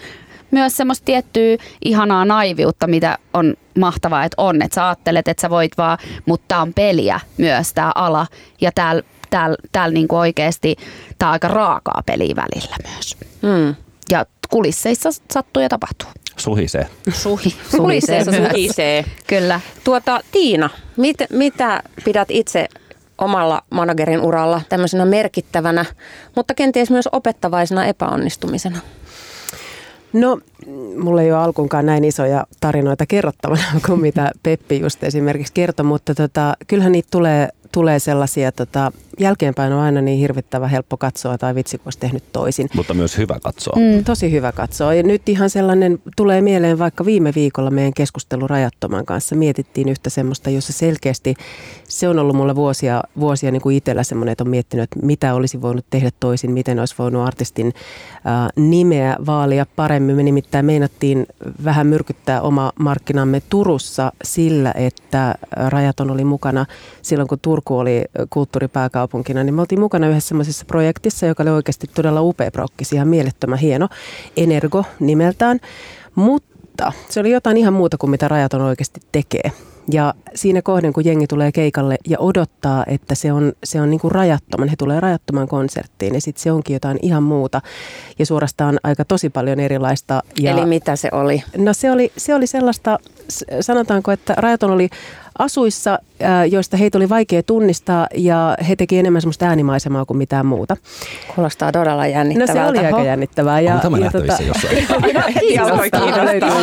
[0.51, 4.63] myös semmoista tiettyä ihanaa naiviutta, mitä on mahtavaa, että on.
[4.63, 8.27] Että sä ajattelet, että sä voit vaan, mutta tämä on peliä myös tämä ala.
[8.61, 10.77] Ja täällä tääl, tääl niinku oikeasti
[11.19, 13.17] tämä on aika raakaa peliä välillä myös.
[13.43, 13.75] Hmm.
[14.11, 16.09] Ja kulisseissa sattuu ja tapahtuu.
[16.37, 16.87] Suhisee.
[17.11, 19.05] Suhi, Suhisee, suhisee.
[19.27, 19.61] Kyllä.
[19.85, 22.69] Tuota, Tiina, mit, mitä pidät itse
[23.19, 25.85] omalla managerin uralla tämmöisenä merkittävänä,
[26.37, 28.79] mutta kenties myös opettavaisena epäonnistumisena?
[30.13, 30.39] No,
[31.03, 36.15] mulla ei ole alkuunkaan näin isoja tarinoita kerrottavana kuin mitä Peppi just esimerkiksi kertoi, mutta
[36.15, 41.55] tota, kyllähän niitä tulee, tulee sellaisia, tota, jälkeenpäin on aina niin hirvittävän helppo katsoa tai
[41.55, 42.69] vitsi, kun olisi tehnyt toisin.
[42.75, 43.77] Mutta myös hyvä katsoa.
[43.77, 44.05] Mm.
[44.05, 44.95] Tosi hyvä katsoa.
[44.95, 49.35] Ja nyt ihan sellainen tulee mieleen vaikka viime viikolla meidän keskustelu Rajattoman kanssa.
[49.35, 51.35] Mietittiin yhtä semmoista, jossa selkeästi
[51.89, 55.35] se on ollut mulla vuosia, vuosia niin kuin itsellä semmoinen, että on miettinyt, että mitä
[55.35, 60.17] olisi voinut tehdä toisin, miten olisi voinut artistin äh, nimeä vaalia paremmin.
[60.17, 61.27] Me nimittäin meinattiin
[61.65, 66.67] vähän myrkyttää oma markkinamme Turussa sillä, että Rajaton oli mukana
[67.03, 68.05] silloin, kun Turku oli
[69.09, 73.09] kulttuuripääkaupunkina, niin me oltiin mukana yhdessä semmoisessa projektissa, joka oli oikeasti todella upea prokkis, ihan
[73.09, 73.89] mielettömän hieno,
[74.37, 75.61] Energo nimeltään,
[76.15, 79.53] mutta se oli jotain ihan muuta kuin mitä Rajaton oikeasti tekee.
[79.91, 84.01] Ja siinä kohden, kun jengi tulee keikalle ja odottaa, että se on, se on niin
[84.01, 87.61] kuin rajattoman, he tulee rajattoman konserttiin ja sitten se onkin jotain ihan muuta
[88.19, 90.23] ja suorastaan aika tosi paljon erilaista.
[90.41, 91.43] Ja Eli mitä se oli?
[91.57, 92.99] No se oli, se oli sellaista,
[93.61, 94.89] sanotaanko, että Rajaton oli
[95.39, 95.99] asuissa,
[96.51, 100.77] joista heitä oli vaikea tunnistaa ja he teki enemmän semmoista äänimaisemaa kuin mitään muuta.
[101.35, 102.53] Kuulostaa todella No jännittävältä.
[102.53, 103.61] se oli aika jännittävää.
[103.61, 104.79] Ja, Onko tämä ja nähtävissä jossain?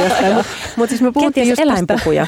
[0.03, 0.35] Jostain.
[0.35, 2.27] Mutta mut siis me puhuttiin just eläinpukuja.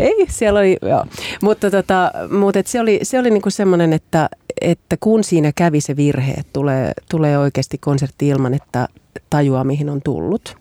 [0.00, 1.04] Ei, siellä oli, joo.
[1.42, 4.28] Mutta tota, mut et se oli, se oli niinku semmoinen, että,
[4.60, 8.88] että kun siinä kävi se virhe, että tulee, tulee oikeasti konsertti ilman, että
[9.30, 10.56] tajuaa mihin on tullut.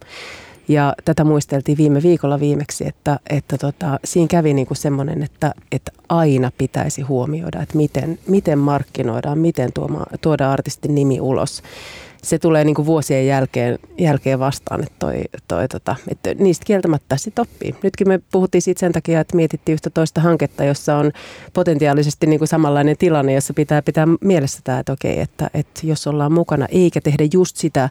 [0.70, 5.92] Ja tätä muisteltiin viime viikolla viimeksi, että, että tota, siinä kävi niinku semmoinen, että, että
[6.10, 11.64] aina pitäisi huomioida, että miten, miten markkinoidaan, miten tuoma, tuoda artistin nimi ulos.
[12.24, 17.18] Se tulee niin kuin vuosien jälkeen, jälkeen vastaan, että, toi, toi, tota, että niistä kieltämättä
[17.18, 17.76] sitten oppii.
[17.84, 21.12] Nytkin me puhuttiin siitä sen takia, että mietittiin yhtä toista hanketta, jossa on
[21.54, 26.08] potentiaalisesti niin kuin samanlainen tilanne, jossa pitää pitää mielessä tämä, että okei, että, että jos
[26.08, 27.90] ollaan mukana eikä tehdä just sitä,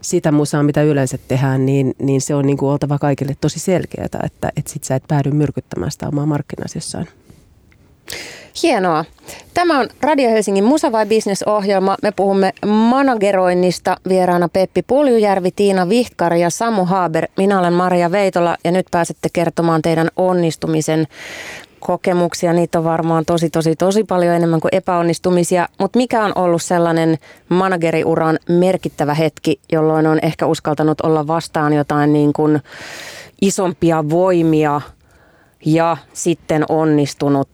[0.00, 4.08] sitä musaa, mitä yleensä tehdään, niin, niin se on niin kuin oltava kaikille tosi selkeää,
[4.24, 7.08] että, että sit sä et päädy myrkyttämään sitä omaa markkinasi jossain.
[8.62, 9.04] Hienoa.
[9.54, 11.96] Tämä on Radio Helsingin Musa vai Business-ohjelma.
[12.02, 13.96] Me puhumme manageroinnista.
[14.08, 17.28] Vieraana Peppi Puljujärvi, Tiina Vihkari ja Samu Haaber.
[17.36, 21.06] Minä olen Maria Veitola ja nyt pääsette kertomaan teidän onnistumisen
[21.80, 22.52] kokemuksia.
[22.52, 25.68] Niitä on varmaan tosi, tosi, tosi paljon enemmän kuin epäonnistumisia.
[25.78, 27.18] Mutta mikä on ollut sellainen
[27.48, 32.60] manageriuran merkittävä hetki, jolloin on ehkä uskaltanut olla vastaan jotain niin kuin
[33.42, 34.80] isompia voimia
[35.66, 37.48] ja sitten onnistunut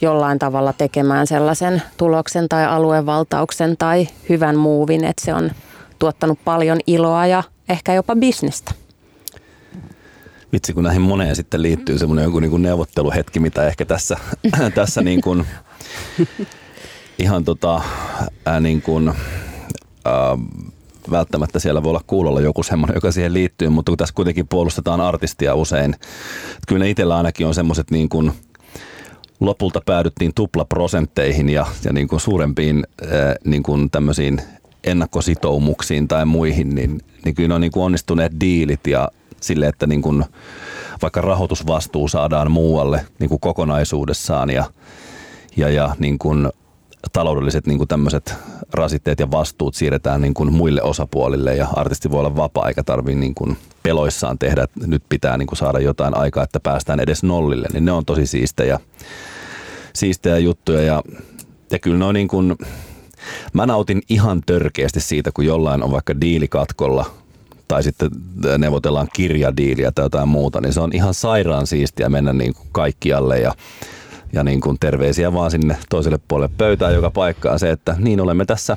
[0.00, 5.50] jollain tavalla tekemään sellaisen tuloksen tai aluevaltauksen tai hyvän muuvin, että se on
[5.98, 8.72] tuottanut paljon iloa ja ehkä jopa bisnestä.
[10.52, 14.16] Vitsi, kun näihin moneen sitten liittyy semmoinen joku niin kuin neuvotteluhetki, mitä ehkä tässä,
[14.74, 15.46] tässä niin kuin,
[17.18, 17.80] ihan tota,
[18.46, 19.08] ää, niin kuin,
[20.04, 20.38] ää,
[21.10, 25.00] välttämättä siellä voi olla kuulolla joku semmoinen, joka siihen liittyy, mutta kun tässä kuitenkin puolustetaan
[25.00, 25.94] artistia usein,
[26.68, 28.32] kyllä itsellä ainakin on semmoiset niin kuin–
[29.40, 33.10] lopulta päädyttiin tuplaprosentteihin ja, ja niin kuin suurempiin äh,
[33.44, 34.40] niin kuin tämmöisiin
[34.84, 39.08] ennakkositoumuksiin tai muihin, niin, niin kyllä ne on niin kuin onnistuneet diilit ja
[39.40, 40.24] sille, että niin kuin
[41.02, 44.64] vaikka rahoitusvastuu saadaan muualle niin kuin kokonaisuudessaan ja,
[45.56, 46.48] ja, ja niin kuin
[47.12, 48.34] taloudelliset niin kuin tämmöiset
[48.72, 53.20] rasitteet ja vastuut siirretään niin kuin muille osapuolille ja artisti voi olla vapaa eikä tarvitse
[53.20, 57.22] niin kuin peloissaan tehdä, että nyt pitää niin kuin saada jotain aikaa, että päästään edes
[57.22, 58.80] nollille, niin ne on tosi siistejä,
[59.92, 61.02] siistejä juttuja ja,
[61.70, 62.56] ja kyllä ne on niin kuin,
[63.52, 67.10] mä nautin ihan törkeästi siitä, kun jollain on vaikka diilikatkolla
[67.68, 68.10] tai sitten
[68.58, 73.40] neuvotellaan kirjadiiliä tai jotain muuta, niin se on ihan sairaan siistiä mennä niin kuin kaikkialle
[73.40, 73.54] ja
[74.32, 78.44] ja niin kuin terveisiä vaan sinne toiselle puolelle pöytään joka paikkaan se, että niin olemme
[78.44, 78.76] tässä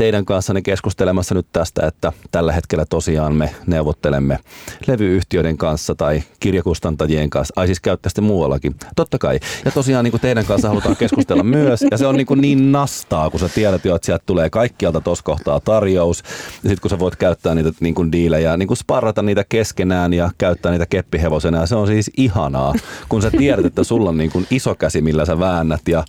[0.00, 4.38] teidän kanssanne keskustelemassa nyt tästä, että tällä hetkellä tosiaan me neuvottelemme
[4.86, 7.52] levyyhtiöiden kanssa tai kirjakustantajien kanssa.
[7.56, 8.74] Ai siis käyttää sitten muuallakin.
[8.96, 9.40] Totta kai.
[9.64, 11.84] Ja tosiaan niin kuin teidän kanssa halutaan keskustella myös.
[11.90, 15.00] Ja se on niin, kuin niin nastaa, kun sä tiedät jo, että sieltä tulee kaikkialta
[15.00, 16.22] tuossa kohtaa tarjous.
[16.62, 20.12] Ja sitten kun sä voit käyttää niitä niin kuin diilejä, niin kuin sparrata niitä keskenään
[20.12, 21.60] ja käyttää niitä keppihevosena.
[21.60, 22.74] Ja se on siis ihanaa,
[23.08, 25.88] kun sä tiedät, että sulla on niin kuin iso käsi, millä sä väännät.
[25.88, 26.04] Ja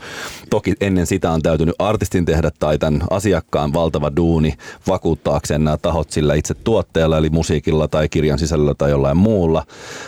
[0.50, 4.54] toki ennen sitä on täytynyt artistin tehdä tai tämän asiakkaan valtava duuni
[4.88, 9.66] vakuuttaakseen nämä tahot sillä itse tuotteella, eli musiikilla tai kirjan sisällöllä tai jollain muulla.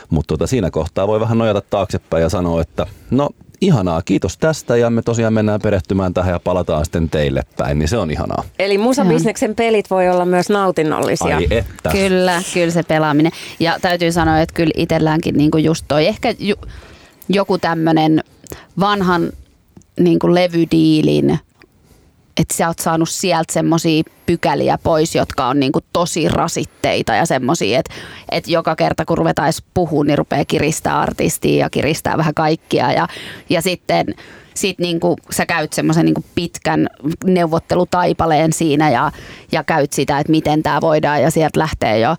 [0.10, 3.30] Mutta tota, siinä kohtaa voi vähän nojata taaksepäin ja sanoa, että no
[3.62, 7.90] ihanaa, kiitos tästä ja me tosiaan mennään perehtymään tähän ja palataan sitten teille päin, niin
[7.90, 8.44] se on ihanaa.
[8.60, 11.38] Eli musabisneksen pelit voi olla myös nautinnollisia.
[11.38, 11.90] Ai että.
[11.90, 13.32] Kyllä, kyllä se pelaaminen.
[13.60, 16.56] Ja täytyy sanoa, että kyllä itselläänkin niinku just toi ehkä ju,
[17.30, 18.24] joku tämmöinen
[18.80, 19.30] vanhan
[20.00, 21.40] niinku levydiilin
[22.38, 27.80] että sä oot saanut sieltä semmoisia pykäliä pois, jotka on niinku tosi rasitteita ja semmoisia,
[27.80, 27.94] että
[28.32, 33.08] et joka kerta kun ruvetaan puhua, niin rupeaa kiristää artistia ja kiristää vähän kaikkia ja,
[33.50, 34.06] ja sitten
[34.54, 36.90] sit niinku, sä käyt semmoisen niinku pitkän
[37.26, 39.12] neuvottelutaipaleen siinä ja,
[39.52, 42.16] ja käyt sitä, että miten tämä voidaan ja sieltä lähtee jo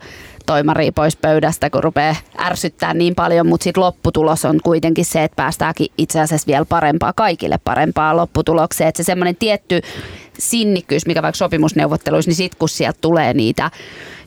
[0.47, 5.37] toimari pois pöydästä, kun rupeaa ärsyttää niin paljon, mutta sitten lopputulos on kuitenkin se, että
[5.37, 8.89] päästäänkin itse asiassa vielä parempaa, kaikille parempaa lopputulokseen.
[8.89, 9.81] Että se semmoinen tietty
[10.39, 13.71] sinnikkyys, mikä vaikka sopimusneuvotteluissa, niin sitten kun sieltä tulee niitä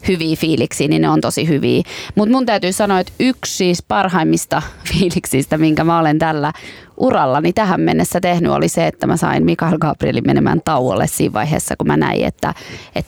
[0.07, 1.83] hyviä fiiliksiä, niin ne on tosi hyviä.
[2.15, 4.61] Mutta mun täytyy sanoa, että yksi siis parhaimmista
[4.93, 6.53] fiiliksistä, minkä mä olen tällä
[6.97, 11.75] urallani tähän mennessä tehnyt, oli se, että mä sain Mikael Gabrielin menemään tauolle siinä vaiheessa,
[11.75, 12.53] kun mä näin, että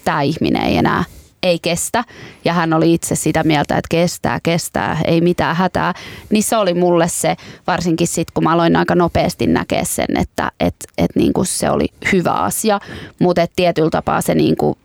[0.06, 1.03] tämä ihminen ei enää
[1.44, 2.03] ei kestä.
[2.45, 5.94] Ja hän oli itse sitä mieltä, että kestää, kestää, ei mitään hätää.
[6.30, 7.36] Niin se oli mulle se,
[7.68, 11.88] varsinkin sitten kun mä aloin aika nopeasti näkeä sen, että et, et niinku se oli
[12.11, 12.80] hyvä asia.
[13.20, 14.78] Mutta tietyllä tapaa se niinku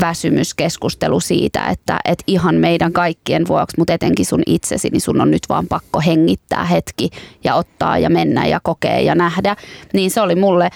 [0.00, 5.30] väsymyskeskustelu siitä, että et ihan meidän kaikkien vuoksi, mutta etenkin sun itsesi, niin sun on
[5.30, 7.10] nyt vaan pakko hengittää hetki
[7.44, 9.56] ja ottaa ja mennä ja kokea ja nähdä.
[9.92, 10.70] Niin se oli mulle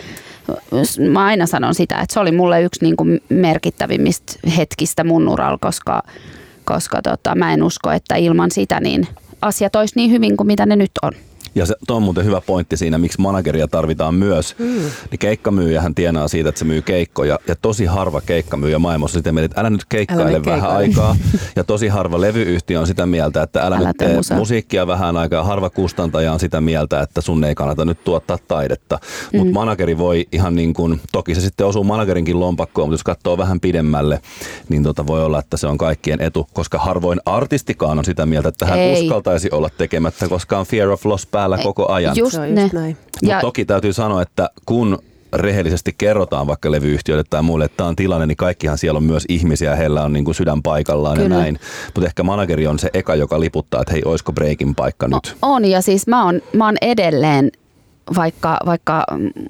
[1.10, 5.58] mä aina sanon sitä, että se oli mulle yksi niin kuin merkittävimmistä hetkistä mun uralla,
[5.60, 6.02] koska,
[6.64, 9.08] koska tota, mä en usko, että ilman sitä niin
[9.42, 11.12] asiat olisi niin hyvin kuin mitä ne nyt on.
[11.54, 14.54] Ja se on muuten hyvä pointti siinä, miksi manageria tarvitaan myös.
[14.58, 14.66] Mm.
[15.10, 17.38] Niin keikkamyyjähän tienaa siitä, että se myy keikkoja.
[17.48, 21.16] Ja tosi harva keikkamyyjä maailmassa sitä mieltä, että älä nyt keikkaile älä vähän aikaa.
[21.56, 24.34] Ja tosi harva levyyhtiö on sitä mieltä, että älä, älä nyt tee musa.
[24.34, 25.44] musiikkia vähän aikaa.
[25.44, 28.98] Harva kustantaja on sitä mieltä, että sun ei kannata nyt tuottaa taidetta.
[29.32, 29.38] Mm.
[29.38, 33.38] Mutta manageri voi ihan niin kuin, toki se sitten osuu managerinkin lompakkoon, mutta jos katsoo
[33.38, 34.20] vähän pidemmälle,
[34.68, 38.48] niin tota voi olla, että se on kaikkien etu, koska harvoin artistikaan on sitä mieltä,
[38.48, 39.02] että hän ei.
[39.02, 41.62] uskaltaisi olla tekemättä, koska on fear of loss päällä ei.
[41.62, 42.16] koko ajan.
[42.16, 42.96] Just, just näin.
[43.22, 44.98] Mutta toki täytyy sanoa, että kun
[45.32, 49.24] rehellisesti kerrotaan vaikka levyyhtiöille tai muille, että tämä on tilanne, niin kaikkihan siellä on myös
[49.28, 51.34] ihmisiä, heillä on niin kuin sydän paikallaan Kyllä.
[51.34, 51.58] ja näin.
[51.94, 55.36] Mutta ehkä manageri on se eka, joka liputtaa, että hei, olisiko breakin paikka nyt?
[55.42, 57.50] On ja siis mä oon, mä oon edelleen
[58.16, 59.04] vaikka, vaikka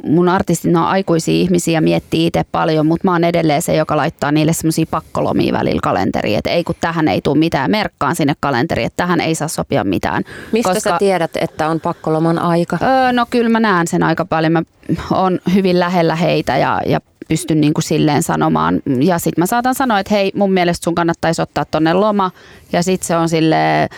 [0.05, 4.33] mun artistit on aikuisia ihmisiä, miettii itse paljon, mutta mä oon edelleen se, joka laittaa
[4.33, 8.87] niille semmoisia pakkolomia välillä kalenteriin, että ei kun tähän ei tule mitään merkkaan sinne kalenteriin,
[8.87, 10.23] että tähän ei saa sopia mitään.
[10.53, 12.79] Mistä koska, sä tiedät, että on pakkoloman aika?
[12.83, 14.53] Öö, no kyllä mä näen sen aika paljon.
[14.53, 14.62] Mä
[15.11, 18.83] oon hyvin lähellä heitä ja, ja pystyn niin kuin silleen sanomaan.
[19.01, 22.31] Ja sitten mä saatan sanoa, että hei, mun mielestä sun kannattaisi ottaa tonne loma.
[22.73, 23.89] Ja sitten se on silleen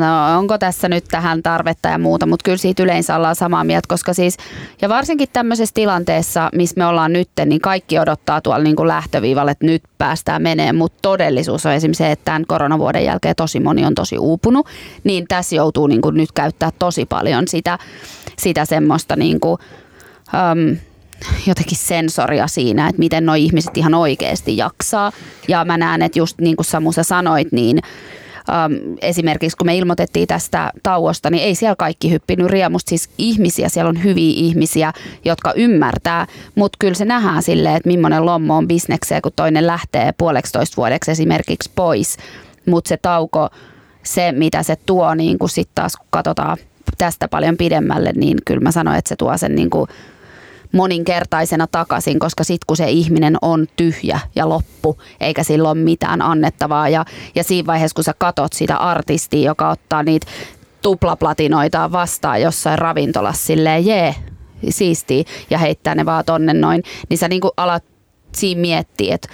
[0.00, 3.88] no, onko tässä nyt tähän tarvetta ja muuta, mutta kyllä siitä yleensä ollaan samaa mieltä,
[3.88, 4.36] koska siis,
[4.82, 9.50] ja varsinkin tämmöisessä tilanteessa, missä me ollaan nyt, niin kaikki odottaa tuolla niin kuin lähtöviivalle,
[9.50, 13.84] että nyt päästään menee, mutta todellisuus on esimerkiksi se, että tämän koronavuoden jälkeen tosi moni
[13.84, 14.66] on tosi uupunut,
[15.04, 17.78] niin tässä joutuu niin kuin nyt käyttää tosi paljon sitä,
[18.38, 19.58] sitä semmoista niin kuin,
[20.52, 20.76] um,
[21.46, 25.12] jotenkin sensoria siinä, että miten nuo ihmiset ihan oikeasti jaksaa.
[25.48, 27.78] Ja mä näen, että just niin kuin Samu sä sanoit, niin
[28.48, 28.72] ähm,
[29.02, 32.88] esimerkiksi kun me ilmoitettiin tästä tauosta, niin ei siellä kaikki hyppinyt riemusta.
[32.88, 34.92] Siis ihmisiä, siellä on hyviä ihmisiä,
[35.24, 40.12] jotka ymmärtää, mutta kyllä se nähdään silleen, että millainen lommo on bisnekseen, kun toinen lähtee
[40.18, 42.16] puoleksi toista vuodeksi esimerkiksi pois.
[42.66, 43.48] Mutta se tauko,
[44.02, 46.56] se mitä se tuo, niin kun sitten taas kun katsotaan
[46.98, 49.88] tästä paljon pidemmälle, niin kyllä mä sanoin, että se tuo sen niin kuin
[50.72, 56.22] moninkertaisena takaisin, koska sitten kun se ihminen on tyhjä ja loppu, eikä sillä ole mitään
[56.22, 56.88] annettavaa.
[56.88, 57.04] Ja,
[57.34, 60.26] ja siinä vaiheessa, kun sä katot sitä artistia, joka ottaa niitä
[60.82, 64.14] tuplaplatinoita vastaan jossain ravintolassa silleen, jee,
[64.68, 67.84] siistiä, ja heittää ne vaan tonne noin, niin sä niinku alat
[68.32, 69.28] siinä miettiä, että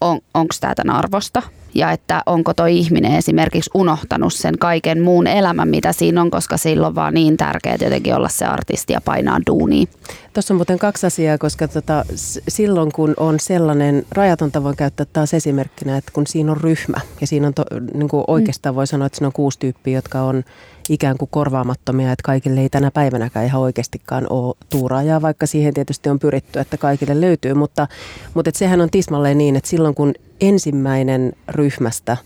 [0.00, 1.42] on, onko tämä tämän arvosta
[1.74, 6.56] ja että onko tuo ihminen esimerkiksi unohtanut sen kaiken muun elämän, mitä siinä on, koska
[6.56, 9.86] sillä on vaan niin tärkeää jotenkin olla se artisti ja painaa duunia.
[10.32, 12.04] Tuossa on muuten kaksi asiaa, koska tota,
[12.48, 17.26] silloin kun on sellainen, rajatonta voin käyttää taas esimerkkinä, että kun siinä on ryhmä ja
[17.26, 17.64] siinä on to,
[17.94, 20.44] niin kuin oikeastaan voi sanoa, että siinä on kuusi tyyppiä, jotka on
[20.88, 26.08] ikään kuin korvaamattomia, että kaikille ei tänä päivänäkään ihan oikeastikaan ole tuuraajaa, vaikka siihen tietysti
[26.08, 27.88] on pyritty, että kaikille löytyy, mutta,
[28.34, 32.16] mutta et sehän on tismalleen niin, että silloin kun ensimmäinen ryhmästä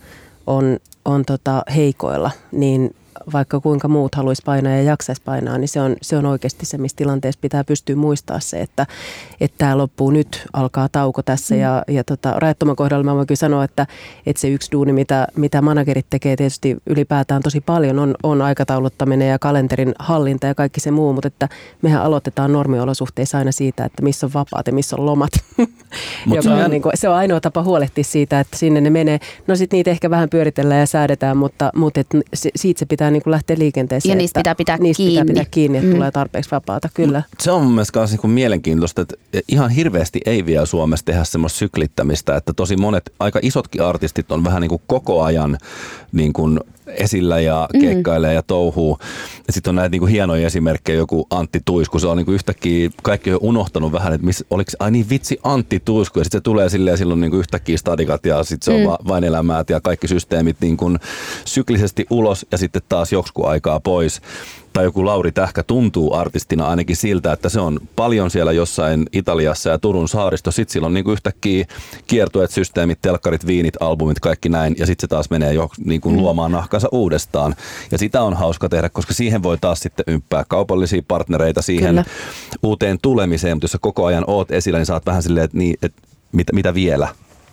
[0.47, 2.95] on, on tota heikoilla, niin
[3.33, 6.79] vaikka kuinka muut haluaisi painaa ja jaksaisi painaa, niin se on, se on oikeasti se,
[6.79, 8.87] missä tilanteessa pitää pystyä muistaa se, että,
[9.41, 11.55] että tämä loppuu nyt, alkaa tauko tässä.
[11.55, 11.61] Mm.
[11.61, 13.87] Ja, ja tota, rajattoman kohdalla mä voin kyllä sanoa, että,
[14.27, 19.29] että se yksi duuni, mitä, mitä managerit tekee tietysti ylipäätään tosi paljon, on, on aikatauluttaminen
[19.29, 21.49] ja kalenterin hallinta ja kaikki se muu, mutta että
[21.83, 25.31] mehän aloitetaan normiolosuhteissa aina siitä, että missä on vapaat ja missä on lomat.
[26.27, 28.91] Joka se, on, on, niin kuin, se on ainoa tapa huolehtia siitä, että sinne ne
[28.91, 29.19] menee.
[29.47, 32.07] No sitten niitä ehkä vähän pyöritellään ja säädetään, mutta, mutta et,
[32.57, 34.11] siitä se pitää niin kuin lähteä liikenteeseen.
[34.11, 35.21] Ja niistä pitää pitää niistä kiinni.
[35.21, 35.95] pitää pitää kiinni, että mm.
[35.95, 37.23] tulee tarpeeksi vapaata, kyllä.
[37.39, 39.15] Se on mun mielestä myös niin mielenkiintoista, että
[39.49, 44.45] ihan hirveästi ei vielä Suomessa tehdä semmoista syklittämistä, että tosi monet, aika isotkin artistit on
[44.45, 45.59] vähän niin kuin koko ajan
[46.13, 47.81] niin kuin esillä ja mm.
[47.81, 48.35] keikkailee mm.
[48.35, 48.99] ja touhuu.
[49.47, 53.33] Ja sitten on näitä niinku hienoja esimerkkejä, joku Antti Tuisku, se on niinku yhtäkkiä, kaikki
[53.33, 56.69] on unohtanut vähän, että miss, oliko ai niin vitsi Antti Tuisku, ja sitten se tulee
[56.69, 59.09] silleen silloin niinku yhtäkkiä stadikat ja sitten se on mm.
[59.09, 60.91] vain elämät ja kaikki systeemit niinku
[61.45, 64.21] syklisesti ulos ja sitten taas joksikin aikaa pois
[64.73, 69.71] tai joku Lauri Tähkä tuntuu artistina ainakin siltä, että se on paljon siellä jossain Italiassa
[69.71, 70.51] ja Turun saaristo.
[70.51, 71.67] Sitten sillä on niin kuin yhtäkkiä
[72.07, 74.75] kiertueet, systeemit, telkkarit, viinit, albumit, kaikki näin.
[74.79, 76.21] Ja sitten se taas menee jo niin kuin mm.
[76.21, 77.55] luomaan nahkansa uudestaan.
[77.91, 82.05] Ja sitä on hauska tehdä, koska siihen voi taas sitten ympää kaupallisia partnereita siihen Kyllä.
[82.63, 83.57] uuteen tulemiseen.
[83.57, 86.03] Mutta jos sä koko ajan oot esillä, niin saat vähän silleen, että, niin, että
[86.33, 87.09] mitä, mitä vielä?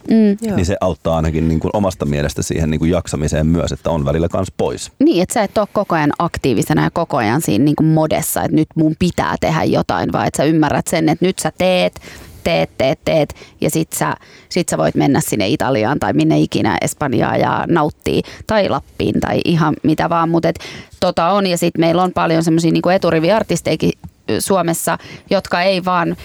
[0.09, 0.55] Mm.
[0.55, 4.05] Niin se auttaa ainakin niin kuin omasta mielestä siihen niin kuin jaksamiseen myös, että on
[4.05, 4.91] välillä kans pois.
[4.99, 8.43] Niin, että sä et ole koko ajan aktiivisena ja koko ajan siinä niin kuin modessa,
[8.43, 12.01] että nyt mun pitää tehdä jotain, vaan että sä ymmärrät sen, että nyt sä teet,
[12.43, 14.15] teet, teet, teet ja sit sä,
[14.49, 19.41] sit sä voit mennä sinne Italiaan tai minne ikinä Espanjaan ja nauttii tai Lappiin tai
[19.45, 20.59] ihan mitä vaan, mutta et,
[20.99, 23.91] tota on ja sitten meillä on paljon semmoisia niin eturiviartisteikin
[24.39, 24.97] Suomessa,
[25.29, 26.15] jotka ei vaan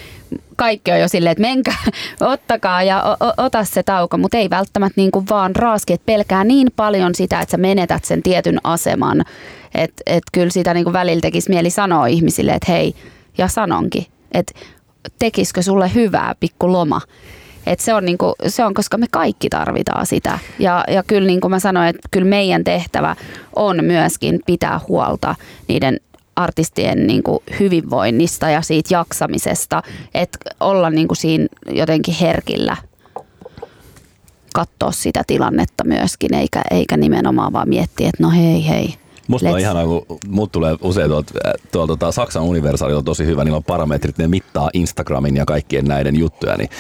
[0.56, 1.78] kaikki on jo silleen, että menkää,
[2.20, 6.44] ottakaa ja o, ota se tauko, mutta ei välttämättä niin kuin vaan raaski, että pelkää
[6.44, 9.24] niin paljon sitä, että sä menetät sen tietyn aseman,
[9.74, 12.94] Että et kyllä sitä niin kuin välillä tekisi mieli sanoa ihmisille, että hei,
[13.38, 14.52] ja sanonkin, että
[15.18, 17.00] tekisikö sulle hyvää pikku loma.
[17.66, 20.38] Et se, on niinku, se on, koska me kaikki tarvitaan sitä.
[20.58, 23.16] Ja, ja kyllä niin kuin mä sanoin, että kyllä meidän tehtävä
[23.56, 25.34] on myöskin pitää huolta
[25.68, 26.00] niiden
[26.42, 29.82] artistien niin kuin hyvinvoinnista ja siitä jaksamisesta,
[30.14, 32.76] että olla niin kuin siinä jotenkin herkillä
[34.54, 38.94] katsoa sitä tilannetta myöskin, eikä, eikä nimenomaan vaan miettiä, että no hei hei,
[39.30, 39.52] Musta Let's.
[39.52, 41.34] on ihanaa, kun mut tulee usein tuolta,
[41.72, 46.16] tuolta tuolta Saksan universaalilta tosi hyvä, niillä on parametrit, ne mittaa Instagramin ja kaikkien näiden
[46.16, 46.70] juttuja, niin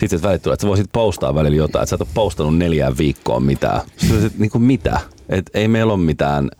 [0.00, 2.58] sitten se välit tulee, että sä voisit postaa välillä jotain, että sä et ole postannut
[2.58, 3.80] neljään viikkoon mitään.
[3.96, 5.00] Sitten niin kuin mitä?
[5.28, 6.50] Et ei meillä ole mitään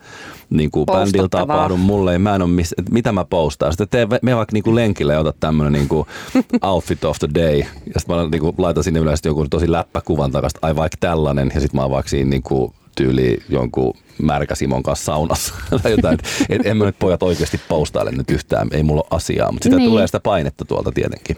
[0.51, 3.71] niin kuin bändillä tapahdu mulle, ei, mä en ole miss, mitä mä postaan.
[3.71, 6.07] Sitten tee, me vaikka niin kuin lenkille ja ota tämmönen niin kuin
[6.61, 7.57] outfit of the day.
[7.93, 11.51] Ja sitten mä niin kuin laitan sinne yleensä jonkun tosi läppäkuvan takaisin, ai vaikka tällainen.
[11.55, 15.53] Ja sitten mä oon vaikka siinä niin kuin tyyli jonkun märkä Simon kanssa saunassa.
[15.89, 16.17] jotain.
[16.49, 19.51] Et en mä nyt pojat oikeasti postaile nyt yhtään, ei mulla ole asiaa.
[19.51, 19.89] Mutta sitä niin.
[19.89, 21.37] tulee sitä painetta tuolta tietenkin.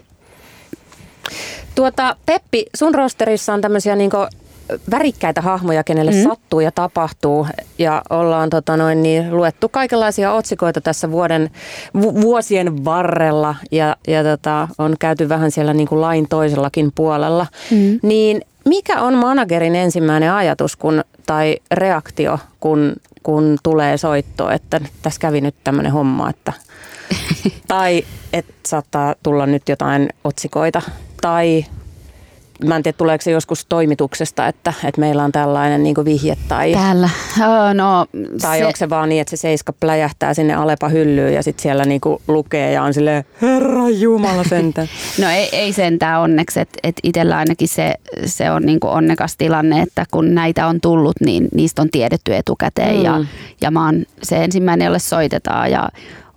[1.74, 4.16] Tuota, Peppi, sun rosterissa on tämmöisiä niinku
[4.90, 6.22] värikkäitä hahmoja, kenelle mm.
[6.22, 7.46] sattuu ja tapahtuu.
[7.78, 11.50] Ja ollaan tota noin, niin, luettu kaikenlaisia otsikoita tässä vuoden,
[12.02, 17.46] vu- vuosien varrella ja, ja tota, on käyty vähän siellä niin kuin lain toisellakin puolella.
[17.70, 17.98] Mm.
[18.02, 22.92] Niin mikä on managerin ensimmäinen ajatus kun, tai reaktio, kun,
[23.22, 26.52] kun tulee soitto, että tässä kävi nyt tämmöinen homma, että
[27.68, 30.82] tai että saattaa tulla nyt jotain otsikoita
[31.20, 31.64] tai
[32.64, 36.72] mä en tiedä tuleeko se joskus toimituksesta, että, että meillä on tällainen niin vihje tai,
[36.72, 37.10] Täällä.
[37.40, 38.06] Oh, no,
[38.42, 38.66] tai se...
[38.66, 42.00] onko se vaan niin, että se seiska pläjähtää sinne Alepa hyllyyn ja sitten siellä niin
[42.28, 44.88] lukee ja on sille Herra Jumala sentään.
[45.22, 47.94] no ei, ei sentään onneksi, että et itsellä ainakin se,
[48.24, 52.96] se on niin onnekas tilanne, että kun näitä on tullut, niin niistä on tiedetty etukäteen
[52.96, 53.04] mm.
[53.04, 53.24] ja,
[53.60, 55.88] ja mä oon se ensimmäinen, jolle soitetaan ja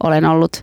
[0.04, 0.62] olen ollut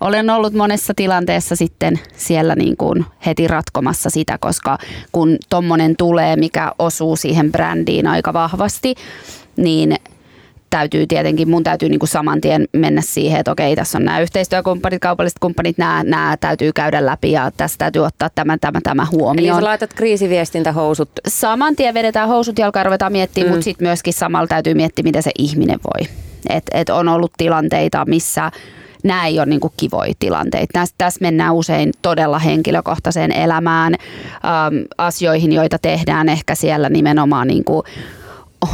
[0.00, 4.78] olen ollut monessa tilanteessa sitten siellä niin kuin heti ratkomassa sitä, koska
[5.12, 8.94] kun tommonen tulee, mikä osuu siihen brändiin aika vahvasti,
[9.56, 9.96] niin
[10.70, 14.20] täytyy tietenkin, mun täytyy niin kuin saman tien mennä siihen, että okei, tässä on nämä
[14.20, 19.06] yhteistyökumppanit, kaupalliset kumppanit, nämä, nämä täytyy käydä läpi ja tässä täytyy ottaa tämä, tämä, tämä
[19.12, 19.56] huomioon.
[19.56, 21.10] Eli sä laitat kriisiviestintähousut?
[21.28, 23.54] Saman tien vedetään housut jalkaan ja ruvetaan miettimään, mm.
[23.54, 26.08] mutta sitten myöskin samalla täytyy miettiä, mitä se ihminen voi.
[26.48, 28.50] Et, et on ollut tilanteita, missä
[29.06, 30.72] nämä ei ole niin kivoja tilanteita.
[30.72, 33.94] Tässä, tässä mennään usein todella henkilökohtaiseen elämään,
[34.44, 37.82] ähm, asioihin, joita tehdään ehkä siellä nimenomaan niin kuin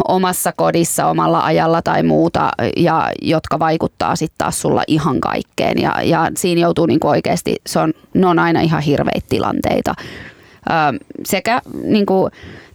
[0.08, 5.78] omassa kodissa, omalla ajalla tai muuta, ja jotka vaikuttaa sitten taas sulla ihan kaikkeen.
[5.78, 9.94] Ja, ja siinä joutuu niin oikeasti, se on, ne on aina ihan hirveitä tilanteita.
[10.70, 10.96] Ähm,
[11.26, 12.32] sekä niin kuin,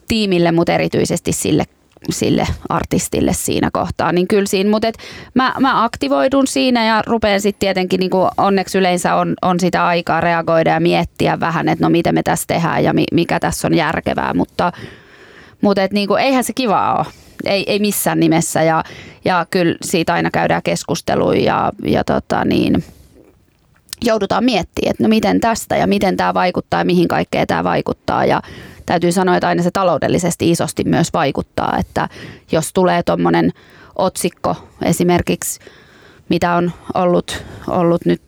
[0.07, 1.65] tiimille, mutta erityisesti sille
[2.09, 4.97] sille artistille siinä kohtaa, niin kyllä siinä, mutta et
[5.33, 10.21] mä, mä aktivoidun siinä ja rupean sitten tietenkin, niin onneksi yleensä on, on sitä aikaa
[10.21, 13.73] reagoida ja miettiä vähän, että no miten me tässä tehdään ja mi, mikä tässä on
[13.73, 14.71] järkevää, mutta,
[15.61, 17.05] mutta et niin kuin, eihän se kiva ole.
[17.45, 18.83] Ei, ei missään nimessä ja,
[19.25, 22.83] ja kyllä siitä aina käydään keskusteluja ja, ja tota niin,
[24.05, 28.25] joudutaan miettimään, että no miten tästä ja miten tämä vaikuttaa ja mihin kaikkea tämä vaikuttaa
[28.25, 28.41] ja
[28.87, 32.09] täytyy sanoa, että aina se taloudellisesti isosti myös vaikuttaa, että
[32.51, 33.53] jos tulee tuommoinen
[33.95, 34.55] otsikko
[34.85, 35.59] esimerkiksi,
[36.29, 38.21] mitä on ollut, ollut nyt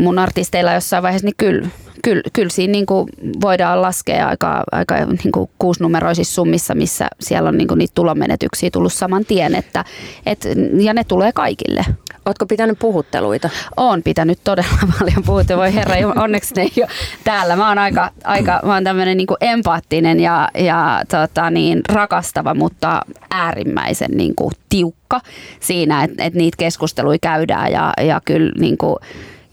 [0.00, 1.68] mun artisteilla jossain vaiheessa, niin kyllä,
[2.04, 3.08] kyllä, kyllä siinä niin kuin
[3.40, 8.70] voidaan laskea aika, aika niin kuin kuusinumeroisissa summissa, missä siellä on niin kuin niitä tulonmenetyksiä
[8.70, 9.84] tullut saman tien, että,
[10.26, 10.48] et,
[10.80, 11.84] ja ne tulee kaikille.
[12.26, 13.50] Oletko pitänyt puhutteluita?
[13.76, 15.56] Olen pitänyt todella paljon puhutteluita.
[15.56, 16.88] Voi herra, onneksi ne ei ole
[17.24, 17.56] täällä.
[17.56, 23.02] Mä oon aika, aika mä oon tämmöinen niin empaattinen ja, ja tota niin, rakastava, mutta
[23.30, 25.20] äärimmäisen niin kuin tiukka
[25.60, 28.96] siinä, että, että niitä keskusteluja käydään ja, ja kyllä niin kuin,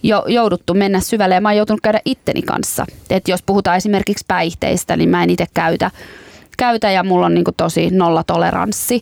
[0.03, 2.85] jo, jouduttu mennä syvälle ja mä oon joutunut käydä itteni kanssa.
[3.09, 5.91] Et jos puhutaan esimerkiksi päihteistä, niin mä en itse käytä,
[6.57, 9.01] käytä ja mulla on niin kuin tosi nolla toleranssi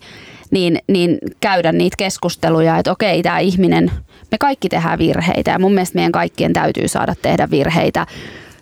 [0.52, 3.91] niin, niin käydä niitä keskusteluja, että okei, tämä ihminen,
[4.32, 8.07] me kaikki tehdään virheitä ja mun mielestä meidän kaikkien täytyy saada tehdä virheitä.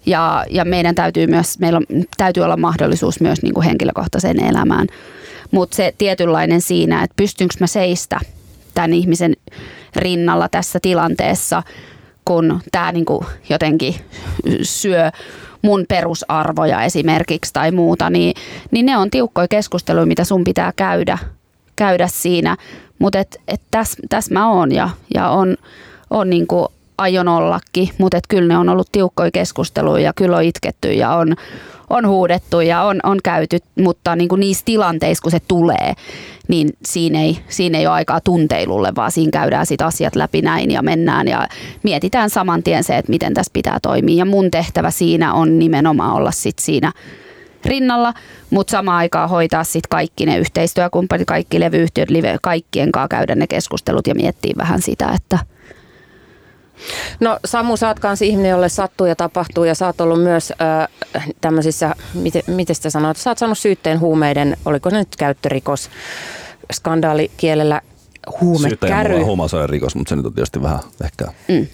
[0.06, 4.88] Ja, ja meidän täytyy myös, meillä on, täytyy olla mahdollisuus myös niin kuin henkilökohtaiseen elämään.
[5.52, 8.20] Mutta se tietynlainen siinä, että pystynkö mä seistä
[8.74, 9.34] tämän ihmisen
[9.96, 11.64] rinnalla tässä tilanteessa,
[12.26, 13.96] kun tämä niin kuin jotenkin
[14.62, 15.12] syö
[15.62, 18.34] mun perusarvoja esimerkiksi tai muuta, niin,
[18.72, 21.18] niin ne on tiukkoja keskusteluja, mitä sun pitää käydä
[21.76, 22.58] käydä siinä.
[23.00, 25.56] Mutta et, et tässä täs mä oon ja, ja on,
[26.10, 30.94] on niinku aion ollakin, mutta kyllä ne on ollut tiukkoja keskusteluja ja kyllä on itketty
[30.94, 31.36] ja on,
[31.90, 35.94] on huudettu ja on, on käyty, mutta niin kuin niissä tilanteissa, kun se tulee,
[36.48, 40.72] niin siinä ei, siinä ei ole aikaa tunteilulle, vaan siinä käydään sit asiat läpi näin
[40.72, 41.48] ja mennään ja
[41.84, 44.18] mietitään saman tien se, että miten tässä pitää toimia.
[44.18, 46.92] Ja mun tehtävä siinä on nimenomaan olla sit siinä
[47.66, 48.14] rinnalla,
[48.50, 53.48] mutta samaan aikaan hoitaa sitten kaikki ne yhteistyökumppanit, kaikki levyyhtiöt, live, kaikkien kanssa käydä ne
[53.48, 55.40] keskustelut ja miettiä vähän sitä, että–
[57.20, 60.54] No Samu, sä oot kanssa ihminen, jolle sattuu ja tapahtuu ja sä oot ollut myös
[61.16, 65.90] äh, tämmöisissä, miten, miten sitä sanoit, sä oot saanut syytteen huumeiden, oliko se nyt käyttörikos,
[66.74, 67.82] skandaalikielellä
[68.42, 68.70] huumekäry.
[68.70, 71.68] Syyttäjä rikos, mutta se nyt on tietysti vähän ehkä mm.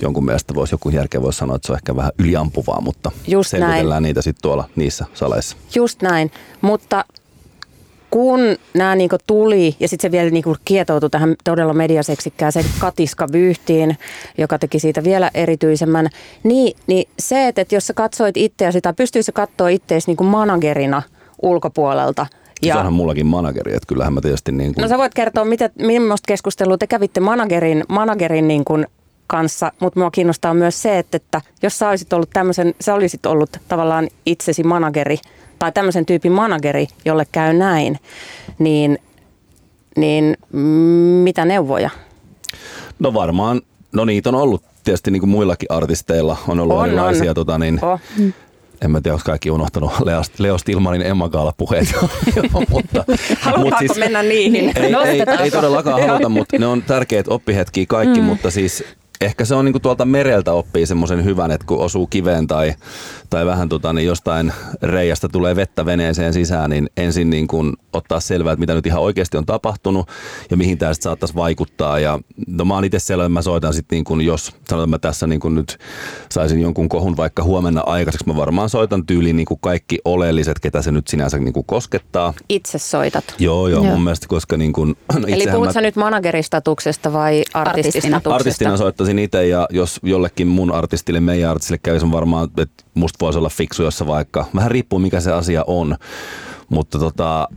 [0.00, 3.50] jonkun mielestä voisi joku järkeä voisi sanoa, että se on ehkä vähän yliampuvaa, mutta Just
[3.50, 4.02] selvitellään näin.
[4.02, 5.56] niitä sitten tuolla niissä saleissa.
[5.74, 6.30] Just näin,
[6.60, 7.04] mutta
[8.10, 8.40] kun
[8.74, 13.98] nämä niin tuli ja sitten se vielä niin kietoutui tähän todella mediaseksikkääseen katiskavyyhtiin,
[14.38, 16.08] joka teki siitä vielä erityisemmän,
[16.42, 21.02] niin, niin se, että, että jos sä katsoit itseäsi tai pystyisit katsoa itseäsi niin managerina
[21.42, 22.26] ulkopuolelta,
[22.62, 24.82] ja, se onhan mullakin manageri, että kyllähän mä tietysti niin kuin...
[24.82, 28.86] No sä voit kertoa, mitä, millaista keskustelua te kävitte managerin, managerin niin kuin
[29.26, 33.26] kanssa, mutta mua kiinnostaa myös se, että, että jos sä olisit ollut tämmöisen, sä olisit
[33.26, 35.18] ollut tavallaan itsesi manageri–
[35.58, 37.98] tai tämmöisen tyypin manageri, jolle käy näin,
[38.58, 38.98] niin,
[39.96, 40.36] niin
[41.22, 41.90] mitä neuvoja?
[42.98, 43.60] No varmaan,
[43.92, 47.30] no niitä on ollut tietysti niin kuin muillakin artisteilla on ollut on, erilaisia.
[47.30, 47.34] On.
[47.34, 48.00] Tota, niin, oh.
[48.82, 51.94] En mä tiedä, onko kaikki unohtanut Leost, Leo Stilmanin Emma Gaala puheet
[52.68, 53.04] mutta,
[53.40, 54.72] Halutaanko siis, mennä niihin?
[54.76, 58.26] Ei, ei, ei todellakaan haluta, mutta ne on tärkeät oppihetkiä kaikki, mm.
[58.26, 58.84] mutta siis
[59.20, 62.74] ehkä se on niin kuin tuolta mereltä oppii semmoisen hyvän, että kun osuu kiveen tai,
[63.30, 64.52] tai vähän tota, niin jostain
[64.82, 69.02] reiästä tulee vettä veneeseen sisään, niin ensin niin kuin ottaa selvää, että mitä nyt ihan
[69.02, 70.08] oikeasti on tapahtunut
[70.50, 71.98] ja mihin tämä saattaisi vaikuttaa.
[71.98, 75.26] Ja no mä oon itse sellainen, mä soitan sitten niin kuin, jos sanotaan, mä tässä
[75.26, 75.78] niin kuin nyt
[76.30, 80.82] saisin jonkun kohun vaikka huomenna aikaiseksi, mä varmaan soitan tyyliin niin kuin kaikki oleelliset, ketä
[80.82, 82.34] se nyt sinänsä niin kuin koskettaa.
[82.48, 83.24] Itse soitat.
[83.38, 83.92] Joo, joo, joo.
[83.92, 85.80] mun mielestä, koska niin kuin, no Eli puhutko mä...
[85.80, 88.34] nyt manageristatuksesta vai artististatuksesta?
[88.34, 88.76] Artistina
[89.06, 93.48] soittaisin itse ja jos jollekin mun artistille, meidän artistille kävisi varmaan, että musta voisi olla
[93.48, 95.96] fiksu, jossa vaikka, vähän riippuu mikä se asia on,
[96.68, 97.48] mutta tota,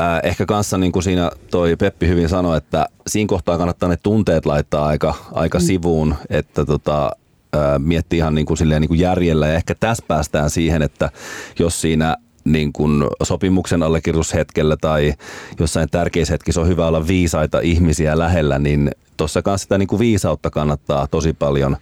[0.00, 3.96] äh, ehkä kanssa niin kuin siinä toi Peppi hyvin sanoi, että siinä kohtaa kannattaa ne
[3.96, 5.64] tunteet laittaa aika, aika mm.
[5.64, 7.10] sivuun, että tota,
[7.54, 11.10] äh, miettii ihan niin kuin silleen niin kuin järjellä ja ehkä tässä päästään siihen, että
[11.58, 15.14] jos siinä niin kuin sopimuksen allekirjoitushetkellä tai
[15.58, 19.98] jossain tärkeissä hetkissä on hyvä olla viisaita ihmisiä lähellä, niin tuossa kanssa sitä niin kuin
[19.98, 21.76] viisautta kannattaa tosi paljon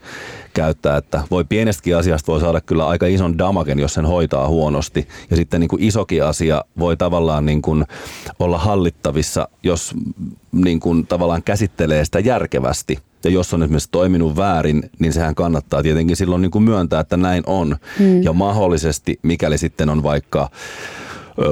[0.54, 5.08] käyttää, että voi pienestäkin asiasta voi saada kyllä aika ison damaken, jos sen hoitaa huonosti.
[5.30, 7.84] Ja sitten niin kuin isokin asia voi tavallaan niin kuin
[8.38, 9.94] olla hallittavissa, jos
[10.52, 12.98] niin kuin tavallaan käsittelee sitä järkevästi.
[13.24, 17.16] Ja jos on esimerkiksi toiminut väärin, niin sehän kannattaa tietenkin silloin niin kuin myöntää, että
[17.16, 17.76] näin on.
[17.98, 18.22] Hmm.
[18.22, 20.50] Ja mahdollisesti, mikäli sitten on vaikka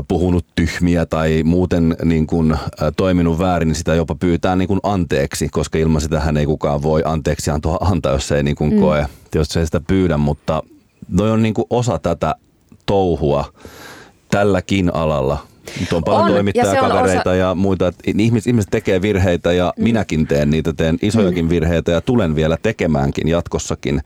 [0.08, 2.56] puhunut tyhmiä tai muuten niin kuin,
[2.96, 6.82] toiminut väärin, niin sitä jopa pyytää niin kuin anteeksi, koska ilman sitä hän ei kukaan
[6.82, 8.80] voi anteeksi antaa, antaa, jos se ei niin kuin mm.
[8.80, 10.62] koe, jos se ei sitä pyydä, mutta
[11.08, 12.34] noi on niin kuin osa tätä
[12.86, 13.52] touhua
[14.30, 15.46] tälläkin alalla.
[15.80, 17.88] Nyt on paljon on, toimittajakavereita ja, ja muita.
[17.88, 19.84] Että ihmiset, ihmiset tekee virheitä ja mm.
[19.84, 21.48] minäkin teen niitä, teen isojakin mm.
[21.48, 24.00] virheitä ja tulen vielä tekemäänkin jatkossakin.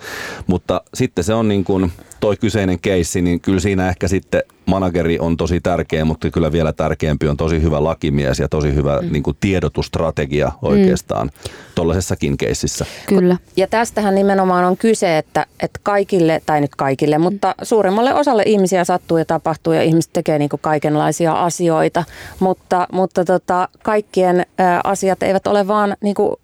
[0.46, 5.18] Mutta sitten se on niin kuin toi kyseinen keissi, niin kyllä siinä ehkä sitten manageri
[5.18, 9.12] on tosi tärkeä, mutta kyllä vielä tärkeämpi on tosi hyvä lakimies ja tosi hyvä mm.
[9.12, 11.50] niin kuin tiedotusstrategia oikeastaan mm.
[11.74, 12.86] tuollaisessakin keississä.
[13.06, 13.36] Kyllä.
[13.56, 17.22] Ja tästähän nimenomaan on kyse, että, että kaikille, tai nyt kaikille, mm.
[17.22, 22.04] mutta suuremmalle osalle ihmisiä sattuu ja tapahtuu ja ihmiset tekee niin kuin kaikenlaisia asioita,
[22.40, 24.44] mutta, mutta tota, kaikkien ä,
[24.84, 26.36] asiat eivät ole vaan niin kuin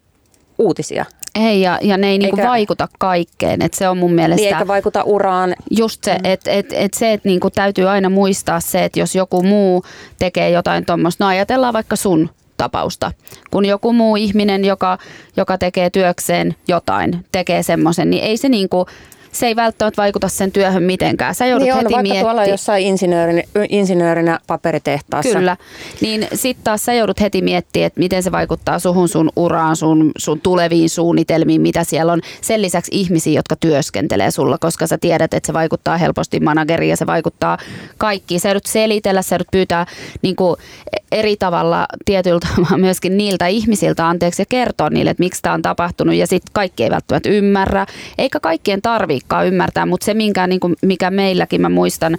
[0.59, 1.05] uutisia.
[1.37, 3.63] Ei, ja, ja ne ei niinku vaikuta kaikkeen.
[3.63, 4.43] Et se on mun mielestä...
[4.43, 5.55] Niin, eikä vaikuta uraan.
[5.71, 6.21] Just se, mm.
[6.25, 9.85] että et, et se, että niinku täytyy aina muistaa se, että jos joku muu
[10.19, 13.13] tekee jotain tuommoista, no ajatellaan vaikka sun tapausta.
[13.51, 14.99] Kun joku muu ihminen, joka,
[15.37, 18.87] joka tekee työkseen jotain, tekee semmoisen, niin ei se niinku
[19.33, 21.35] se ei välttämättä vaikuta sen työhön mitenkään.
[21.35, 25.39] Sä joudut niin heti on, vaikka tuolla jossain insinöörinä, insinöörinä paperitehtaassa.
[25.39, 25.57] Kyllä.
[26.01, 30.13] Niin sitten taas sä joudut heti miettimään, että miten se vaikuttaa suhun, sun uraan, sun,
[30.19, 32.21] sun tuleviin suunnitelmiin, mitä siellä on.
[32.41, 36.97] Sen lisäksi ihmisiä, jotka työskentelee sulla, koska sä tiedät, että se vaikuttaa helposti manageriin ja
[36.97, 37.59] se vaikuttaa
[37.99, 38.41] kaikkiin.
[38.41, 39.87] Sä joudut selitellä, sä joudut pyytää
[40.23, 40.57] niin kuin
[41.13, 41.87] eri tavalla
[42.55, 46.53] tavalla myöskin niiltä ihmisiltä anteeksi ja kertoa niille, että miksi tämä on tapahtunut ja sitten
[46.53, 47.87] kaikki ei välttämättä ymmärrä.
[48.19, 52.17] Eikä kaikkien tarvii tarkkaan ymmärtää, mutta se minkä, niin kuin, mikä meilläkin mä muistan,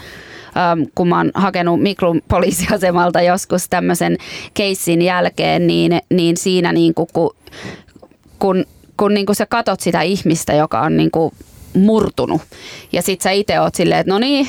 [0.58, 4.18] ähm, kun mä oon hakenut Mikrun poliisiasemalta joskus tämmöisen
[4.54, 7.36] keissin jälkeen, niin, niin siinä niin kuin, kun,
[8.40, 8.66] kun,
[8.98, 11.34] kun niin kuin sä katot sitä ihmistä, joka on niin kuin
[11.74, 12.42] murtunut
[12.92, 14.48] ja sit sä itse oot silleen, että no niin,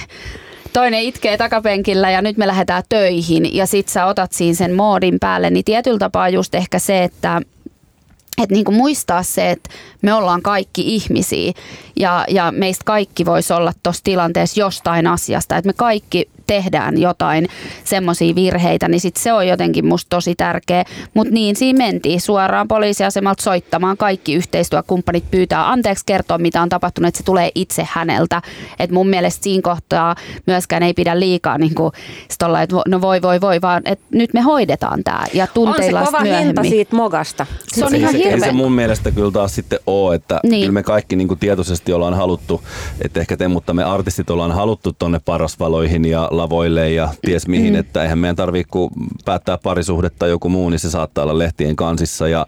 [0.72, 5.18] toinen itkee takapenkillä ja nyt me lähdetään töihin ja sit sä otat siinä sen moodin
[5.20, 7.42] päälle, niin tietyllä tapaa just ehkä se, että
[8.42, 9.70] että niin muistaa se, että
[10.02, 11.52] me ollaan kaikki ihmisiä
[11.96, 17.48] ja, ja meistä kaikki voisi olla tuossa tilanteessa jostain asiasta, että me kaikki tehdään jotain
[17.84, 20.84] semmoisia virheitä, niin sit se on jotenkin musta tosi tärkeä.
[21.14, 23.96] Mutta niin siinä mentiin suoraan poliisiasemalta soittamaan.
[23.96, 28.42] Kaikki yhteistyökumppanit pyytää anteeksi kertoa, mitä on tapahtunut, että se tulee itse häneltä.
[28.78, 30.16] Et mun mielestä siinä kohtaa
[30.46, 31.92] myöskään ei pidä liikaa niin kuin,
[32.44, 36.06] olla, että no voi voi voi, vaan että nyt me hoidetaan tämä ja tunteilla On
[36.06, 36.46] se kova myöhemmin.
[36.46, 37.46] hinta siitä mogasta.
[37.72, 40.60] Se on ihan se, ei se mun mielestä kyllä taas sitten ole, että Niin.
[40.60, 42.62] kyllä me kaikki niin kuin tietoisesti ollaan haluttu,
[43.04, 47.72] että ehkä te, mutta me artistit ollaan haluttu tonne parasvaloihin ja lavoille ja ties mihin,
[47.72, 47.78] mm.
[47.78, 48.90] että eihän meidän tarvitse kun
[49.24, 52.46] päättää parisuhdetta tai joku muu, niin se saattaa olla lehtien kansissa ja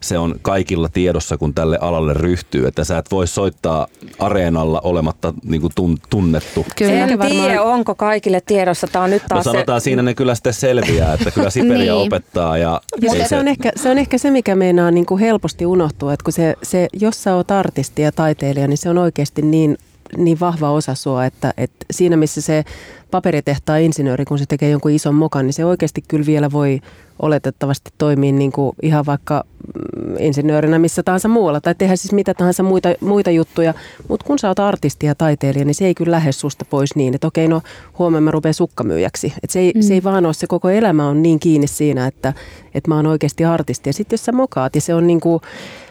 [0.00, 3.86] se on kaikilla tiedossa, kun tälle alalle ryhtyy, että sä et voi soittaa
[4.18, 6.66] areenalla olematta niin kuin tun, tunnettu.
[6.76, 6.92] Kyllä.
[6.92, 8.86] En varmaan- tiedä, onko kaikille tiedossa.
[8.92, 11.78] Tämä on nyt No taas se, sanotaan siinä ne kyllä sitten selviää, että kyllä Siperia
[11.78, 12.06] Niin.
[12.06, 15.19] opettaa ja Ja ei se, on ehkä, se on ehkä se, mikä meinaa niin kuin
[15.20, 18.98] helposti unohtua, että kun se, se, jos sä oot artisti ja taiteilija, niin se on
[18.98, 19.78] oikeasti niin,
[20.16, 22.64] niin vahva osa sua, että, että siinä missä se
[23.10, 26.80] paperitehtaan insinööri, kun se tekee jonkun ison mokan, niin se oikeasti kyllä vielä voi
[27.22, 29.44] oletettavasti toimia niin kuin ihan vaikka
[29.76, 33.74] mm, insinöörinä missä tahansa muualla tai tehdä siis mitä tahansa muita, muita juttuja.
[34.08, 37.14] Mutta kun sä oot artisti ja taiteilija, niin se ei kyllä lähde susta pois niin,
[37.14, 37.62] että okei, no
[37.98, 39.32] huomenna mä rupean sukkamyyjäksi.
[39.42, 39.82] Et se, ei, mm.
[39.82, 42.32] se ei vaan ole, se koko elämä on niin kiinni siinä, että,
[42.74, 43.88] että mä oon oikeasti artisti.
[43.88, 45.42] Ja sitten jos sä mokaat ja se on niin kuin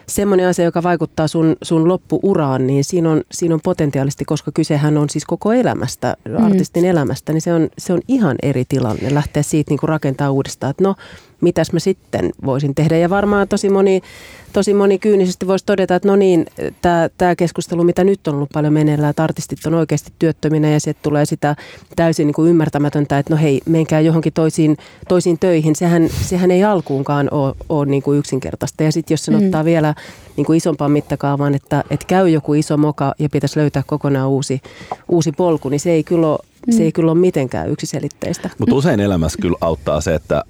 [0.09, 4.97] semmoinen asia, joka vaikuttaa sun, sun loppuuraan, niin siinä on, siinä on potentiaalisesti, koska kysehän
[4.97, 9.43] on siis koko elämästä, artistin elämästä, niin se on, se on ihan eri tilanne lähteä
[9.43, 10.95] siitä niin kuin rakentaa uudestaan, että no,
[11.41, 12.97] mitäs mä sitten voisin tehdä.
[12.97, 14.01] Ja varmaan tosi moni,
[14.53, 16.45] tosi moni kyynisesti voisi todeta, että no niin,
[17.17, 20.99] tämä keskustelu, mitä nyt on ollut paljon meneillään, että artistit on oikeasti työttöminä ja sieltä
[21.03, 21.55] tulee sitä
[21.95, 25.75] täysin niin kuin ymmärtämätöntä, että no hei, menkää johonkin toisiin, toisiin töihin.
[25.75, 28.83] Sehän, sehän ei alkuunkaan ole, ole niin kuin yksinkertaista.
[28.83, 29.45] Ja sitten jos sen mm.
[29.45, 29.95] ottaa vielä
[30.37, 34.61] niin kuin isompaan mittakaavaan, että, että käy joku iso moka ja pitäisi löytää kokonaan uusi,
[35.09, 36.39] uusi polku, niin se ei kyllä ole,
[36.69, 38.49] se ei kyllä ole mitenkään yksiselitteistä.
[38.59, 40.43] Mutta usein elämässä kyllä auttaa se, että,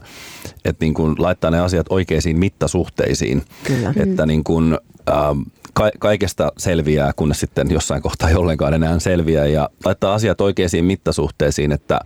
[0.66, 3.44] että niin kun laittaa ne asiat oikeisiin mittasuhteisiin.
[3.64, 3.94] Kyllä.
[3.96, 4.80] Että niin kun,
[5.10, 5.42] ähm,
[5.80, 10.86] ka- kaikesta selviää, kunnes sitten jossain kohtaa ei ollenkaan enää selviää ja laittaa asiat oikeisiin
[10.86, 12.00] mittasuhteisiin, että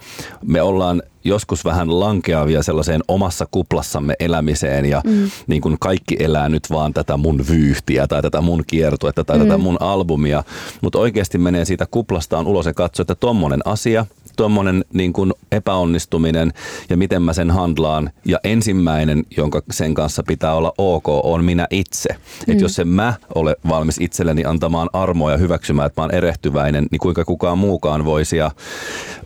[0.45, 5.29] me ollaan joskus vähän lankeavia sellaiseen omassa kuplassamme elämiseen ja mm.
[5.47, 9.43] niin kuin kaikki elää nyt vaan tätä mun vyyhtiä tai tätä mun kiertuetta tai mm.
[9.43, 10.43] tätä mun albumia,
[10.81, 14.05] mutta oikeasti menee siitä kuplastaan ulos ja katsoo, että tommonen asia,
[14.35, 16.53] tuommoinen niin kuin epäonnistuminen
[16.89, 18.09] ja miten mä sen handlaan.
[18.25, 22.09] Ja ensimmäinen, jonka sen kanssa pitää olla ok, on minä itse.
[22.09, 22.51] Mm.
[22.51, 26.85] Että jos en mä ole valmis itselleni antamaan armoa ja hyväksymään, että mä oon erehtyväinen,
[26.91, 28.38] niin kuinka kukaan muukaan voisi.
[28.38, 28.52] Ja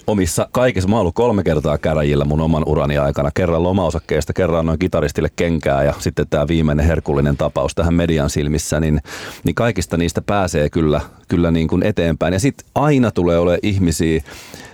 [0.08, 3.32] omissa kaikissa, mä oon ollut kolme kertaa käräjillä mun oman urani aikana.
[3.34, 8.80] Kerran lomaosakkeesta, kerran noin kitaristille kenkää ja sitten tämä viimeinen herkullinen tapaus tähän median silmissä,
[8.80, 9.02] niin,
[9.44, 12.34] niin kaikista niistä pääsee kyllä, kyllä niin kuin eteenpäin.
[12.34, 14.22] Ja sitten aina tulee ole ihmisiä,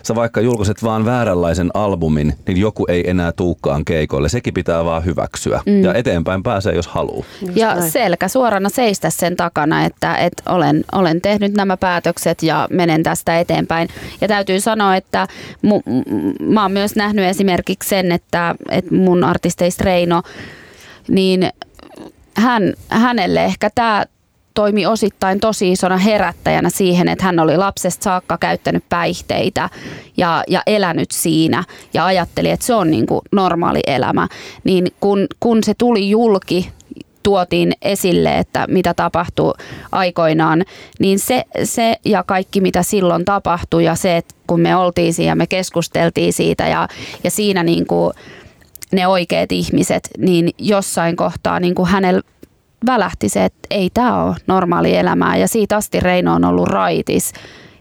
[0.03, 4.29] sä vaikka julkaiset vaan vääränlaisen albumin, niin joku ei enää tuukkaan keikoille.
[4.29, 5.61] Sekin pitää vaan hyväksyä.
[5.65, 5.83] Mm.
[5.83, 7.25] Ja eteenpäin pääsee, jos haluaa.
[7.55, 7.91] Ja näin.
[7.91, 9.52] selkä suorana seistä sen takana,
[9.85, 13.89] että, että olen, olen tehnyt nämä päätökset ja menen tästä eteenpäin.
[14.21, 15.27] Ja täytyy sanoa, että
[15.61, 15.81] mu,
[16.39, 20.21] mä oon myös nähnyt esimerkiksi sen, että, että mun artisteista Reino,
[21.07, 21.49] niin
[22.37, 24.05] hän, hänelle ehkä tämä
[24.53, 29.69] toimi osittain tosi isona herättäjänä siihen, että hän oli lapsesta saakka käyttänyt päihteitä
[30.17, 31.63] ja, ja elänyt siinä
[31.93, 34.27] ja ajatteli, että se on niin kuin normaali elämä.
[34.63, 36.71] Niin kun, kun se tuli julki,
[37.23, 39.53] tuotiin esille, että mitä tapahtui
[39.91, 40.63] aikoinaan,
[40.99, 45.31] niin se, se ja kaikki mitä silloin tapahtui ja se, että kun me oltiin siinä
[45.31, 46.87] ja me keskusteltiin siitä ja,
[47.23, 48.13] ja siinä niin kuin
[48.91, 52.21] ne oikeat ihmiset, niin jossain kohtaa niin kuin hänellä
[52.85, 57.33] välähti se, että ei tämä ole normaali elämää ja siitä asti Reino on ollut raitis.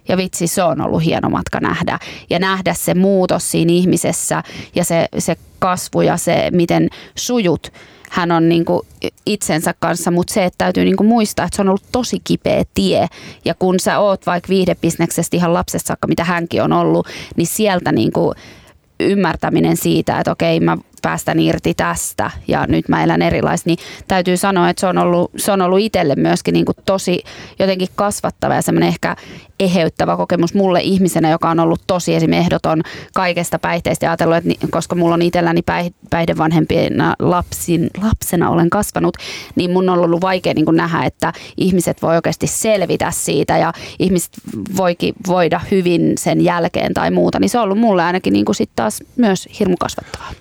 [0.08, 1.98] Ja vitsi, se on ollut hieno matka nähdä.
[2.30, 4.42] Ja nähdä se muutos siinä ihmisessä
[4.74, 7.72] ja se, se kasvu ja se, miten sujut
[8.12, 8.86] hän on niin kuin
[9.26, 12.64] itsensä kanssa, mutta se, että täytyy niin kuin muistaa, että se on ollut tosi kipeä
[12.74, 13.06] tie.
[13.44, 17.06] Ja kun sä oot vaikka viihdebisneksestä ihan lapsesta saakka, mitä hänkin on ollut,
[17.36, 18.34] niin sieltä niin kuin
[19.00, 24.36] ymmärtäminen siitä, että okei, mä päästän irti tästä ja nyt mä elän erilaisesti, niin täytyy
[24.36, 27.22] sanoa, että se on ollut, se on ollut itselle myöskin niin kuin tosi
[27.58, 29.16] jotenkin kasvattava ja semmoinen ehkä
[29.60, 32.32] eheyttävä kokemus mulle ihmisenä, joka on ollut tosi esim.
[32.32, 32.82] ehdoton
[33.14, 35.60] kaikesta päihteistä ja ajatellut, että koska mulla on itselläni
[36.10, 39.16] päihdevanhempina lapsin, lapsena olen kasvanut,
[39.56, 44.32] niin mun on ollut vaikea niin nähdä, että ihmiset voi oikeasti selvitä siitä ja ihmiset
[44.76, 48.56] voikin voida hyvin sen jälkeen tai muuta, niin se on ollut mulle ainakin niin kuin
[48.56, 50.32] sit taas myös hirmu kasvattavaa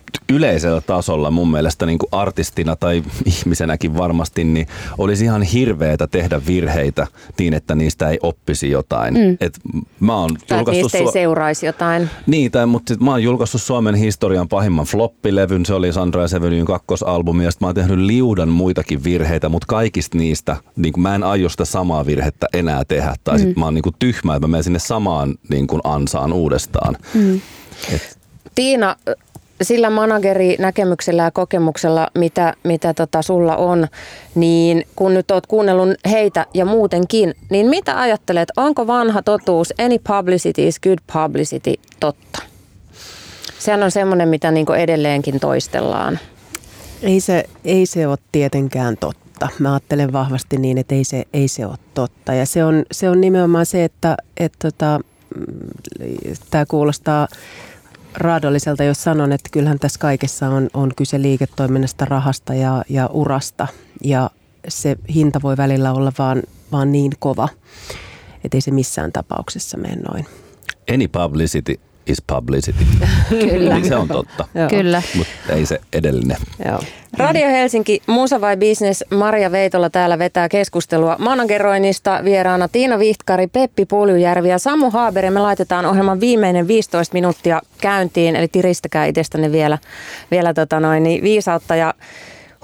[0.51, 4.67] yleisellä tasolla mun mielestä niin kuin artistina tai ihmisenäkin varmasti, niin
[4.97, 7.07] olisi ihan hirveetä tehdä virheitä
[7.39, 9.13] niin, että niistä ei oppisi jotain.
[9.13, 9.37] Mm.
[9.39, 9.59] Et
[9.99, 12.09] mä oon tai niistä ei seuraisi jotain.
[12.27, 16.65] Niin, tai, mutta sit mä oon julkaissut Suomen historian pahimman floppilevyn, se oli Sandra Sevenyn
[16.65, 21.23] kakkosalbumi, ja mä oon tehnyt liudan muitakin virheitä, mutta kaikista niistä niin kuin mä en
[21.23, 23.15] aio sitä samaa virhettä enää tehdä.
[23.23, 23.43] Tai mm.
[23.43, 26.97] sit mä oon niin kuin tyhmä, että mä menen sinne samaan niin kuin ansaan uudestaan.
[27.13, 27.41] Mm.
[27.93, 28.17] Et,
[28.55, 28.95] Tiina,
[29.61, 33.87] sillä manageri-näkemyksellä ja kokemuksella, mitä, mitä tota sulla on,
[34.35, 39.99] niin kun nyt oot kuunnellut heitä ja muutenkin, niin mitä ajattelet, onko vanha totuus any
[39.99, 42.41] publicity is good publicity totta?
[43.59, 46.19] Sehän on semmoinen, mitä niin edelleenkin toistellaan.
[47.03, 49.47] Ei se, ei se ole tietenkään totta.
[49.59, 52.33] Mä ajattelen vahvasti niin, että ei se, ei se ole totta.
[52.33, 54.99] Ja se on, se on nimenomaan se, että, että tota,
[55.35, 57.27] mm, tämä kuulostaa
[58.15, 63.67] raadolliselta, jos sanon, että kyllähän tässä kaikessa on, on kyse liiketoiminnasta, rahasta ja, ja urasta.
[64.03, 64.29] Ja
[64.67, 67.49] se hinta voi välillä olla vaan, vaan niin kova,
[68.43, 70.25] että ei se missään tapauksessa mene noin.
[70.93, 71.79] Any publicity
[72.11, 72.85] is publicity.
[73.29, 73.73] Kyllä.
[73.73, 74.47] Niin se on totta.
[74.69, 75.01] Kyllä.
[75.17, 76.37] Mutta ei se edellinen.
[76.65, 76.79] Joo.
[77.17, 82.19] Radio Helsinki, Musa vai Business, Maria Veitola täällä vetää keskustelua manageroinnista.
[82.23, 85.29] Vieraana Tiina Vihtkari, Peppi Puljujärvi ja Samu Haaberi.
[85.29, 89.77] Me laitetaan ohjelman viimeinen 15 minuuttia käyntiin, eli tiristäkää itsestäne vielä,
[90.31, 91.93] vielä tota noin, niin viisautta ja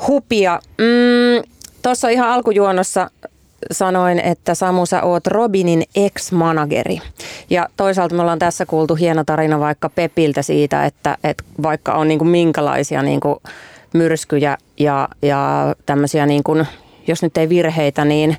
[0.07, 0.60] hupia.
[0.78, 1.52] Mm,
[1.82, 3.10] Tuossa ihan alkujuonossa
[3.71, 7.01] sanoin, että Samu, sä oot Robinin ex-manageri.
[7.49, 12.07] Ja toisaalta me ollaan tässä kuultu hieno tarina vaikka Pepiltä siitä, että, että vaikka on
[12.07, 13.39] niin kuin minkälaisia niin kuin
[13.93, 16.67] myrskyjä ja, ja tämmöisiä, niin kuin,
[17.07, 18.38] jos nyt ei virheitä, niin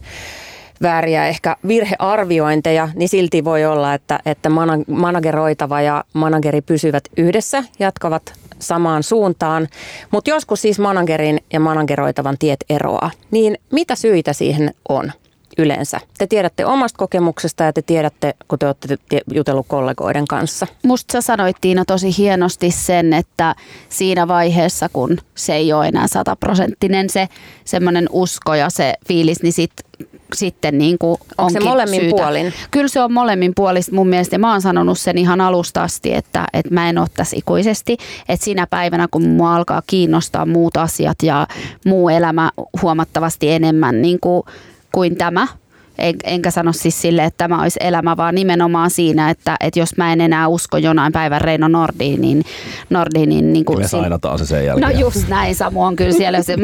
[0.83, 4.51] vääriä ehkä virhearviointeja, niin silti voi olla, että, että
[4.87, 9.69] manageroitava ja manageri pysyvät yhdessä, jatkavat samaan suuntaan.
[10.11, 13.11] Mutta joskus siis managerin ja manageroitavan tiet eroaa.
[13.31, 15.13] Niin mitä syitä siihen on?
[15.59, 16.01] yleensä.
[16.19, 18.99] Te tiedätte omasta kokemuksesta ja te tiedätte, kun te olette
[19.35, 20.67] jutellut kollegoiden kanssa.
[20.83, 23.55] Musta sä sanoit Tiina tosi hienosti sen, että
[23.89, 27.29] siinä vaiheessa, kun se ei ole enää sataprosenttinen se
[27.65, 29.73] semmoinen usko ja se fiilis, niin sit
[30.35, 32.17] sitten niin kuin Onko se molemmin syytä.
[32.17, 32.53] puolin?
[32.71, 34.35] Kyllä se on molemmin puolista mun mielestä.
[34.35, 37.97] Ja mä oon sanonut sen ihan alusta asti, että, että mä en ottaisi ikuisesti.
[38.29, 41.47] Että siinä päivänä, kun mua alkaa kiinnostaa muut asiat ja
[41.87, 42.51] muu elämä
[42.83, 44.43] huomattavasti enemmän niin kuin
[44.93, 45.47] kuin tämä.
[45.99, 49.97] En, enkä sano siis sille, että tämä olisi elämä, vaan nimenomaan siinä, että, että jos
[49.97, 52.45] mä en enää usko jonain päivän Reino Nordiin, niin,
[52.91, 54.93] Nordiin, niin, niin kuin, me sainataan se sen jälkeen.
[54.93, 56.57] No just näin, Samu on kyllä siellä, se,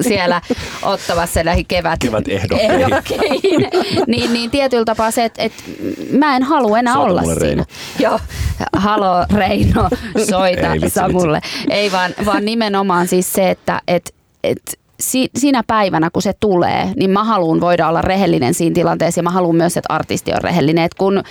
[0.00, 0.40] siellä
[0.82, 3.68] ottamassa näihin kevät, kevät ehdokkeihin.
[4.06, 5.62] niin, niin tietyllä tapaa se, että, että
[6.18, 7.40] mä en halua enää Soita olla siinä.
[7.40, 7.64] Reino.
[7.98, 8.20] Joo,
[8.76, 9.90] halo Reino,
[10.30, 11.40] soita Ei, Samulle.
[11.70, 14.10] Ei vaan, vaan nimenomaan siis se, että, että,
[14.44, 14.72] että
[15.02, 19.22] si, siinä päivänä, kun se tulee, niin mä haluan voida olla rehellinen siinä tilanteessa ja
[19.22, 20.84] mä haluan myös, että artisti on rehellinen.
[20.84, 21.22] Et kun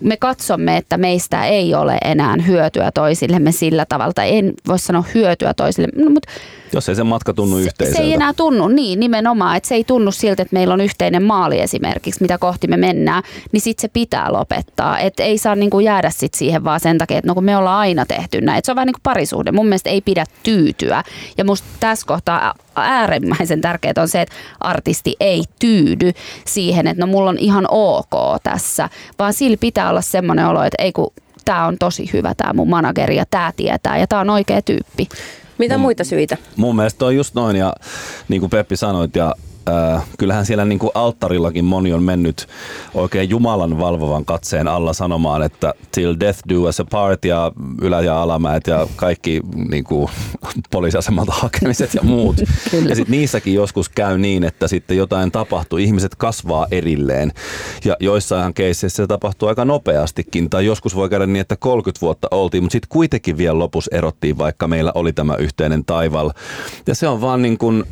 [0.00, 5.04] me katsomme, että meistä ei ole enää hyötyä toisillemme sillä tavalla, tai en voi sanoa
[5.14, 6.30] hyötyä toisille, no, mutta
[6.72, 7.96] jos ei se matka tunnu yhteiseltä.
[7.96, 11.22] Se ei enää tunnu, niin nimenomaan, että se ei tunnu siltä, että meillä on yhteinen
[11.22, 13.22] maali esimerkiksi, mitä kohti me mennään,
[13.52, 14.98] niin sitten se pitää lopettaa.
[14.98, 17.78] Että ei saa niinku jäädä sit siihen vaan sen takia, että no kun me ollaan
[17.78, 18.58] aina tehty näin.
[18.58, 19.52] Et se on vähän niin kuin parisuhde.
[19.52, 21.02] Mun mielestä ei pidä tyytyä.
[21.38, 26.12] Ja musta tässä kohtaa äärimmäisen tärkeää on se, että artisti ei tyydy
[26.44, 30.82] siihen, että no mulla on ihan ok tässä, vaan sillä pitää olla semmoinen olo, että
[30.82, 31.12] ei kun
[31.44, 35.08] tämä on tosi hyvä tämä mun manageri ja tämä tietää ja tämä on oikea tyyppi.
[35.58, 36.36] Mitä muita syitä?
[36.56, 37.72] Mun mielestä on just noin ja
[38.28, 39.34] niin kuin Peppi sanoit ja
[39.70, 42.48] äh, kyllähän siellä niin kuin alttarillakin moni on mennyt
[42.94, 47.52] oikein Jumalan valvovan katseen alla sanomaan, että till death do us apart ja
[47.82, 49.40] ylä- ja alamäet ja kaikki
[49.70, 50.08] niin kuin,
[50.70, 52.36] poliisiasemalta hakemiset ja muut.
[52.88, 57.32] ja sitten niissäkin joskus käy niin, että sitten jotain tapahtuu, ihmiset kasvaa erilleen.
[57.84, 60.50] Ja joissain keisseissä se tapahtuu aika nopeastikin.
[60.50, 64.38] Tai joskus voi käydä niin, että 30 vuotta oltiin, mutta sitten kuitenkin vielä lopussa erottiin,
[64.38, 66.30] vaikka meillä oli tämä yhteinen taival.
[66.86, 67.84] Ja se on vaan niin kuin,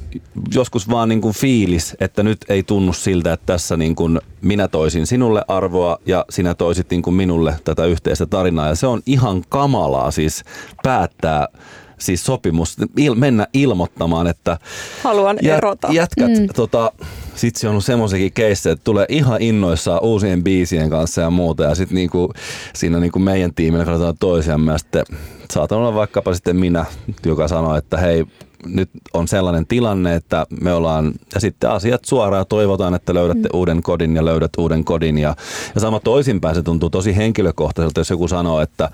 [0.54, 1.67] joskus vaan niin kuin fiilis,
[2.00, 6.54] että nyt ei tunnu siltä, että tässä niin kuin minä toisin sinulle arvoa ja sinä
[6.54, 8.68] toisit niin kuin minulle tätä yhteistä tarinaa.
[8.68, 10.44] Ja se on ihan kamalaa siis
[10.82, 11.48] päättää
[11.98, 14.58] siis sopimus, il, mennä ilmoittamaan, että
[15.02, 15.88] Haluan jät, erota.
[15.92, 16.48] jätkät, mm.
[16.54, 16.92] tota,
[17.34, 21.62] sit se on ollut semmoisiakin keissejä, että tulee ihan innoissaan uusien biisien kanssa ja muuta
[21.62, 22.32] ja sitten niinku,
[22.74, 25.04] siinä niinku meidän tiimillä katsotaan toisiamme ja sitten
[25.52, 26.84] saatan olla vaikkapa sitten minä,
[27.26, 28.24] joka sanoo, että hei,
[28.66, 33.58] nyt on sellainen tilanne, että me ollaan, ja sitten asiat suoraan toivotaan, että löydätte mm.
[33.58, 35.18] uuden kodin ja löydät uuden kodin.
[35.18, 35.36] Ja,
[35.74, 38.90] ja sama toisinpäin se tuntuu tosi henkilökohtaiselta, jos joku sanoo, että,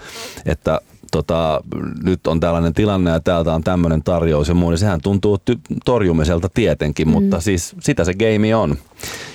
[0.46, 0.80] että
[1.10, 1.60] tota,
[2.04, 5.78] nyt on tällainen tilanne ja täältä on tämmöinen tarjous ja muu, niin sehän tuntuu ty-
[5.84, 7.12] torjumiselta tietenkin, mm.
[7.12, 8.76] mutta siis sitä se game on.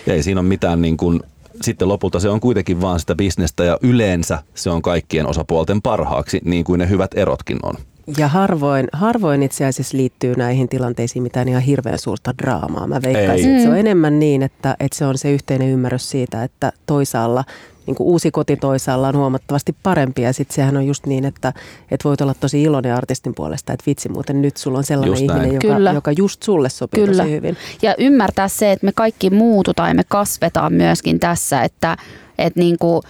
[0.05, 1.19] Ja ei siinä ole mitään niin kuin,
[1.61, 6.41] sitten lopulta se on kuitenkin vaan sitä bisnestä ja yleensä se on kaikkien osapuolten parhaaksi,
[6.45, 7.75] niin kuin ne hyvät erotkin on.
[8.17, 12.87] Ja harvoin, harvoin itse asiassa liittyy näihin tilanteisiin mitään ihan hirveän suurta draamaa.
[12.87, 16.43] Mä veikkaisin, että se on enemmän niin, että, että se on se yhteinen ymmärrys siitä,
[16.43, 17.43] että toisaalla
[17.85, 21.53] niin kuin uusi koti toisaalla on huomattavasti parempi ja sitten sehän on just niin, että,
[21.91, 25.21] että voit olla tosi iloinen artistin puolesta, että vitsi muuten nyt sulla on sellainen Just
[25.21, 25.53] ihminen, näin.
[25.53, 25.91] joka, Kyllä.
[25.91, 27.23] joka just sulle sopii Kyllä.
[27.23, 27.57] tosi hyvin.
[27.81, 31.97] Ja ymmärtää se, että me kaikki muututaan ja me kasvetaan myöskin tässä, että,
[32.37, 33.01] että niin kuin,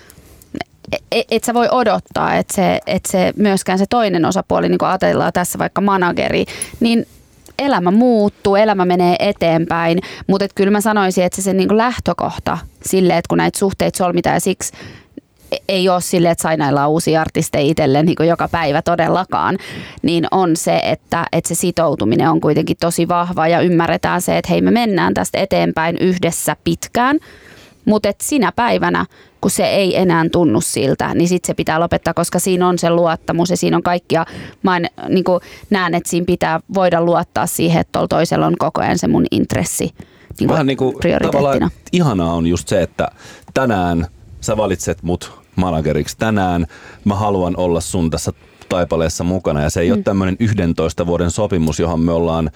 [1.11, 4.89] et, et sä voi odottaa, että se, että se myöskään se toinen osapuoli, niin kuin
[4.89, 6.45] ajatellaan tässä vaikka manageri,
[6.79, 7.05] niin
[7.59, 12.57] elämä muuttuu, elämä menee eteenpäin, mutta et kyllä mä sanoisin, että se, se niin lähtökohta
[12.85, 14.73] sille, että kun näitä suhteita solmitaan ja siksi
[15.67, 19.57] ei ole sille, että sainaillaan uusia artisteja itselleen niin joka päivä todellakaan,
[20.01, 24.51] niin on se, että, että se sitoutuminen on kuitenkin tosi vahva ja ymmärretään se, että
[24.51, 27.19] hei me mennään tästä eteenpäin yhdessä pitkään,
[27.85, 29.05] mutta et sinä päivänä,
[29.41, 32.89] kun se ei enää tunnu siltä, niin sitten se pitää lopettaa, koska siinä on se
[32.89, 34.25] luottamus ja siinä on kaikkia.
[34.63, 35.23] Mä en, niin
[35.69, 39.25] näen, että siinä pitää voida luottaa siihen, että tuolla toisella on koko ajan se mun
[39.31, 39.93] intressi
[40.39, 41.41] niin Vähän niin kuin prioriteettina.
[41.41, 43.07] tavallaan ihanaa on just se, että
[43.53, 44.07] tänään
[44.41, 46.17] sä valitset mut manageriksi.
[46.17, 46.67] Tänään
[47.05, 48.33] mä haluan olla sun tässä
[48.69, 49.93] taipaleessa mukana ja se ei mm.
[49.93, 52.51] ole tämmöinen 11 vuoden sopimus, johon me ollaan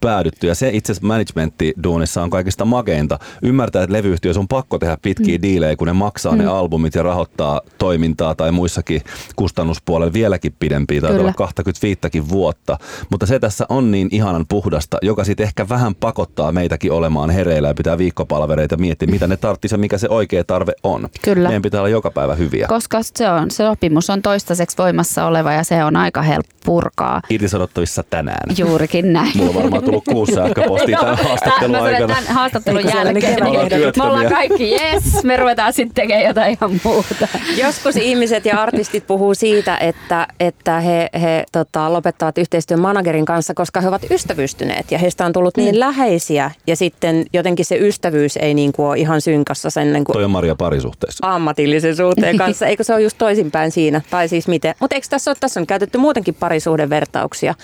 [0.00, 0.46] päädytty.
[0.46, 3.18] Ja se itse asiassa managementtiduunissa on kaikista makeinta.
[3.42, 5.42] Ymmärtää, että levyyhtiössä on pakko tehdä pitkiä mm.
[5.42, 6.38] diilejä, kun ne maksaa mm.
[6.38, 9.02] ne albumit ja rahoittaa toimintaa tai muissakin
[9.36, 11.98] kustannuspuolella vieläkin pidempiä, tai olla 25
[12.28, 12.78] vuotta.
[13.10, 17.68] Mutta se tässä on niin ihanan puhdasta, joka sitten ehkä vähän pakottaa meitäkin olemaan hereillä
[17.68, 21.08] ja pitää viikkopalvereita miettiä, mitä ne tarvitsisi ja mikä se oikea tarve on.
[21.22, 21.48] Kyllä.
[21.48, 22.66] Meidän pitää olla joka päivä hyviä.
[22.66, 27.20] Koska se, on, se sopimus on toistaiseksi voimassa oleva ja se on aika helppo purkaa.
[27.30, 28.56] Irtisanottavissa tänään.
[28.58, 29.32] Juurikin näin.
[29.36, 32.14] Mulla on varmaan tullut kuusi sähköpostia tämän haastattelun Mä aikana.
[32.14, 33.96] Tämän haastattelun jälkeen kevään niin, ehdot?
[33.96, 37.28] me ollaan kaikki, jes, me ruvetaan sitten tekemään jotain ihan muuta.
[37.56, 43.54] Joskus ihmiset ja artistit puhuu siitä, että, että he, he tota, lopettavat yhteistyön managerin kanssa,
[43.54, 45.80] koska he ovat ystävystyneet ja heistä on tullut niin Mm.
[45.80, 50.14] läheisiä ja sitten jotenkin se ystävyys ei niin kuin ole ihan synkassa sen niin kuin
[50.14, 51.34] Toi on Maria parisuhteessa.
[51.34, 52.66] ammatillisen suhteen kanssa.
[52.66, 54.00] Eikö se ole just toisinpäin siinä?
[54.10, 54.74] Tai siis miten?
[54.80, 57.54] Mutta eikö tässä ole, tässä on käytetty muutenkin parisuhdevertauksia.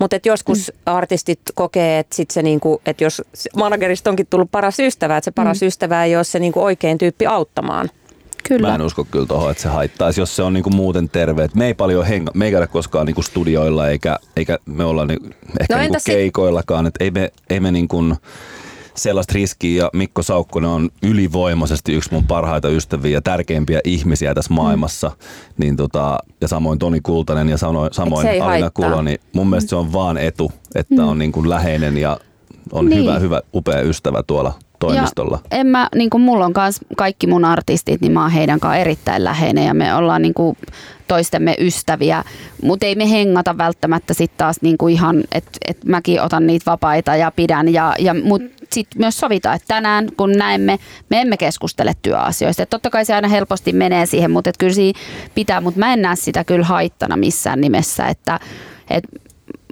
[0.00, 0.92] Mutta joskus mm.
[0.92, 3.22] artistit kokee, että sit se niinku, että jos
[3.56, 5.66] managerista onkin tullut paras ystävä, että se paras mm.
[5.66, 7.90] ystävä ei ole se niinku oikein tyyppi auttamaan.
[8.48, 8.68] Kyllä.
[8.68, 11.44] Mä en usko kyllä tuohon, että se haittaisi, jos se on niinku muuten terve.
[11.44, 15.06] Et me ei paljon henga, me ei käydä koskaan niinku studioilla eikä, eikä me olla
[15.06, 15.28] niinku,
[15.60, 16.86] ehkä No niinku keikoillakaan.
[16.86, 18.02] Et ei me, ei me niinku
[18.94, 24.54] sellaista riskiä ja Mikko Saukkonen on ylivoimaisesti yksi mun parhaita ystäviä ja tärkeimpiä ihmisiä tässä
[24.54, 25.10] maailmassa.
[25.58, 28.70] Niin tota, ja samoin Toni Kultanen ja samoin, samoin Alina haittaa?
[28.70, 32.18] Kulo, niin mun mielestä se on vaan etu, että on niinku läheinen ja
[32.72, 33.00] on Niin.
[33.02, 34.54] hyvä, hyvä, upea ystävä tuolla
[34.86, 35.38] toimistolla.
[35.50, 38.60] Ja en mä, niin kuin mulla on kans kaikki mun artistit, niin mä oon heidän
[38.60, 40.56] kanssaan erittäin läheinen ja me ollaan niin kuin
[41.08, 42.24] toistemme ystäviä,
[42.62, 46.70] mutta ei me hengata välttämättä sitten taas niin kuin ihan, että et mäkin otan niitä
[46.70, 50.78] vapaita ja pidän, ja, ja, mutta sitten myös sovitaan, että tänään kun näemme,
[51.08, 52.62] me emme keskustele työasioista.
[52.62, 54.98] Et totta kai se aina helposti menee siihen, mutta kyllä siinä
[55.34, 58.40] pitää, mutta mä en näe sitä kyllä haittana missään nimessä, että
[58.90, 59.04] et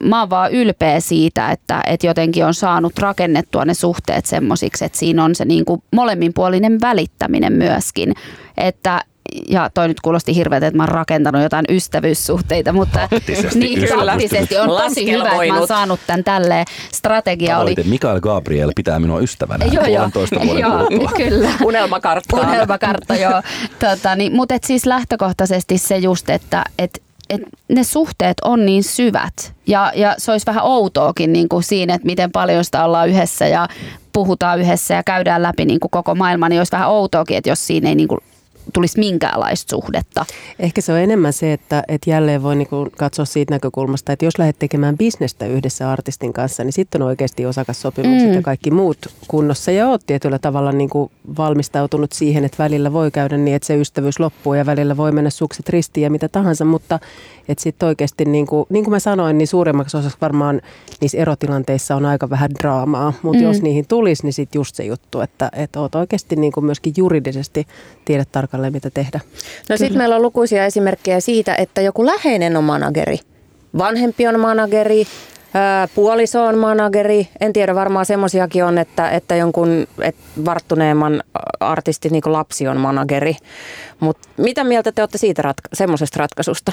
[0.04, 4.98] mä oon vaan ylpeä siitä, että, että jotenkin on saanut rakennettua ne suhteet semmosiksi, että
[4.98, 8.14] siinä on se niin kuin molemminpuolinen välittäminen myöskin.
[8.56, 9.04] Että
[9.48, 14.58] ja toi nyt kuulosti hirveältä, että mä oon rakentanut jotain ystävyyssuhteita, mutta Taktisesti niin, taktisesti
[14.58, 16.66] on tosi hyvä, että mä oon saanut tämän tälleen.
[16.92, 17.74] Strategia oli...
[17.74, 21.12] Tavoite Mikael Gabriel pitää minua ystävänä Joo, joo, puolentoista vuoden joo, kuluttua.
[21.16, 21.50] kyllä.
[21.64, 22.36] Unelmakartta.
[22.36, 23.42] Unelmakartta, joo.
[23.78, 28.84] Tota, niin, mutta et siis lähtökohtaisesti se just, että et, et ne suhteet on niin
[28.84, 29.54] syvät.
[29.66, 33.46] Ja, ja se olisi vähän outoakin niin kuin siinä, että miten paljon sitä ollaan yhdessä
[33.46, 33.68] ja
[34.12, 37.66] puhutaan yhdessä ja käydään läpi niin kuin koko maailma, niin olisi vähän outoakin, että jos
[37.66, 38.20] siinä ei niin kuin
[38.72, 40.26] tulisi minkäänlaista suhdetta.
[40.58, 44.38] Ehkä se on enemmän se, että, että jälleen voi niinku katsoa siitä näkökulmasta, että jos
[44.38, 48.34] lähdet tekemään bisnestä yhdessä artistin kanssa, niin sitten on oikeasti osakassopimukset mm.
[48.34, 48.98] ja kaikki muut
[49.28, 49.70] kunnossa.
[49.70, 54.20] Ja oot tietyllä tavalla niinku valmistautunut siihen, että välillä voi käydä niin, että se ystävyys
[54.20, 56.98] loppuu ja välillä voi mennä sukset ristiin ja mitä tahansa, mutta
[57.48, 60.60] että sitten oikeasti, niin kuin, niin kuin mä sanoin, niin suurimmaksi osaksi varmaan
[61.00, 63.48] niissä erotilanteissa on aika vähän draamaa, mutta mm.
[63.48, 66.94] jos niihin tulisi, niin sitten just se juttu, että, että oot oikeasti niin kuin myöskin
[66.96, 67.66] juridisesti
[68.04, 69.20] tiedät tarkalleen, mitä tehdä.
[69.68, 73.18] No sitten meillä on lukuisia esimerkkejä siitä, että joku läheinen on manageri.
[73.78, 75.06] Vanhempi on manageri,
[75.94, 77.28] puoliso on manageri.
[77.40, 81.22] En tiedä, varmaan semmoisiakin on, että, että jonkun et varttuneemman
[81.60, 83.36] artistin niin lapsi on manageri.
[84.00, 86.72] Mutta mitä mieltä te olette siitä ratka- semmoisesta ratkaisusta?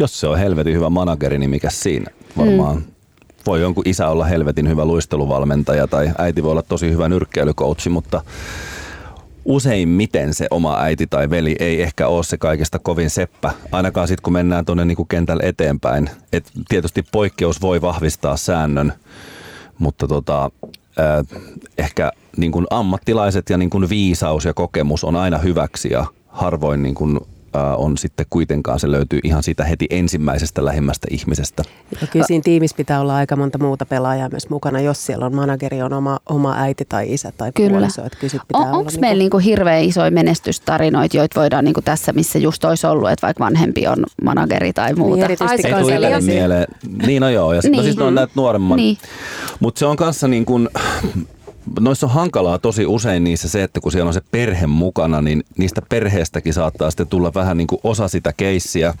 [0.00, 2.82] Jos se on helvetin hyvä manageri, niin mikä siinä varmaan mm.
[3.46, 8.22] voi jonkun isä olla helvetin hyvä luisteluvalmentaja tai äiti voi olla tosi hyvä nyrkkeilykoutsi, mutta
[9.44, 14.22] useimmiten se oma äiti tai veli ei ehkä ole se kaikesta kovin seppä, ainakaan sitten
[14.22, 16.10] kun mennään tuonne niinku kentälle eteenpäin.
[16.32, 18.92] Et tietysti poikkeus voi vahvistaa säännön,
[19.78, 20.50] mutta tota,
[21.00, 21.40] äh,
[21.78, 26.82] ehkä niin kuin ammattilaiset ja niin kuin viisaus ja kokemus on aina hyväksi ja harvoin
[26.82, 27.20] niin kuin
[27.76, 31.62] on sitten kuitenkaan, se löytyy ihan siitä heti ensimmäisestä lähimmästä ihmisestä.
[32.00, 35.34] Ja kyllä siinä tiimissä pitää olla aika monta muuta pelaajaa myös mukana, jos siellä on
[35.34, 37.70] manageri, on oma, oma äiti tai isä tai kyllä.
[37.70, 38.04] puoliso.
[38.04, 39.00] Että kyllä pitää on, olla onko niinku...
[39.00, 43.44] meillä niinku hirveän isoja menestystarinoita, joita voidaan niinku tässä, missä just olisi ollut, että vaikka
[43.44, 45.14] vanhempi on manageri tai muuta?
[45.14, 46.66] Niin, erityisesti Ei mieleen.
[47.06, 47.76] Niin no joo, ja niin.
[47.76, 48.76] no siis ne on näitä nuoremman.
[48.76, 48.98] Niin.
[49.60, 50.68] Mutta se on kanssa niin kuin,
[51.80, 55.44] noissa on hankalaa tosi usein niissä se, että kun siellä on se perhe mukana, niin
[55.58, 58.94] niistä perheestäkin saattaa sitten tulla vähän niin kuin osa sitä keissiä.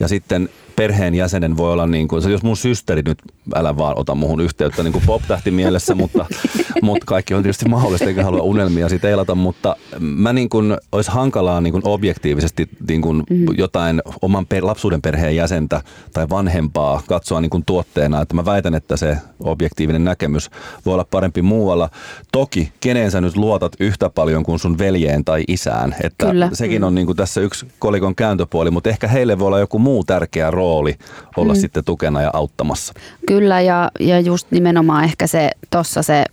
[0.00, 0.48] Ja sitten
[0.78, 3.18] perheenjäsenen voi olla niin kuin, jos mun systeri nyt,
[3.54, 6.26] älä vaan ota muhun yhteyttä niin kuin pop-tähti mielessä, mutta,
[6.82, 11.10] mutta kaikki on tietysti mahdollista, eikä halua unelmia siitä eilata, mutta mä niin kuin, olisi
[11.10, 13.46] hankalaa niin kuin objektiivisesti niin kuin mm.
[13.56, 15.80] jotain oman per, lapsuuden perheen jäsentä
[16.12, 20.50] tai vanhempaa katsoa niin kuin tuotteena, että mä väitän, että se objektiivinen näkemys
[20.86, 21.90] voi olla parempi muualla.
[22.32, 26.50] Toki, keneen sä nyt luotat yhtä paljon kuin sun veljeen tai isään, että Kyllä.
[26.52, 30.04] sekin on niin kuin tässä yksi kolikon kääntöpuoli, mutta ehkä heille voi olla joku muu
[30.04, 30.94] tärkeä rooli rooli
[31.36, 31.60] olla mm.
[31.60, 32.94] sitten tukena ja auttamassa.
[33.26, 36.24] Kyllä ja, ja just nimenomaan ehkä se tuossa se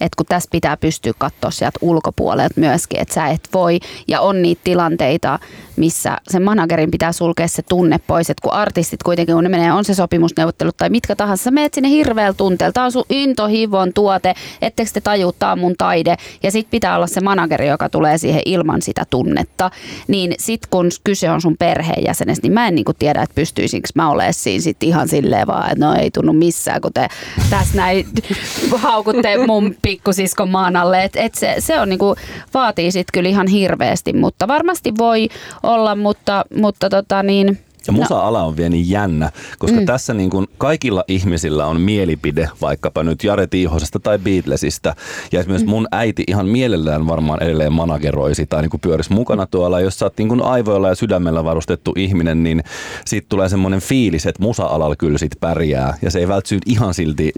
[0.00, 4.42] että kun tässä pitää pystyä katsoa sieltä ulkopuolelta myöskin, että sä et voi, ja on
[4.42, 5.38] niitä tilanteita,
[5.76, 9.72] missä sen managerin pitää sulkea se tunne pois, että kun artistit kuitenkin, kun ne menee,
[9.72, 13.92] on se sopimusneuvottelut tai mitkä tahansa, sä menet sinne hirveällä tunteella, tämä on sun intohivon
[13.92, 18.18] tuote, etteikö te tajuu, on mun taide, ja sit pitää olla se manageri, joka tulee
[18.18, 19.70] siihen ilman sitä tunnetta,
[20.08, 24.10] niin sit kun kyse on sun perheenjäsenestä, niin mä en niinku tiedä, että pystyisinkö mä
[24.10, 27.08] olemaan siinä sit ihan silleen vaan, että no ei tunnu missään, kun te
[27.50, 28.06] tässä näin
[28.76, 31.04] haukutte mun pikkusiskon maan alle.
[31.04, 32.14] Et, et se, se on niinku,
[32.54, 35.28] vaatii sitten kyllä ihan hirveästi, mutta varmasti voi
[35.62, 37.98] olla, mutta, mutta tota niin, ja no.
[37.98, 39.86] musa-ala on vielä niin jännä, koska mm.
[39.86, 44.94] tässä niin kuin kaikilla ihmisillä on mielipide, vaikkapa nyt Jare Tiihosesta tai Beatlesista.
[45.32, 45.70] Ja esimerkiksi mm.
[45.70, 49.80] mun äiti ihan mielellään varmaan edelleen manageroisi tai niin kuin pyörisi mukana tuolla.
[49.80, 52.62] Jos sä oot niin kuin aivoilla ja sydämellä varustettu ihminen, niin
[53.06, 55.94] siitä tulee semmoinen fiilis, että musa-alalla kyllä sit pärjää.
[56.02, 57.32] Ja se ei välttämättä ihan silti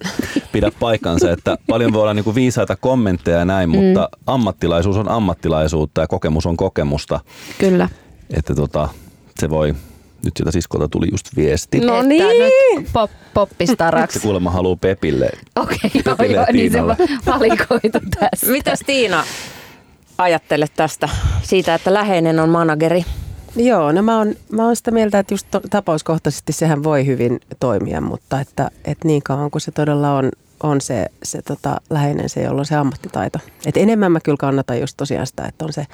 [0.52, 3.76] pidä paikkansa, että paljon voi olla niin kuin viisaita kommentteja ja näin, mm.
[3.76, 7.20] mutta ammattilaisuus on ammattilaisuutta ja kokemus on kokemusta.
[7.58, 7.88] Kyllä.
[8.30, 8.88] Että tota,
[9.40, 9.74] se voi
[10.24, 11.80] nyt sieltä siskolta tuli just viesti.
[11.80, 12.86] No niin.
[12.92, 14.18] pop, poppistaraksi.
[14.18, 15.30] Se kuulemma haluaa Pepille.
[15.56, 16.78] Okei, okay, joo, joo, niin se
[17.26, 18.46] valikoitu tässä.
[18.46, 19.24] Mitäs Tiina
[20.18, 21.08] ajattelet tästä,
[21.42, 23.04] siitä, että läheinen on manageri?
[23.56, 27.40] Joo, no mä oon, mä oon sitä mieltä, että just to, tapauskohtaisesti sehän voi hyvin
[27.60, 30.30] toimia, mutta että, että niin kauan kuin se todella on,
[30.62, 33.38] on se, se tota, läheinen se, jolla on se ammattitaito.
[33.66, 35.86] Et enemmän mä kyllä kannatan just tosiaan sitä, että on se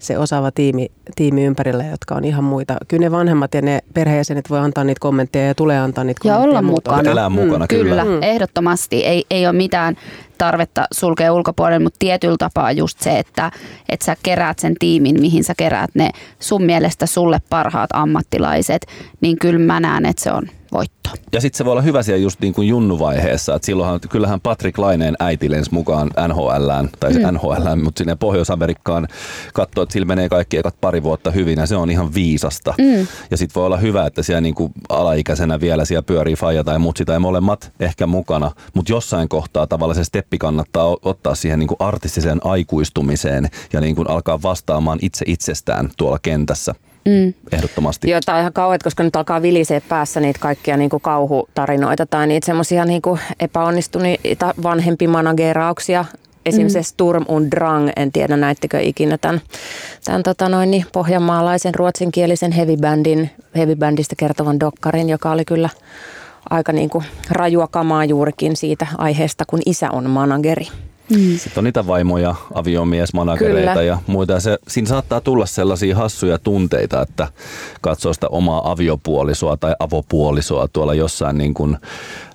[0.00, 2.76] se osaava tiimi, tiimi ympärillä, jotka on ihan muita.
[2.88, 6.22] Kyllä ne vanhemmat ja ne perheenjäsenet voi antaa niitä kommentteja ja tulee antaa niitä ja
[6.22, 6.52] kommentteja.
[6.52, 7.10] Ja olla mukana.
[7.10, 8.02] Elää mukana, mm, kyllä.
[8.02, 8.22] Kyllä, mm.
[8.22, 9.04] ehdottomasti.
[9.04, 9.96] Ei, ei ole mitään
[10.38, 13.50] tarvetta sulkea ulkopuolelle, mutta tietyllä tapaa just se, että,
[13.88, 18.86] että sä keräät sen tiimin, mihin sä keräät ne sun mielestä sulle parhaat ammattilaiset,
[19.20, 21.10] niin kyllä mä näen, että se on voitto.
[21.32, 24.78] Ja sitten se voi olla hyvä siellä just niin kuin junnuvaiheessa, että silloinhan kyllähän Patrick
[24.78, 27.34] Laineen äiti lensi mukaan NHLään, tai mm.
[27.34, 29.08] NHLään, mutta sinne Pohjois-Amerikkaan
[29.54, 32.74] katsoo, että sillä menee kaikki ekat pari vuotta hyvin ja se on ihan viisasta.
[32.78, 33.06] Mm.
[33.30, 36.78] Ja sitten voi olla hyvä, että siellä niin kuin alaikäisenä vielä siellä pyörii faija tai
[36.78, 41.68] mutsi tai molemmat ehkä mukana, mutta jossain kohtaa tavallaan se steppi kannattaa ottaa siihen niin
[41.68, 46.74] kuin artistiseen aikuistumiseen ja niin kuin alkaa vastaamaan itse itsestään tuolla kentässä.
[47.04, 47.34] Mm.
[47.52, 48.10] Ehdottomasti.
[48.10, 52.06] Joo, tämä on ihan kauheat, koska nyt alkaa vilisee päässä niitä kaikkia niin kuin kauhutarinoita
[52.06, 53.02] tai niitä semmoisia niin
[53.40, 56.04] epäonnistuneita vanhempimanagerauksia
[56.46, 56.62] esim.
[56.62, 56.68] Mm.
[56.68, 59.40] se Sturm und Drang, en tiedä näittekö ikinä tämän,
[60.04, 65.68] tämän tota noin, niin, pohjanmaalaisen ruotsinkielisen heavybändin, heavybändistä kertovan dokkarin, joka oli kyllä
[66.50, 70.68] aika niin kuin rajua kamaa juurikin siitä aiheesta, kun isä on manageri.
[71.10, 71.38] Mm.
[71.38, 73.82] Sitten on niitä vaimoja, aviomies, managereita Kyllä.
[73.82, 74.32] ja muita.
[74.32, 77.28] Ja se, siinä saattaa tulla sellaisia hassuja tunteita, että
[77.80, 81.76] katsoo sitä omaa aviopuolisoa tai avopuolisoa tuolla jossain niin kuin,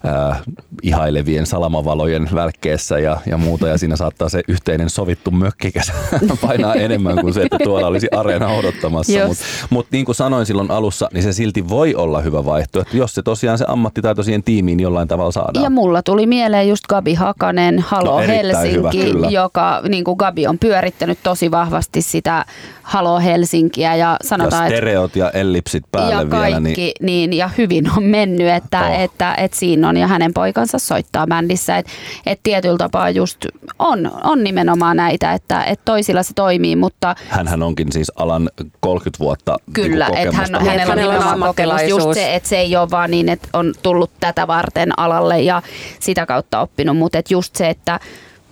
[0.07, 0.41] äh,
[0.83, 3.67] ihailevien salamavalojen välkkeessä ja, ja muuta.
[3.67, 5.91] Ja siinä saattaa se yhteinen sovittu mökkikäs
[6.41, 9.27] painaa enemmän kuin se, että tuolla olisi areena odottamassa.
[9.27, 13.15] Mutta mut niin kuin sanoin silloin alussa, niin se silti voi olla hyvä vaihtoehto, jos
[13.15, 15.63] se tosiaan se ammattitaito siihen tiimiin jollain tavalla saadaan.
[15.63, 20.47] Ja mulla tuli mieleen just Gabi Hakanen, Halo no, Helsinki, hyvä, joka niin kuin Gabi
[20.47, 22.45] on pyörittänyt tosi vahvasti sitä
[22.83, 26.59] Halo Helsinkiä ja sanotaan, ja stereot että, ja ellipsit päälle ja kaikki, vielä.
[26.59, 26.91] Niin...
[27.01, 28.99] niin, ja hyvin on mennyt, että, oh.
[28.99, 31.91] että, että siinä on ja hänen poikansa soittaa bändissä, että,
[32.25, 33.45] että tietyllä tapaa just
[33.79, 37.15] on, on nimenomaan näitä, että, että toisilla se toimii, mutta...
[37.29, 38.49] Hänhän onkin siis alan
[38.79, 42.57] 30 vuotta niinku Kyllä, niin että hän, hänellä on nimenomaan kokemus just se, että se
[42.57, 45.61] ei ole vaan niin, että on tullut tätä varten alalle ja
[45.99, 47.99] sitä kautta oppinut, mutta että just se, että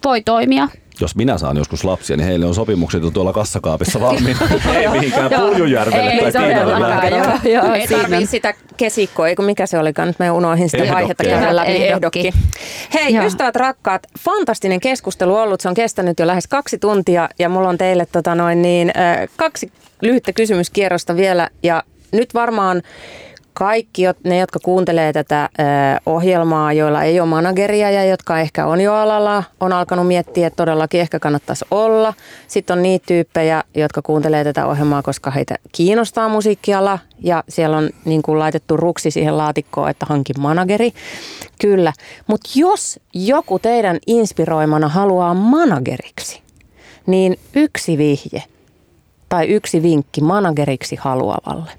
[0.03, 0.68] voi toimia
[0.99, 4.40] jos minä saan joskus lapsia, niin heille on sopimukset tuolla kassakaapissa valmiina.
[4.76, 10.07] ei mihinkään Puljujärvelle ei, tai Kiinalle joo, Ei tarvii sitä kesikkoa, eikö mikä se olikaan,
[10.07, 10.95] nyt mä unohdin sitä ehdokki.
[10.95, 12.32] vaihetta käydä läpi ehdokki.
[12.94, 13.26] Hei joo.
[13.26, 17.78] ystävät rakkaat, fantastinen keskustelu ollut, se on kestänyt jo lähes kaksi tuntia ja mulla on
[17.78, 18.94] teille tota noin niin,
[19.36, 19.72] kaksi
[20.02, 22.82] lyhyttä kysymyskierrosta vielä ja nyt varmaan
[23.53, 25.49] kaikki ne, jotka kuuntelee tätä
[26.05, 30.57] ohjelmaa, joilla ei ole manageria ja jotka ehkä on jo alalla, on alkanut miettiä, että
[30.57, 32.13] todellakin ehkä kannattaisi olla.
[32.47, 37.89] Sitten on niitä tyyppejä, jotka kuuntelee tätä ohjelmaa, koska heitä kiinnostaa musiikkiala ja siellä on
[38.05, 40.93] niin kuin laitettu ruksi siihen laatikkoon, että hankin manageri.
[41.61, 41.93] Kyllä,
[42.27, 46.41] mutta jos joku teidän inspiroimana haluaa manageriksi,
[47.05, 48.43] niin yksi vihje
[49.30, 51.71] tai yksi vinkki manageriksi haluavalle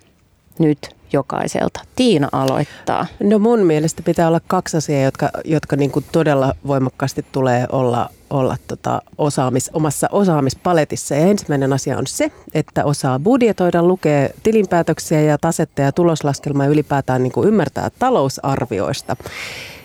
[0.58, 1.80] nyt jokaiselta.
[1.96, 3.06] Tiina aloittaa.
[3.20, 8.10] No mun mielestä pitää olla kaksi asiaa, jotka, jotka niin kuin todella voimakkaasti tulee olla,
[8.30, 11.14] olla tota osaamis, omassa osaamispaletissa.
[11.14, 16.70] Ja ensimmäinen asia on se, että osaa budjetoida, lukee tilinpäätöksiä ja tasetta ja tuloslaskelmaa ja
[16.70, 19.16] ylipäätään niin kuin ymmärtää talousarvioista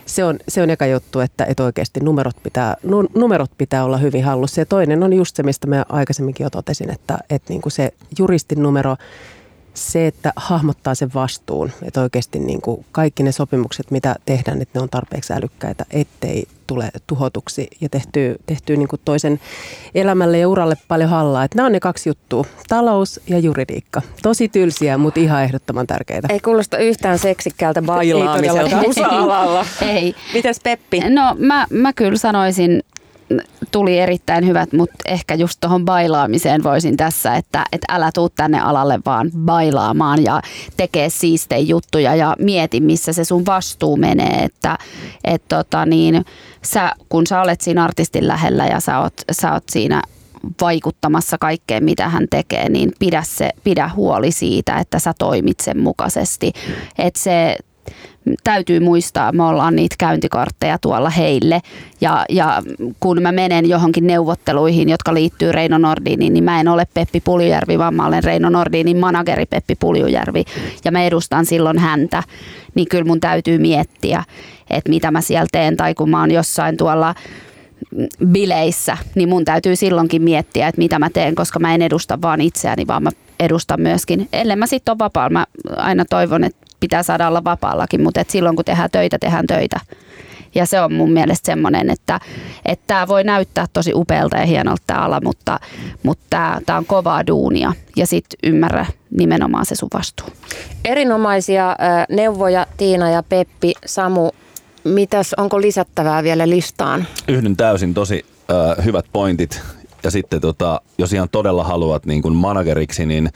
[0.10, 2.76] se on, se on eka juttu, että, että oikeasti numerot pitää,
[3.16, 4.62] numerot pitää olla hyvin hallussa.
[4.62, 7.94] Ja toinen on just se, mistä mä aikaisemminkin jo totesin, että, että niin kuin se
[8.20, 8.96] juristin numero
[9.80, 14.80] se, että hahmottaa sen vastuun, että oikeasti niin kuin kaikki ne sopimukset, mitä tehdään, että
[14.80, 19.40] ne on tarpeeksi älykkäitä, ettei tule tuhotuksi ja tehtyy, tehtyy niin kuin toisen
[19.96, 21.44] elämälle ja uralle paljon hallaa.
[21.44, 24.02] Että nämä on ne kaksi juttua, talous ja juridiikka.
[24.22, 26.28] Tosi tylsiä, mutta ihan ehdottoman tärkeitä.
[26.32, 29.66] Ei kuulosta yhtään seksikkäältä bailaamiselta musa-alalla.
[29.82, 30.16] Ei.
[30.34, 31.00] Mites Peppi?
[31.00, 32.84] No mä, mä kyllä sanoisin
[33.72, 38.60] tuli erittäin hyvät, mutta ehkä just tuohon bailaamiseen voisin tässä, että, että älä tuu tänne
[38.60, 40.42] alalle vaan bailaamaan ja
[40.78, 44.78] tekee siistejä juttuja ja mieti, missä se sun vastuu menee, että
[45.24, 46.26] et tota niin,
[46.66, 50.02] sä, kun sä olet siinä artistin lähellä ja sä oot, sä oot siinä
[50.62, 55.80] vaikuttamassa kaikkeen, mitä hän tekee, niin pidä, se, pidä huoli siitä, että sä toimit sen
[55.80, 56.54] mukaisesti.
[56.98, 57.58] Että se
[58.44, 61.62] täytyy muistaa, me ollaan niitä käyntikortteja tuolla heille.
[62.02, 62.64] Ja, ja
[63.00, 67.78] kun mä menen johonkin neuvotteluihin, jotka liittyy Reino Nordiniin, niin mä en ole Peppi Puljujärvi,
[67.78, 70.44] vaan mä olen Reino Nordinin manageri Peppi Puljujärvi.
[70.86, 72.24] Ja mä edustan silloin häntä.
[72.76, 74.24] Niin kyllä mun täytyy miettiä,
[74.70, 75.78] että mitä mä siellä teen.
[75.78, 77.16] Tai kun mä oon jossain tuolla
[78.26, 82.42] bileissä, niin mun täytyy silloinkin miettiä, että mitä mä teen, koska mä en edusta vaan
[82.42, 83.10] itseäni, vaan mä
[83.40, 84.30] edustan myöskin.
[84.34, 85.46] Ellei mä sitten ole vapaa, mä
[85.78, 89.80] aina toivon, että pitää saada olla vapaallakin, mutta et silloin kun tehdään töitä, tehdään töitä.
[90.56, 92.20] Ja se on mun mielestä semmoinen, että
[92.88, 95.60] tämä voi näyttää tosi upealta ja hienolta tämä ala, mutta,
[96.04, 100.28] mutta tämä on kovaa duunia ja sitten ymmärrä nimenomaan se sun vastuu.
[100.86, 101.76] Erinomaisia
[102.10, 103.74] neuvoja Tiina ja Peppi.
[103.86, 104.32] Samu,
[104.84, 107.08] mitäs, onko lisättävää vielä listaan?
[107.28, 109.62] Yhdyn täysin, tosi äh, hyvät pointit
[110.04, 113.30] ja sitten tota, jos ihan todella haluat niin kuin manageriksi, niin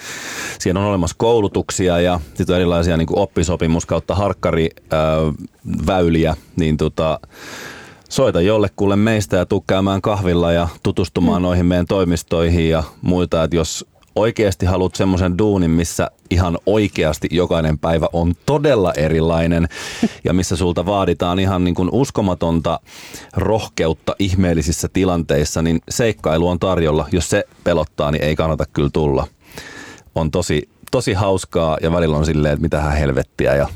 [0.60, 7.20] siinä on olemassa koulutuksia ja sitten erilaisia niin kuin oppisopimus kautta harkkariväyliä, niin tota,
[8.10, 11.44] soita jollekulle meistä ja tuu käymään kahvilla ja tutustumaan mm.
[11.44, 13.86] noihin meidän toimistoihin ja muita, että jos
[14.16, 19.68] oikeasti haluat semmoisen duunin, missä ihan oikeasti jokainen päivä on todella erilainen
[20.24, 22.80] ja missä sulta vaaditaan ihan niin kuin uskomatonta
[23.38, 27.08] rohkeutta ihmeellisissä tilanteissa, niin seikkailu on tarjolla.
[27.12, 29.28] Jos se pelottaa, niin ei kannata kyllä tulla.
[30.16, 33.68] On tosi, tosi hauskaa ja välillä on silleen, että mitähän helvettiä ja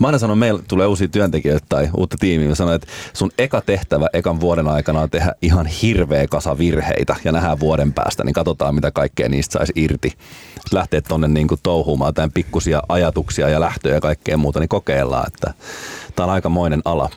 [0.00, 2.48] Mä aina sanon, meillä tulee uusia työntekijöitä tai uutta tiimiä.
[2.48, 7.16] Mä sanon, että sun eka tehtävä ekan vuoden aikana on tehdä ihan hirveä kasa virheitä
[7.24, 10.08] ja nähdään vuoden päästä, niin katsotaan mitä kaikkea niistä saisi irti.
[10.08, 14.68] Sitten lähtee tonne niin kuin touhumaan tämän pikkusia ajatuksia ja lähtöjä ja kaikkea muuta, niin
[14.68, 15.54] kokeillaan, että
[16.16, 17.10] tämä on aikamoinen ala.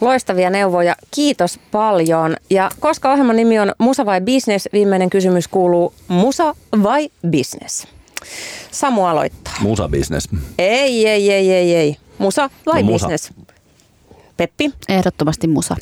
[0.00, 0.96] Loistavia neuvoja.
[1.10, 2.36] Kiitos paljon.
[2.50, 7.86] Ja koska ohjelman nimi on Musa vai Business, viimeinen kysymys kuuluu Musa vai Business?
[8.70, 9.54] Samu aloittaa.
[9.60, 10.28] Musa business.
[10.58, 11.96] Ei, ei, ei, ei, ei.
[12.22, 13.06] Musa vai No, musa.
[13.06, 13.32] business?
[14.36, 14.72] Peppi?
[14.88, 15.76] Ehdottomasti musa.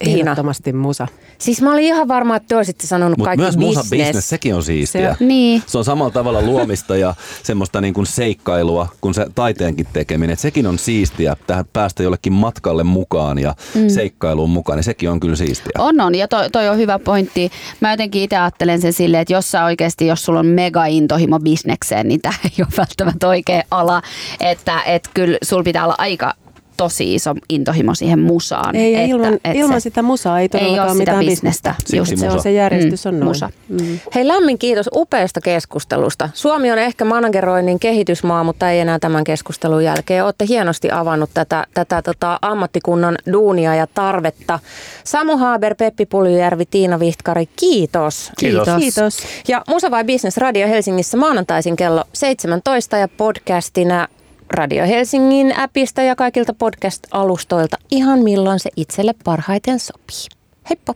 [0.00, 1.08] Ehdottomasti musa.
[1.38, 4.06] Siis mä olin ihan varma, että te olisitte sanonut Mutta kaikki myös musa business.
[4.06, 5.16] business, sekin on siistiä.
[5.18, 5.62] Se Niin.
[5.66, 10.32] Se on samalla tavalla luomista ja semmoista niin kuin seikkailua kuin se taiteenkin tekeminen.
[10.32, 13.88] Et sekin on siistiä, tähän päästä jollekin matkalle mukaan ja mm.
[13.88, 15.72] seikkailuun mukaan, niin sekin on kyllä siistiä.
[15.78, 16.14] On, on.
[16.14, 17.50] Ja toi, toi on hyvä pointti.
[17.80, 21.38] Mä jotenkin itse ajattelen sen silleen, että jos sä oikeasti, jos sulla on mega intohimo
[21.40, 24.02] bisnekseen, niin tämä ei ole välttämättä oikea ala.
[24.40, 26.34] Että et kyllä sulla pitää olla aika
[26.78, 28.76] tosi iso intohimo siihen musaan.
[28.76, 31.74] Ei, että, ilman, että ilman se sitä musaa ei ei todellakaan ole sitä mitään bisnestä.
[31.78, 32.04] bisnestä.
[32.06, 33.28] Siksi Se on se järjestys Mm, on noin.
[33.28, 33.50] musa.
[33.68, 33.98] Mm.
[34.14, 36.28] Hei lämmin kiitos upeasta keskustelusta.
[36.34, 40.24] Suomi on ehkä manageroinnin kehitysmaa, mutta ei enää tämän keskustelun jälkeen.
[40.24, 44.58] Olette hienosti avannut tätä, tätä tota, ammattikunnan duunia ja tarvetta.
[45.04, 48.32] Samu Haaber, Peppi Puljujärvi, Tiina Vihtkari, kiitos.
[48.38, 48.68] Kiitos.
[48.78, 49.18] Kiitos.
[49.48, 54.08] Ja Musa vai Business Radio Helsingissä maanantaisin kello 17 ja podcastina
[54.50, 60.38] Radio Helsingin appista ja kaikilta podcast-alustoilta ihan milloin se itselle parhaiten sopii.
[60.70, 60.94] Heippa!